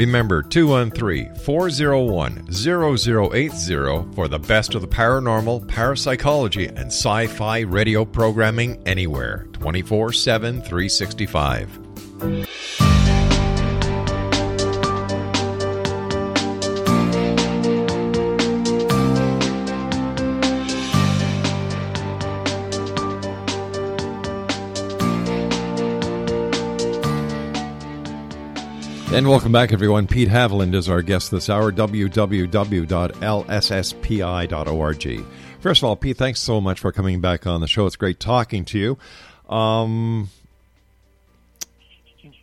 Remember 0.00 0.42
213 0.42 1.34
401 1.34 2.50
0080 2.50 4.14
for 4.14 4.28
the 4.28 4.38
best 4.38 4.74
of 4.74 4.80
the 4.80 4.88
paranormal, 4.88 5.68
parapsychology, 5.68 6.68
and 6.68 6.86
sci 6.86 7.26
fi 7.26 7.60
radio 7.60 8.06
programming 8.06 8.82
anywhere 8.86 9.46
24 9.52 10.14
7 10.14 10.62
365. 10.62 12.89
And 29.20 29.28
welcome 29.28 29.52
back, 29.52 29.70
everyone. 29.74 30.06
Pete 30.06 30.30
Haviland 30.30 30.74
is 30.74 30.88
our 30.88 31.02
guest 31.02 31.30
this 31.30 31.50
hour, 31.50 31.70
www.lsspi.org. 31.70 32.46
First 35.60 35.82
of 35.82 35.84
all, 35.84 35.96
Pete, 35.96 36.16
thanks 36.16 36.40
so 36.40 36.58
much 36.58 36.80
for 36.80 36.90
coming 36.90 37.20
back 37.20 37.46
on 37.46 37.60
the 37.60 37.66
show. 37.68 37.84
It's 37.84 37.96
great 37.96 38.18
talking 38.18 38.64
to 38.64 38.78
you. 38.78 38.96
Um, 39.54 40.30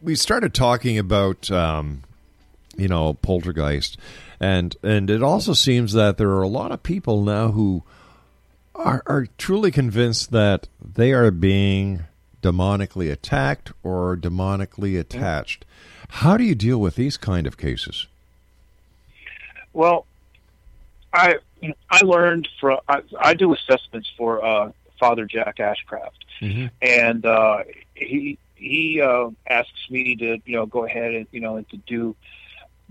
we 0.04 0.14
started 0.14 0.54
talking 0.54 1.00
about, 1.00 1.50
um, 1.50 2.04
you 2.76 2.88
know, 2.88 3.16
poltergeist, 3.16 3.98
and 4.40 4.76
and 4.84 5.10
it 5.10 5.24
also 5.24 5.54
seems 5.54 5.94
that 5.94 6.20
there 6.20 6.30
are 6.30 6.44
a 6.44 6.48
lot 6.48 6.72
of 6.72 6.84
people 6.84 7.24
now 7.24 7.50
who 7.50 7.82
are, 8.76 9.02
are 9.08 9.26
truly 9.40 9.72
convinced 9.72 10.30
that 10.30 10.68
they 10.80 11.12
are 11.12 11.32
being 11.32 12.04
demonically 12.44 13.12
attacked 13.12 13.72
or 13.82 14.16
demonically 14.16 15.00
attached. 15.00 15.66
How 16.10 16.38
do 16.38 16.44
you 16.44 16.56
deal 16.56 16.80
with 16.80 16.96
these 16.96 17.18
kind 17.18 17.46
of 17.48 17.58
cases? 17.58 18.08
Well, 19.74 20.06
I 21.14 21.36
I 21.90 22.02
learned 22.02 22.48
from 22.60 22.80
I, 22.88 23.02
I 23.20 23.34
do 23.34 23.54
assessments 23.54 24.12
for 24.18 24.44
uh, 24.44 24.72
Father 25.00 25.26
Jack 25.26 25.58
Ashcraft, 25.58 26.12
Mm-hmm. 26.42 26.68
and 26.84 27.26
uh, 27.26 27.64
he 27.96 28.38
he 28.56 29.02
uh, 29.02 29.30
asks 29.50 29.90
me 29.90 30.16
to 30.18 30.38
you 30.46 30.56
know 30.56 30.66
go 30.66 30.86
ahead 30.86 31.14
and 31.14 31.28
you 31.32 31.40
know 31.40 31.58
and 31.58 31.68
to 31.70 31.78
do 31.78 32.16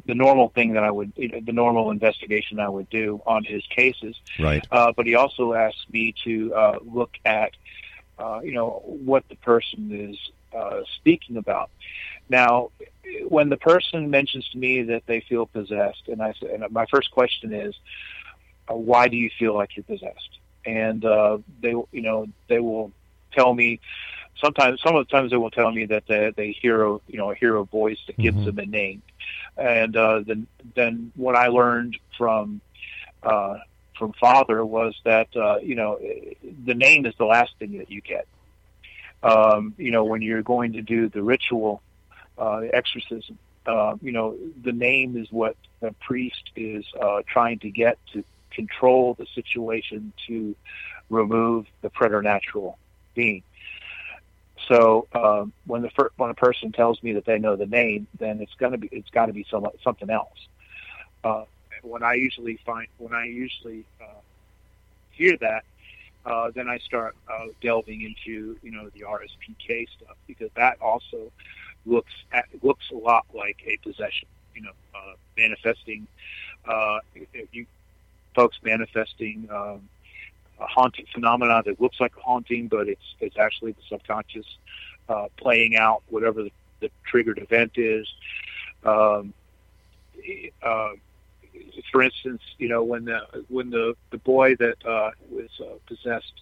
the 0.05 0.15
normal 0.15 0.49
thing 0.51 0.75
that 0.75 0.85
I 0.85 0.91
would 0.91 1.13
you 1.17 1.29
know, 1.29 1.41
the 1.41 1.53
normal 1.53 1.91
investigation 1.91 2.61
I 2.61 2.69
would 2.69 2.91
do 2.91 3.21
on 3.27 3.45
his 3.45 3.65
cases. 3.67 4.17
Right. 4.39 4.67
Uh, 4.71 4.93
but 4.97 5.07
he 5.07 5.15
also 5.15 5.53
asks 5.53 5.85
me 5.91 6.15
to 6.25 6.55
uh, 6.55 6.79
look 6.85 7.17
at 7.25 7.53
uh, 8.19 8.41
you 8.43 8.53
know 8.53 8.83
what 8.85 9.29
the 9.29 9.37
person 9.37 9.91
is 9.93 10.19
uh, 10.57 10.81
speaking 10.97 11.37
about. 11.37 11.71
Now, 12.29 12.71
when 13.29 13.49
the 13.49 13.57
person 13.57 14.11
mentions 14.11 14.49
to 14.51 14.59
me 14.59 14.83
that 14.83 15.05
they 15.07 15.21
feel 15.21 15.47
possessed, 15.47 16.09
and 16.09 16.23
I 16.23 16.33
say, 16.41 16.53
and 16.53 16.65
my 16.71 16.87
first 16.87 17.11
question 17.11 17.53
is, 17.53 17.75
uh, 18.71 18.75
why 18.75 19.09
do 19.09 19.17
you 19.17 19.31
feel 19.39 19.55
like 19.55 19.77
you're 19.77 19.85
possessed? 19.85 20.39
And 20.65 21.05
uh, 21.05 21.39
they, 21.61 21.71
you 21.71 22.03
know, 22.03 22.27
they 22.49 22.59
will 22.61 22.93
tell 23.33 23.53
me. 23.55 23.81
Sometimes, 24.39 24.81
some 24.83 24.95
of 24.97 25.07
the 25.07 25.11
times, 25.11 25.31
they 25.31 25.37
will 25.37 25.51
tell 25.51 25.71
me 25.71 25.87
that 25.87 26.05
they, 26.07 26.33
they 26.37 26.51
hear 26.53 26.85
a, 26.85 26.99
you 27.07 27.19
know, 27.19 27.31
hear 27.31 27.57
a 27.57 27.65
voice 27.65 27.99
that 28.07 28.19
gives 28.19 28.39
Mhm. 28.39 28.45
them 28.45 28.59
a 28.59 28.67
name. 28.67 29.03
And 29.57 29.97
uh, 29.97 30.21
then, 30.27 30.47
then 30.75 31.13
what 31.17 31.37
I 31.37 31.49
learned 31.49 31.97
from 32.19 32.61
uh, 33.23 33.59
from 33.99 34.13
Father 34.21 34.65
was 34.65 34.95
that 35.05 35.29
uh, 35.37 35.59
you 35.63 35.75
know 35.75 35.99
the 36.65 36.75
name 36.75 37.07
is 37.07 37.15
the 37.19 37.25
last 37.25 37.53
thing 37.59 37.79
that 37.79 37.91
you 37.91 38.01
get. 38.03 38.27
Um, 39.23 39.75
you 39.79 39.91
know, 39.91 40.05
when 40.05 40.23
you're 40.23 40.43
going 40.43 40.75
to 40.75 40.83
do 40.83 41.09
the 41.09 41.23
ritual 41.23 41.83
uh, 42.39 42.63
exorcism. 42.73 43.39
Uh, 43.67 43.97
you 44.01 44.13
know, 44.13 44.37
the 44.63 44.73
name 44.73 45.17
is 45.17 45.27
what 45.31 45.57
the 45.81 45.95
priest 46.01 46.51
is 46.55 46.85
uh, 47.01 47.23
trying 47.27 47.59
to 47.59 47.71
get 47.71 47.99
to 48.13 48.25
control 48.53 49.15
the 49.19 49.27
situation 49.35 50.13
to 50.27 50.55
remove 51.11 51.67
the 51.83 51.91
preternatural 51.91 52.79
being. 53.15 53.43
So 54.69 55.07
um, 55.15 55.53
when 55.67 55.83
the 55.83 55.91
fir- 55.91 56.11
when 56.17 56.31
a 56.31 56.35
person 56.35 56.73
tells 56.73 57.03
me 57.03 57.13
that 57.13 57.25
they 57.25 57.39
know 57.39 57.57
the 57.57 57.67
name, 57.67 58.07
then 58.19 58.41
it's 58.41 58.55
gonna 58.59 58.79
be 58.79 58.89
it's 58.91 59.11
got 59.11 59.27
to 59.27 59.33
be 59.33 59.47
some, 59.51 59.67
something 59.83 60.11
else. 60.11 60.49
Uh, 61.23 61.45
when 61.83 62.03
I 62.03 62.15
usually 62.15 62.59
find 62.65 62.87
when 62.99 63.15
I 63.15 63.27
usually 63.27 63.85
uh, 64.01 64.21
hear 65.11 65.37
that, 65.41 65.65
uh, 66.25 66.51
then 66.55 66.69
I 66.69 66.79
start 66.79 67.15
uh, 67.33 67.47
delving 67.63 68.03
into 68.03 68.57
you 68.63 68.71
know 68.73 68.91
the 68.95 69.03
RSPK 69.03 69.87
stuff 69.97 70.17
because 70.27 70.51
that 70.57 70.81
also 70.81 71.31
looks 71.87 72.13
at, 72.33 72.45
looks 72.63 72.91
a 72.91 72.97
lot 72.97 73.27
like 73.35 73.59
a 73.67 73.77
possession. 73.79 74.29
You 74.55 74.63
know, 74.63 74.73
uh, 74.95 75.15
manifesting 75.37 76.07
uh, 76.67 76.99
you 77.53 77.67
folks 78.35 78.59
manifesting 78.63 79.49
um, 79.51 79.89
a 80.61 80.67
haunting 80.67 81.07
phenomena 81.13 81.63
that 81.65 81.81
looks 81.81 82.01
like 82.01 82.17
a 82.17 82.21
haunting, 82.21 82.69
but 82.69 82.89
it's 82.89 83.15
it's 83.21 83.37
actually 83.39 83.73
the 83.73 83.83
subconscious 83.89 84.47
uh, 85.09 85.27
playing 85.37 85.77
out 85.77 86.03
whatever 86.09 86.43
the, 86.43 86.53
the 86.81 86.91
triggered 87.05 87.39
event 87.39 87.73
is. 87.77 88.07
Um, 88.85 89.33
uh, 90.63 90.91
for 91.93 92.03
instance, 92.03 92.43
you 92.59 92.69
know 92.69 92.83
when 92.83 93.05
the 93.05 93.21
when 93.49 93.71
the 93.71 93.95
the 94.11 94.19
boy 94.19 94.57
that 94.57 94.85
uh, 94.87 95.11
was 95.31 95.51
uh, 95.61 95.75
possessed 95.87 96.33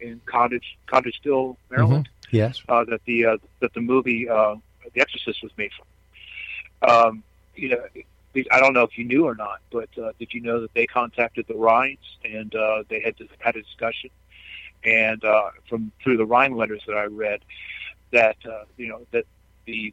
in 0.00 0.20
Cottage 0.26 0.76
Cottageville, 0.88 1.56
Maryland, 1.70 2.08
Yes. 2.30 2.60
uh, 2.68 2.84
that 2.84 3.04
the 3.04 3.26
uh, 3.26 3.36
that 3.60 3.72
the 3.74 3.80
movie 3.80 4.28
uh, 4.28 4.56
The 4.94 5.00
Exorcist 5.00 5.42
was 5.42 5.52
made 5.56 5.70
from. 5.72 6.90
Um, 6.90 7.22
you 7.54 7.70
know, 7.70 7.84
I 8.50 8.60
don't 8.60 8.72
know 8.72 8.82
if 8.82 8.96
you 8.96 9.04
knew 9.04 9.26
or 9.26 9.34
not, 9.34 9.60
but 9.70 9.88
uh, 9.98 10.12
did 10.18 10.32
you 10.32 10.40
know 10.40 10.60
that 10.60 10.72
they 10.74 10.86
contacted 10.86 11.46
the 11.46 11.54
Rhines 11.54 12.16
and 12.24 12.54
uh, 12.54 12.84
they 12.88 13.00
had 13.00 13.14
had 13.38 13.56
a 13.56 13.62
discussion, 13.62 14.10
and 14.84 15.22
uh, 15.24 15.50
from 15.68 15.92
through 16.02 16.16
the 16.16 16.26
Rhine 16.26 16.56
letters 16.56 16.82
that 16.86 16.96
I 16.96 17.04
read, 17.04 17.40
that 18.10 18.36
uh, 18.46 18.64
you 18.76 18.88
know 18.88 19.06
that 19.10 19.26
the 19.66 19.92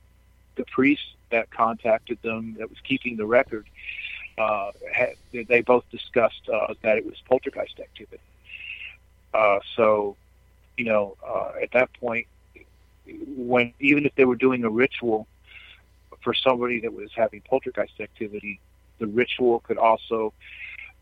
the 0.55 0.65
priest 0.65 1.03
that 1.31 1.49
contacted 1.51 2.17
them 2.21 2.55
that 2.59 2.69
was 2.69 2.79
keeping 2.83 3.17
the 3.17 3.25
record, 3.25 3.65
uh, 4.37 4.71
had, 4.91 5.15
they 5.31 5.61
both 5.61 5.83
discussed 5.91 6.47
uh, 6.51 6.73
that 6.81 6.97
it 6.97 7.05
was 7.05 7.15
poltergeist 7.27 7.79
activity. 7.79 8.21
Uh, 9.33 9.59
so, 9.75 10.15
you 10.77 10.85
know, 10.85 11.15
uh, 11.25 11.51
at 11.61 11.71
that 11.71 11.91
point, 11.93 12.27
when 13.27 13.73
even 13.79 14.05
if 14.05 14.15
they 14.15 14.25
were 14.25 14.35
doing 14.35 14.63
a 14.63 14.69
ritual 14.69 15.27
for 16.21 16.33
somebody 16.33 16.81
that 16.81 16.93
was 16.93 17.09
having 17.15 17.41
poltergeist 17.41 17.99
activity, 17.99 18.59
the 18.99 19.07
ritual 19.07 19.59
could 19.61 19.77
also 19.77 20.33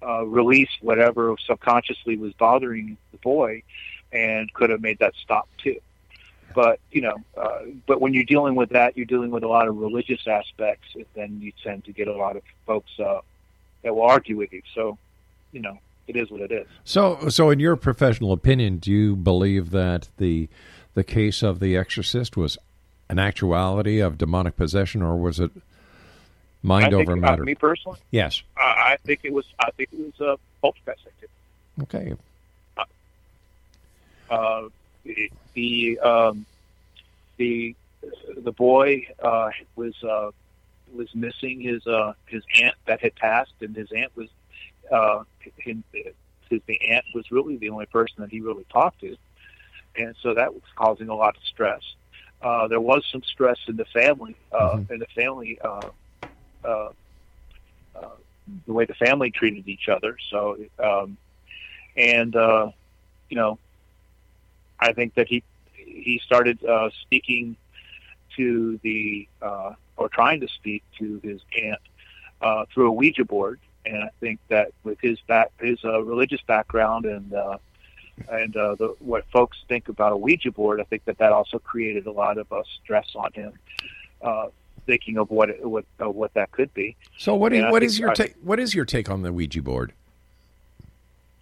uh, 0.05 0.25
release 0.25 0.69
whatever 0.81 1.35
subconsciously 1.45 2.17
was 2.17 2.33
bothering 2.33 2.97
the 3.11 3.17
boy, 3.17 3.63
and 4.11 4.53
could 4.53 4.69
have 4.69 4.81
made 4.81 4.99
that 4.99 5.13
stop 5.23 5.49
too. 5.57 5.79
But 6.53 6.79
you 6.91 7.01
know, 7.01 7.17
uh, 7.35 7.59
but 7.85 8.01
when 8.01 8.13
you're 8.13 8.23
dealing 8.23 8.55
with 8.55 8.69
that, 8.69 8.95
you're 8.95 9.05
dealing 9.05 9.31
with 9.31 9.43
a 9.43 9.47
lot 9.47 9.67
of 9.67 9.77
religious 9.77 10.27
aspects, 10.27 10.87
and 10.95 11.05
then 11.13 11.39
you 11.41 11.51
tend 11.63 11.85
to 11.85 11.91
get 11.91 12.07
a 12.07 12.15
lot 12.15 12.35
of 12.35 12.43
folks 12.65 12.91
uh, 12.99 13.21
that 13.83 13.95
will 13.95 14.03
argue 14.03 14.37
with 14.37 14.53
you. 14.53 14.61
So, 14.73 14.97
you 15.51 15.61
know, 15.61 15.77
it 16.07 16.15
is 16.15 16.31
what 16.31 16.41
it 16.41 16.51
is. 16.51 16.67
So, 16.83 17.29
so 17.29 17.49
in 17.49 17.59
your 17.59 17.75
professional 17.75 18.31
opinion, 18.31 18.77
do 18.77 18.91
you 18.91 19.15
believe 19.15 19.71
that 19.71 20.09
the 20.17 20.49
the 20.97 21.03
case 21.03 21.43
of 21.43 21.59
the 21.59 21.77
Exorcist 21.77 22.35
was 22.35 22.57
an 23.07 23.19
actuality 23.19 23.99
of 23.99 24.17
demonic 24.17 24.55
possession, 24.55 25.03
or 25.03 25.15
was 25.15 25.39
it 25.39 25.51
mind 26.63 26.91
think, 26.91 27.07
over 27.07 27.11
uh, 27.11 27.15
matter? 27.17 27.43
me 27.43 27.53
personally, 27.53 27.99
yes. 28.09 28.41
I 28.57 28.93
I 28.93 28.97
think 29.05 29.19
it 29.21 29.31
was. 29.31 29.45
I 29.59 29.69
think 29.77 29.89
it 29.93 29.99
was 30.19 30.19
uh, 30.19 30.37
poltergeist 30.59 31.05
activity. 31.05 31.33
Okay. 31.83 32.17
uh, 34.31 34.69
the 35.03 35.31
the, 35.53 35.99
um, 35.99 36.47
the 37.37 37.75
the 38.35 38.51
boy 38.51 39.05
uh, 39.21 39.51
was 39.75 39.93
uh, 40.03 40.31
was 40.95 41.13
missing 41.13 41.61
his 41.61 41.85
uh, 41.85 42.13
his 42.25 42.41
aunt 42.59 42.73
that 42.87 43.01
had 43.01 43.15
passed, 43.15 43.53
and 43.61 43.75
his 43.75 43.91
aunt 43.91 44.11
was 44.17 44.29
uh, 44.91 45.23
his, 45.57 45.77
his 46.49 46.61
the 46.65 46.89
aunt 46.89 47.05
was 47.13 47.29
really 47.29 47.57
the 47.57 47.69
only 47.69 47.85
person 47.85 48.15
that 48.17 48.31
he 48.31 48.41
really 48.41 48.65
talked 48.71 49.01
to, 49.01 49.15
and 49.97 50.15
so 50.21 50.33
that 50.33 50.53
was 50.53 50.63
causing 50.75 51.09
a 51.09 51.15
lot 51.15 51.35
of 51.35 51.43
stress. 51.43 51.81
Uh, 52.41 52.67
there 52.67 52.81
was 52.81 53.03
some 53.11 53.23
stress 53.23 53.57
in 53.67 53.75
the 53.75 53.85
family, 53.85 54.35
uh, 54.51 54.77
in 54.89 54.99
the 54.99 55.07
family, 55.15 55.59
uh, 55.63 55.89
uh, 56.63 56.89
uh, 57.95 58.09
the 58.65 58.73
way 58.73 58.85
the 58.85 58.93
family 58.93 59.31
treated 59.31 59.67
each 59.67 59.89
other. 59.89 60.17
So, 60.29 60.57
um, 60.83 61.17
and 61.95 62.35
uh, 62.35 62.71
you 63.29 63.37
know, 63.37 63.57
I 64.79 64.93
think 64.93 65.15
that 65.15 65.27
he 65.27 65.43
he 65.75 66.21
started 66.23 66.63
uh, 66.63 66.89
speaking 67.01 67.57
to 68.35 68.79
the 68.83 69.27
uh, 69.41 69.73
or 69.95 70.09
trying 70.09 70.41
to 70.41 70.47
speak 70.47 70.83
to 70.99 71.19
his 71.23 71.41
aunt 71.59 71.79
uh, 72.41 72.65
through 72.73 72.89
a 72.89 72.91
Ouija 72.91 73.25
board, 73.25 73.59
and 73.85 74.03
I 74.03 74.09
think 74.19 74.39
that 74.49 74.71
with 74.83 74.99
his 75.01 75.19
back 75.27 75.51
his 75.59 75.79
uh, 75.83 76.03
religious 76.03 76.41
background 76.47 77.05
and 77.05 77.33
uh, 77.33 77.57
and 78.29 78.55
uh, 78.55 78.75
the, 78.75 78.87
what 78.99 79.25
folks 79.31 79.57
think 79.67 79.89
about 79.89 80.11
a 80.13 80.17
Ouija 80.17 80.51
board, 80.51 80.79
I 80.81 80.83
think 80.83 81.05
that 81.05 81.17
that 81.19 81.31
also 81.31 81.59
created 81.59 82.07
a 82.07 82.11
lot 82.11 82.37
of 82.37 82.51
uh, 82.51 82.63
stress 82.83 83.07
on 83.15 83.31
him. 83.33 83.53
Uh, 84.21 84.47
thinking 84.85 85.17
of 85.17 85.29
what 85.29 85.49
it, 85.49 85.63
what 85.67 85.83
of 85.99 86.15
what 86.15 86.33
that 86.33 86.49
could 86.51 86.73
be. 86.73 86.95
So 87.17 87.35
what 87.35 87.53
I 87.53 87.69
what 87.69 87.83
is 87.83 87.99
your 87.99 88.11
I- 88.11 88.15
take? 88.15 88.35
What 88.41 88.59
is 88.59 88.73
your 88.73 88.85
take 88.85 89.09
on 89.09 89.21
the 89.21 89.31
Ouija 89.33 89.61
board? 89.61 89.93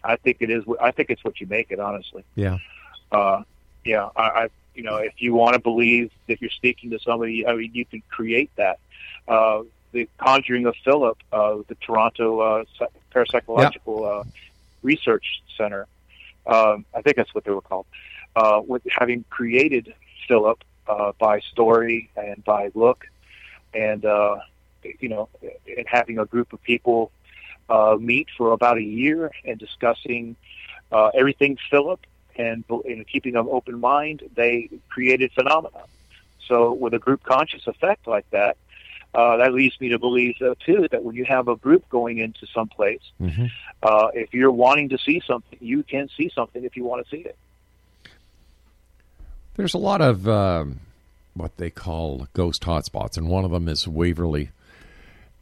I 0.04 0.16
think 0.18 0.38
it 0.40 0.50
is. 0.50 0.64
I 0.82 0.92
think 0.92 1.10
it's 1.10 1.24
what 1.24 1.40
you 1.40 1.48
make 1.48 1.72
it. 1.72 1.80
Honestly, 1.80 2.24
Yeah. 2.36 2.58
uh, 3.12 3.44
yeah. 3.84 4.10
I, 4.16 4.22
I 4.22 4.50
you 4.76 4.84
know 4.84 4.98
if 4.98 5.14
you 5.22 5.34
want 5.34 5.54
to 5.54 5.60
believe 5.60 6.12
that 6.28 6.42
you're 6.42 6.50
speaking 6.50 6.90
to 6.92 7.00
somebody, 7.00 7.48
I 7.48 7.56
mean 7.56 7.72
you 7.74 7.86
can 7.86 8.02
create 8.10 8.52
that. 8.58 8.80
Uh, 9.28 9.64
the 9.94 10.10
Conjuring 10.18 10.66
of 10.66 10.76
Philip, 10.84 11.18
uh, 11.32 11.58
the 11.68 11.76
Toronto 11.76 12.40
uh, 12.40 12.64
Psy- 12.78 12.88
Parapsychological 13.14 14.22
uh, 14.22 14.24
Research 14.84 15.42
Center. 15.58 15.88
Um, 16.48 16.86
I 16.94 17.02
think 17.02 17.16
that's 17.16 17.34
what 17.34 17.44
they 17.44 17.52
were 17.52 17.62
called. 17.62 17.86
Uh, 18.36 18.62
with 18.66 18.84
having 18.90 19.24
created 19.30 19.94
Philip 20.28 20.64
uh, 20.88 21.14
by 21.18 21.40
story 21.40 22.10
and 22.16 22.44
by 22.44 22.72
look, 22.76 23.08
and 23.74 24.06
uh, 24.06 24.38
you 25.00 25.10
know, 25.10 25.30
and 25.42 25.88
having 25.88 26.20
a 26.20 26.26
group 26.26 26.54
of 26.54 26.62
people 26.64 27.12
uh, 27.70 27.98
meet 28.00 28.28
for 28.38 28.52
about 28.52 28.78
a 28.78 28.84
year 28.84 29.32
and 29.44 29.58
discussing 29.58 30.36
uh, 30.92 31.10
everything 31.14 31.58
Philip 31.70 32.00
and, 32.36 32.64
and 32.70 33.08
keeping 33.08 33.36
an 33.36 33.48
open 33.50 33.80
mind, 33.80 34.24
they 34.36 34.70
created 34.90 35.32
phenomena. 35.32 35.84
So 36.48 36.74
with 36.74 36.94
a 36.94 37.00
group 37.00 37.24
conscious 37.24 37.66
effect 37.68 38.08
like 38.08 38.30
that, 38.32 38.58
uh, 39.16 39.38
that 39.38 39.54
leads 39.54 39.80
me 39.80 39.90
to 39.90 40.00
believe 40.00 40.36
uh, 40.42 40.56
too 40.66 40.88
that 40.92 41.04
when 41.04 41.16
you 41.16 41.26
have 41.26 41.48
a 41.48 41.56
group 41.56 41.88
going 41.90 42.18
into 42.20 42.46
some 42.54 42.68
place, 42.68 43.02
Mm-hmm. 43.22 43.46
uh, 43.82 44.08
if 44.14 44.34
you're 44.34 44.52
wanting 44.52 44.90
to 44.90 44.98
see 44.98 45.22
something, 45.26 45.58
you 45.62 45.84
can 45.84 46.10
see 46.18 46.30
something 46.36 46.64
if 46.64 46.76
you 46.76 46.84
want 46.84 47.06
to 47.06 47.10
see 47.16 47.22
it. 47.24 47.38
There's 49.56 49.74
a 49.74 49.78
lot 49.78 50.02
of 50.02 50.28
um, 50.28 50.82
what 51.34 51.56
they 51.58 51.70
call 51.70 52.28
ghost 52.34 52.64
hotspots, 52.64 53.18
and 53.18 53.30
one 53.30 53.46
of 53.46 53.52
them 53.52 53.68
is 53.70 53.88
Waverly, 53.88 54.50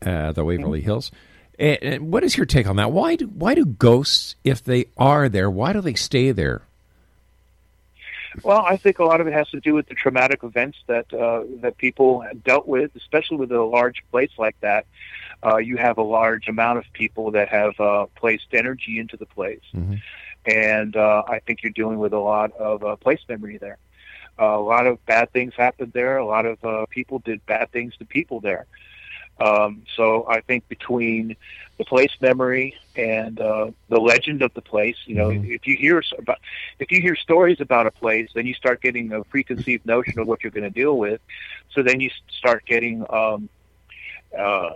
uh, 0.05 0.31
the 0.33 0.43
Waverly 0.45 0.81
Hills. 0.81 1.11
And, 1.57 1.77
and 1.81 2.11
what 2.11 2.23
is 2.23 2.37
your 2.37 2.45
take 2.45 2.67
on 2.67 2.75
that? 2.75 2.91
Why 2.91 3.15
do 3.15 3.25
why 3.27 3.55
do 3.55 3.65
ghosts, 3.65 4.35
if 4.43 4.63
they 4.63 4.85
are 4.97 5.29
there, 5.29 5.49
why 5.49 5.73
do 5.73 5.81
they 5.81 5.95
stay 5.95 6.31
there? 6.31 6.61
Well, 8.41 8.63
I 8.65 8.77
think 8.77 8.99
a 8.99 9.05
lot 9.05 9.21
of 9.21 9.27
it 9.27 9.33
has 9.33 9.49
to 9.49 9.59
do 9.59 9.73
with 9.73 9.87
the 9.87 9.93
traumatic 9.93 10.43
events 10.43 10.77
that 10.87 11.13
uh, 11.13 11.43
that 11.61 11.77
people 11.77 12.25
dealt 12.43 12.67
with, 12.67 12.95
especially 12.95 13.37
with 13.37 13.51
a 13.51 13.61
large 13.61 14.03
place 14.11 14.31
like 14.37 14.59
that. 14.61 14.85
Uh, 15.45 15.57
you 15.57 15.77
have 15.77 15.97
a 15.97 16.03
large 16.03 16.47
amount 16.47 16.79
of 16.79 16.85
people 16.93 17.31
that 17.31 17.49
have 17.49 17.79
uh, 17.79 18.05
placed 18.15 18.47
energy 18.53 18.97
into 18.97 19.17
the 19.17 19.25
place, 19.25 19.61
and 20.45 20.95
uh, 20.95 21.23
I 21.27 21.39
think 21.39 21.63
you're 21.63 21.71
dealing 21.73 21.99
with 21.99 22.13
a 22.13 22.19
lot 22.19 22.51
of 22.53 22.83
uh, 22.83 22.95
place 22.95 23.19
memory 23.29 23.57
there. 23.57 23.77
Uh, 24.39 24.57
a 24.57 24.61
lot 24.61 24.87
of 24.87 25.05
bad 25.05 25.31
things 25.31 25.53
happened 25.55 25.93
there. 25.93 26.17
A 26.17 26.25
lot 26.25 26.45
of 26.45 26.63
uh, 26.65 26.85
people 26.89 27.19
did 27.19 27.45
bad 27.45 27.71
things 27.71 27.95
to 27.97 28.05
people 28.05 28.39
there. 28.39 28.65
Um, 29.39 29.83
so 29.95 30.25
I 30.27 30.41
think 30.41 30.67
between 30.67 31.35
the 31.77 31.85
place 31.85 32.11
memory 32.21 32.75
and 32.95 33.39
uh, 33.39 33.71
the 33.89 33.99
legend 33.99 34.41
of 34.41 34.53
the 34.53 34.61
place, 34.61 34.95
you 35.05 35.15
know, 35.15 35.31
if 35.31 35.65
you 35.65 35.75
hear 35.75 36.03
about, 36.17 36.39
if 36.79 36.91
you 36.91 37.01
hear 37.01 37.15
stories 37.15 37.59
about 37.59 37.87
a 37.87 37.91
place, 37.91 38.29
then 38.35 38.45
you 38.45 38.53
start 38.53 38.81
getting 38.81 39.11
a 39.11 39.23
preconceived 39.23 39.85
notion 39.85 40.19
of 40.19 40.27
what 40.27 40.43
you're 40.43 40.51
going 40.51 40.63
to 40.63 40.69
deal 40.69 40.97
with. 40.97 41.19
So 41.73 41.81
then 41.81 41.99
you 41.99 42.11
start 42.37 42.65
getting, 42.65 43.05
um, 43.09 43.49
uh, 44.37 44.71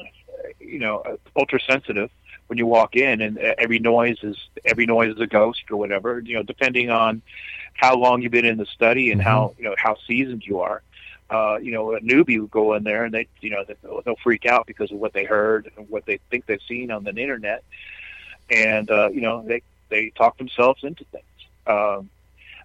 you 0.59 0.79
know, 0.79 1.03
ultra 1.35 1.59
sensitive 1.61 2.09
when 2.47 2.57
you 2.57 2.65
walk 2.65 2.95
in, 2.95 3.21
and 3.21 3.37
every 3.37 3.79
noise 3.79 4.17
is 4.23 4.37
every 4.65 4.85
noise 4.85 5.13
is 5.13 5.21
a 5.21 5.27
ghost 5.27 5.63
or 5.69 5.77
whatever. 5.77 6.19
You 6.19 6.35
know, 6.35 6.43
depending 6.43 6.89
on 6.89 7.21
how 7.73 7.95
long 7.95 8.21
you've 8.21 8.31
been 8.31 8.45
in 8.45 8.57
the 8.57 8.65
study 8.65 9.11
and 9.11 9.21
how 9.21 9.53
you 9.57 9.65
know 9.65 9.75
how 9.77 9.97
seasoned 10.07 10.43
you 10.45 10.61
are 10.61 10.81
uh, 11.29 11.57
you 11.61 11.71
know, 11.71 11.93
a 11.93 11.99
newbie 11.99 12.39
would 12.39 12.51
go 12.51 12.73
in 12.73 12.83
there 12.83 13.03
and 13.05 13.13
they, 13.13 13.27
you 13.41 13.49
know, 13.49 13.63
they'll, 13.65 14.01
they'll 14.01 14.15
freak 14.23 14.45
out 14.45 14.65
because 14.65 14.91
of 14.91 14.97
what 14.97 15.13
they 15.13 15.25
heard 15.25 15.71
and 15.75 15.89
what 15.89 16.05
they 16.05 16.19
think 16.29 16.45
they've 16.45 16.61
seen 16.67 16.91
on 16.91 17.03
the 17.03 17.15
internet, 17.15 17.63
and 18.49 18.89
uh, 18.89 19.09
you 19.09 19.21
know, 19.21 19.43
they 19.45 19.61
they 19.89 20.09
talk 20.11 20.37
themselves 20.37 20.83
into 20.83 21.03
things. 21.05 21.23
Um, 21.65 22.09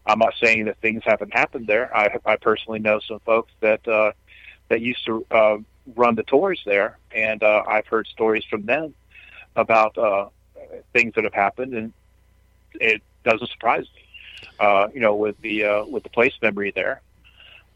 I'm 0.06 0.18
not 0.18 0.34
saying 0.40 0.66
that 0.66 0.78
things 0.78 1.02
haven't 1.04 1.32
happened 1.32 1.66
there. 1.66 1.96
I, 1.96 2.18
I 2.24 2.36
personally 2.36 2.80
know 2.80 3.00
some 3.00 3.20
folks 3.20 3.52
that 3.60 3.86
uh, 3.86 4.12
that 4.68 4.80
used 4.80 5.04
to 5.06 5.26
uh, 5.30 5.58
run 5.94 6.14
the 6.14 6.22
tours 6.22 6.60
there, 6.64 6.98
and 7.14 7.42
uh, 7.42 7.62
I've 7.66 7.86
heard 7.86 8.06
stories 8.08 8.44
from 8.44 8.66
them 8.66 8.94
about 9.56 9.96
uh, 9.98 10.28
things 10.92 11.14
that 11.14 11.24
have 11.24 11.34
happened, 11.34 11.74
and 11.74 11.92
it 12.74 13.02
doesn't 13.24 13.50
surprise 13.50 13.86
me. 13.94 14.02
Uh, 14.58 14.88
you 14.92 15.00
know, 15.00 15.14
with 15.14 15.40
the 15.40 15.64
uh, 15.64 15.84
with 15.84 16.02
the 16.02 16.08
place 16.08 16.34
memory 16.42 16.72
there. 16.74 17.00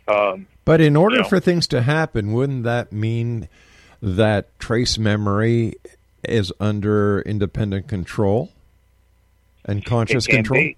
Um, 0.08 0.46
But 0.64 0.80
in 0.80 0.96
order 0.96 1.16
you 1.16 1.22
know. 1.22 1.28
for 1.28 1.40
things 1.40 1.66
to 1.68 1.82
happen, 1.82 2.32
wouldn't 2.32 2.64
that 2.64 2.92
mean 2.92 3.48
that 4.02 4.56
trace 4.58 4.98
memory 4.98 5.74
is 6.22 6.52
under 6.60 7.20
independent 7.22 7.88
control 7.88 8.50
and 9.64 9.84
conscious 9.84 10.26
control? 10.26 10.60
be. 10.60 10.76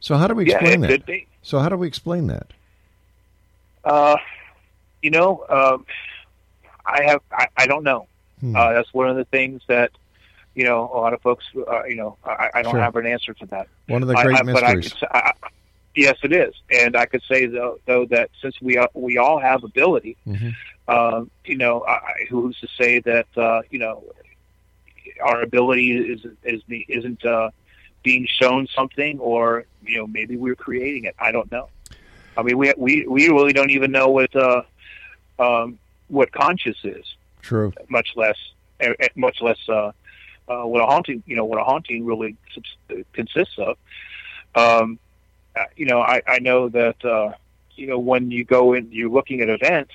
So 0.00 0.16
how 0.16 0.26
do 0.28 0.34
we 0.34 0.46
Yeah, 0.48 0.56
explain 0.56 0.84
it 0.84 1.06
that? 1.06 1.20
So 1.42 1.58
how 1.58 1.68
do 1.68 1.76
we 1.76 1.86
explain 1.86 2.26
that? 2.28 2.48
Uh, 3.84 4.16
you 5.02 5.10
know, 5.10 5.44
um, 5.48 5.86
I 6.86 7.02
have 7.04 7.20
I, 7.32 7.46
I 7.56 7.66
don't 7.66 7.82
know. 7.84 8.06
Hmm. 8.40 8.56
Uh, 8.56 8.72
that's 8.72 8.92
one 8.92 9.08
of 9.08 9.16
the 9.16 9.24
things 9.26 9.62
that 9.68 9.90
you 10.54 10.64
know 10.64 10.90
a 10.92 10.98
lot 10.98 11.12
of 11.14 11.20
folks. 11.22 11.44
Uh, 11.56 11.84
you 11.84 11.96
know, 11.96 12.16
I, 12.24 12.50
I 12.54 12.62
don't 12.62 12.72
Sure. 12.72 12.80
have 12.80 12.96
an 12.96 13.06
answer 13.06 13.32
to 13.34 13.46
that. 13.46 13.68
One 13.88 14.02
of 14.02 14.08
the 14.08 14.14
great 14.14 14.36
I, 14.36 14.42
but 14.42 14.62
mysteries. 14.62 14.94
I, 15.10 15.18
I- 15.18 15.48
yes, 15.94 16.16
it 16.22 16.32
is, 16.32 16.54
and 16.70 16.96
I 16.96 17.06
could 17.06 17.22
say 17.28 17.46
though, 17.46 17.78
though 17.86 18.06
that 18.06 18.30
since 18.40 18.60
we 18.60 18.76
are, 18.76 18.88
we 18.94 19.18
all 19.18 19.38
have 19.38 19.64
ability, 19.64 20.16
Mhm. 20.26 20.54
um, 20.88 21.30
you 21.44 21.56
know, 21.56 21.84
I, 21.86 22.26
who's 22.28 22.58
to 22.60 22.68
say 22.78 23.00
that 23.00 23.26
uh, 23.36 23.62
you 23.70 23.78
know 23.78 24.04
our 25.22 25.42
ability 25.42 25.92
is 25.92 26.26
is 26.44 26.62
isn't 26.88 27.24
uh, 27.24 27.50
being 28.02 28.26
shown 28.26 28.66
something, 28.74 29.18
or 29.18 29.64
you 29.84 29.98
know 29.98 30.06
maybe 30.06 30.36
we're 30.36 30.56
creating 30.56 31.04
it. 31.04 31.14
I 31.18 31.32
don't 31.32 31.50
know. 31.50 31.68
I 32.36 32.42
mean, 32.42 32.56
we 32.58 32.72
we 32.76 33.06
we 33.06 33.28
really 33.28 33.52
don't 33.52 33.70
even 33.70 33.90
know 33.90 34.08
what 34.08 34.34
uh, 34.36 34.62
um, 35.38 35.78
what 36.08 36.32
conscious 36.32 36.78
is, 36.84 37.04
True. 37.42 37.72
much 37.88 38.10
less 38.16 38.36
eh, 38.80 38.94
eh, 38.98 39.08
much 39.16 39.40
less 39.42 39.58
uh, 39.68 39.92
uh, 40.48 40.62
what 40.64 40.80
a 40.80 40.86
haunting 40.86 41.22
you 41.26 41.36
know 41.36 41.44
what 41.44 41.60
a 41.60 41.64
haunting 41.64 42.04
really 42.06 42.36
subs- 42.54 43.04
consists 43.12 43.58
of. 43.58 43.76
Um, 44.54 44.98
uh, 44.98 45.09
you 45.76 45.86
know, 45.86 46.00
I, 46.00 46.22
I 46.26 46.38
know 46.38 46.68
that 46.68 47.04
uh, 47.04 47.32
you 47.76 47.86
know 47.86 47.98
when 47.98 48.30
you 48.30 48.44
go 48.44 48.74
in, 48.74 48.90
you're 48.92 49.10
looking 49.10 49.40
at 49.40 49.48
events. 49.48 49.92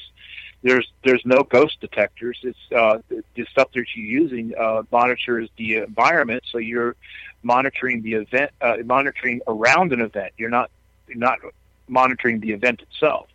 There's 0.61 0.91
there's 1.03 1.21
no 1.25 1.43
ghost 1.43 1.79
detectors. 1.79 2.39
It's 2.41 2.57
uh, 2.75 2.99
the, 3.09 3.23
the 3.35 3.45
stuff 3.51 3.71
that 3.73 3.85
you're 3.95 4.05
using 4.05 4.53
uh, 4.57 4.83
monitors 4.91 5.49
the 5.57 5.77
environment, 5.77 6.43
so 6.51 6.57
you're 6.57 6.95
monitoring 7.43 8.01
the 8.01 8.15
event, 8.15 8.51
uh, 8.61 8.77
monitoring 8.83 9.41
around 9.47 9.93
an 9.93 10.01
event. 10.01 10.33
You're 10.37 10.49
not 10.49 10.71
you're 11.07 11.17
not 11.17 11.39
monitoring 11.87 12.39
the 12.39 12.51
event 12.51 12.81
itself. 12.81 13.27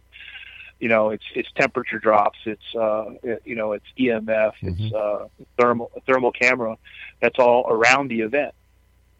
You 0.80 0.88
know, 0.88 1.10
it's 1.10 1.24
it's 1.34 1.50
temperature 1.52 1.98
drops. 1.98 2.38
It's 2.46 2.74
uh, 2.74 3.10
you 3.44 3.54
know, 3.54 3.72
it's 3.72 3.84
EMF. 3.98 4.54
It's 4.62 4.94
uh, 4.94 5.28
thermal 5.58 5.90
thermal 6.06 6.32
camera. 6.32 6.78
That's 7.20 7.38
all 7.38 7.66
around 7.68 8.08
the 8.08 8.22
event. 8.22 8.54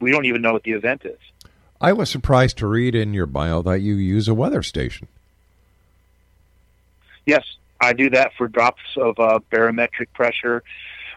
We 0.01 0.11
don't 0.11 0.24
even 0.24 0.42
know 0.42 0.53
what 0.53 0.62
the 0.62 0.72
event 0.72 1.05
is. 1.05 1.18
I 1.81 1.93
was 1.93 2.11
surprised 2.11 2.59
to 2.59 2.66
read 2.66 2.95
in 2.95 3.14
your 3.14 3.26
bio 3.26 3.62
that 3.62 3.81
you 3.81 3.95
use 3.95 4.28
a 4.28 4.35
weather 4.35 4.62
station. 4.62 5.09
Yes, 7.26 7.45
I 7.81 7.93
do 7.93 8.11
that 8.11 8.33
for 8.37 8.49
drops 8.49 8.83
of 8.97 9.18
uh, 9.18 9.41
barometric 9.51 10.12
pressure. 10.12 10.62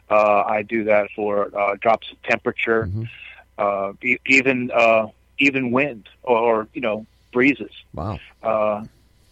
Uh, 0.09 0.43
I 0.45 0.61
do 0.61 0.85
that 0.85 1.09
for 1.15 1.49
uh, 1.57 1.75
drops 1.81 2.11
of 2.11 2.21
temperature, 2.23 2.89
uh, 3.57 3.93
e- 4.03 4.17
even 4.25 4.69
uh, 4.71 5.07
even 5.39 5.71
wind 5.71 6.07
or, 6.21 6.37
or 6.37 6.67
you 6.73 6.81
know 6.81 7.05
breezes. 7.31 7.71
Wow. 7.93 8.19
Uh, 8.41 8.85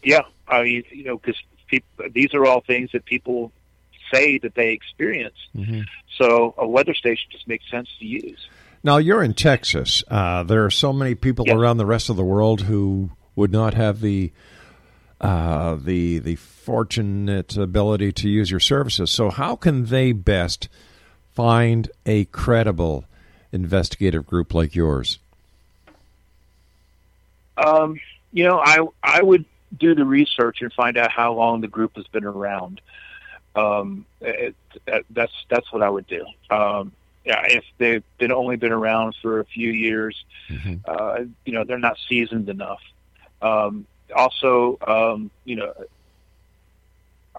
yeah, 0.04 0.22
I 0.48 0.64
mean 0.64 0.84
you 0.92 1.04
know 1.04 1.18
because 1.18 1.40
these 2.14 2.34
are 2.34 2.46
all 2.46 2.62
things 2.62 2.92
that 2.94 3.06
people 3.06 3.52
say 4.12 4.38
that 4.40 4.56
they 4.56 4.72
experience. 4.74 5.36
Mhm. 5.56 5.86
So 6.18 6.54
a 6.58 6.68
weather 6.68 6.94
station 6.94 7.30
just 7.32 7.48
makes 7.48 7.70
sense 7.70 7.90
to 8.00 8.06
use. 8.06 8.48
Now 8.84 8.98
you're 8.98 9.24
in 9.24 9.34
Texas. 9.34 10.04
Uh, 10.08 10.44
there 10.44 10.66
are 10.66 10.72
so 10.72 10.92
many 10.92 11.16
people 11.16 11.46
Yes. 11.48 11.56
around 11.56 11.78
the 11.78 11.86
rest 11.86 12.10
of 12.10 12.16
the 12.16 12.24
world 12.24 12.62
who 12.62 13.12
would 13.36 13.52
not 13.52 13.74
have 13.76 14.02
the 14.02 14.32
uh, 15.20 15.76
the 15.76 16.18
the 16.20 16.36
fortunate 16.36 17.56
ability 17.56 18.12
to 18.12 18.30
use 18.30 18.50
your 18.50 18.60
services. 18.60 19.12
So 19.12 19.30
how 19.30 19.56
can 19.56 19.86
they 19.86 20.12
best 20.14 20.68
find 21.34 21.90
a 22.06 22.26
credible 22.26 23.06
investigative 23.52 24.26
group 24.26 24.54
like 24.54 24.76
yours? 24.76 25.20
Um, 27.58 28.00
you 28.34 28.46
know, 28.46 28.60
I 28.60 28.80
I 29.04 29.22
would 29.22 29.46
do 29.78 29.94
the 29.94 30.06
research 30.06 30.62
and 30.62 30.74
find 30.74 30.98
out 30.98 31.12
how 31.12 31.34
long 31.34 31.62
the 31.62 31.68
group 31.68 31.96
has 31.98 32.08
been 32.08 32.26
around. 32.26 32.82
Um, 33.56 34.06
it, 34.22 34.56
that, 34.86 35.04
that's 35.12 35.34
that's 35.50 35.72
what 35.72 35.84
I 35.84 35.90
would 35.90 36.08
do. 36.08 36.26
Um, 36.50 36.94
if 37.26 37.64
they've 37.78 38.04
been 38.18 38.32
only 38.32 38.56
been 38.56 38.72
around 38.72 39.16
for 39.22 39.40
a 39.40 39.46
few 39.46 39.72
years, 39.72 40.24
uh, 40.86 41.20
you 41.46 41.54
know, 41.54 41.64
they're 41.64 41.78
not 41.80 41.98
seasoned 42.10 42.50
enough. 42.50 42.82
Um, 43.42 43.86
also, 44.16 44.78
um, 44.86 45.32
you 45.46 45.56
know, 45.56 45.74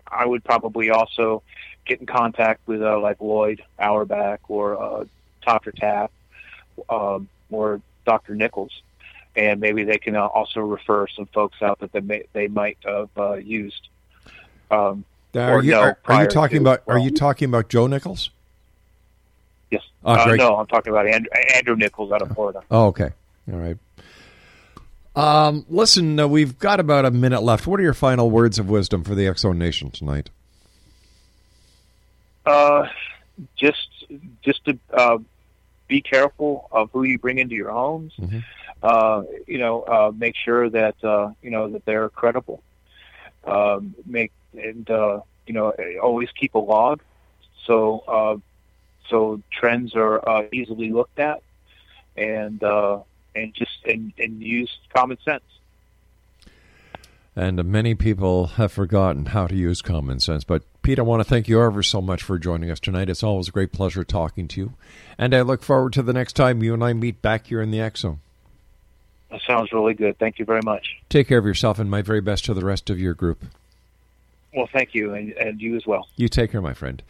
I 0.07 0.27
would 0.27 0.45
probably 0.45 0.91
also 0.91 1.43
get 1.85 2.01
in 2.01 2.07
contact 2.07 2.67
with 2.67 2.83
uh, 2.83 2.99
like 3.01 3.19
Loyd 3.19 3.61
Auerbach 3.79 4.41
or 4.49 4.81
uh, 4.81 5.05
Dr. 5.45 5.73
Taft 5.73 6.13
um, 6.89 7.29
or 7.51 7.81
Dr. 8.05 8.35
Nichols, 8.35 8.83
and 9.37 9.61
maybe 9.61 9.85
they 9.85 9.99
can 9.99 10.17
uh, 10.17 10.27
also 10.27 10.61
refer 10.61 11.07
some 11.09 11.27
folks 11.27 11.61
out 11.63 11.81
that 11.81 11.93
they 11.93 12.01
may, 12.01 12.25
they 12.33 12.49
might 12.49 12.79
have 12.85 13.11
uh, 13.17 13.35
used. 13.35 13.89
Um, 14.71 15.05
Are 15.35 15.63
you, 15.63 15.75
are, 15.75 15.99
are 16.07 16.23
you 16.23 16.29
talking 16.29 16.65
to- 16.65 16.71
about? 16.71 16.83
Are 16.87 16.99
you 16.99 17.11
talking 17.11 17.49
about 17.49 17.69
Joe 17.69 17.87
Nickell? 17.87 18.19
Yes. 19.73 19.83
Oh, 20.05 20.13
uh, 20.13 20.35
no, 20.37 20.57
I'm 20.57 20.67
talking 20.67 20.93
about 20.93 21.07
Andrew, 21.07 21.31
Andrew 21.55 21.77
Nichols 21.77 22.13
out 22.13 22.21
of 22.21 22.31
Florida. 22.35 22.61
Oh, 22.71 22.89
okay. 22.89 23.11
All 23.51 23.59
right. 23.59 23.79
Um, 25.17 25.65
listen, 25.71 26.21
uh, 26.21 26.29
we've 26.29 26.59
got 26.59 26.79
about 26.79 27.07
a 27.07 27.11
minute 27.11 27.43
left. 27.43 27.67
What 27.67 27.81
are 27.81 27.83
your 27.83 27.95
final 27.95 28.31
words 28.31 28.59
of 28.59 28.69
wisdom 28.69 29.03
for 29.03 29.15
the 29.15 29.27
X 29.27 29.41
Zone 29.41 29.59
Nation 29.59 29.91
tonight? 29.91 30.29
Uh, 32.45 32.87
just 33.57 33.89
just 34.43 34.63
to 34.67 34.79
uh, 34.93 35.19
be 35.89 36.03
careful 36.03 36.69
of 36.71 36.91
who 36.93 37.05
you 37.05 37.19
bring 37.19 37.39
into 37.39 37.55
your 37.55 37.71
homes. 37.71 38.13
Uh, 38.83 39.23
you 39.47 39.57
know, 39.57 39.83
uh, 39.83 40.13
make 40.15 40.37
sure 40.37 40.69
that 40.69 41.03
uh, 41.03 41.31
you 41.41 41.51
know 41.51 41.69
that 41.71 41.87
they're 41.87 42.11
credible. 42.11 42.63
Um, 43.45 43.95
make 44.05 44.33
and 44.53 44.89
uh, 44.91 45.21
you 45.47 45.55
know 45.55 45.73
always 46.03 46.29
keep 46.33 46.55
a 46.55 46.59
log, 46.59 47.01
so 47.67 48.01
uh, 48.07 48.37
so 49.09 49.41
trends 49.51 49.95
are 49.95 50.27
uh, 50.29 50.47
easily 50.53 50.91
looked 50.91 51.19
at, 51.19 51.43
and 52.17 52.63
uh, 52.63 53.01
and 53.35 53.55
just 53.55 53.85
and, 53.85 54.13
and 54.19 54.43
use 54.43 54.71
common 54.95 55.19
sense. 55.25 55.45
And 57.35 57.65
many 57.65 57.95
people 57.95 58.47
have 58.47 58.73
forgotten 58.73 59.27
how 59.27 59.47
to 59.47 59.55
use 59.55 59.81
common 59.81 60.21
sense. 60.21 60.45
But 60.45 60.65
Pete, 60.83 60.99
I 60.99 61.03
want 61.03 61.21
to 61.21 61.29
thank 61.29 61.49
you 61.49 61.63
ever 61.63 61.83
so 61.83 62.03
much 62.03 62.23
for 62.23 62.39
joining 62.39 62.71
us 62.71 62.79
tonight. 62.79 63.09
It's 63.09 63.23
always 63.23 63.49
a 63.49 63.53
great 63.53 63.73
pleasure 63.73 64.05
talking 64.05 64.49
to 64.49 64.61
you, 64.61 64.75
and 65.17 65.35
I 65.35 65.41
look 65.41 65.63
forward 65.63 65.95
to 65.95 66.03
the 66.03 66.13
next 66.13 66.35
time 66.35 66.63
you 66.63 66.75
and 66.75 66.85
I 66.85 66.93
meet 66.93 67.23
back 67.23 67.47
here 67.47 67.63
in 67.63 67.71
the 67.71 67.81
X 67.81 68.01
Zone. 68.01 68.21
That 69.31 69.41
sounds 69.47 69.73
really 69.73 69.95
good. 69.95 70.19
Thank 70.19 70.39
you 70.39 70.45
very 70.45 70.61
much. 70.63 70.87
Take 71.09 71.29
care 71.29 71.39
of 71.39 71.47
yourself, 71.47 71.79
and 71.79 71.91
my 71.91 72.03
very 72.03 72.21
best 72.21 72.45
to 72.45 72.55
the 72.55 72.65
rest 72.65 72.91
of 72.91 73.01
your 73.01 73.15
group. 73.15 73.45
Well, 74.55 74.69
thank 74.73 74.95
you, 74.95 75.15
and, 75.15 75.33
and 75.33 75.61
you 75.61 75.75
as 75.77 75.85
well. 75.87 76.09
You 76.17 76.29
take 76.29 76.53
care, 76.53 76.61
my 76.61 76.75
friend. 76.75 77.03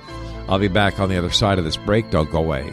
I'll 0.48 0.61
be 0.61 0.68
back 0.68 1.00
on 1.00 1.09
the 1.09 1.18
other 1.18 1.30
side 1.30 1.59
of 1.59 1.64
this 1.64 1.76
break. 1.76 2.09
Don't 2.11 2.30
go 2.30 2.38
away. 2.38 2.72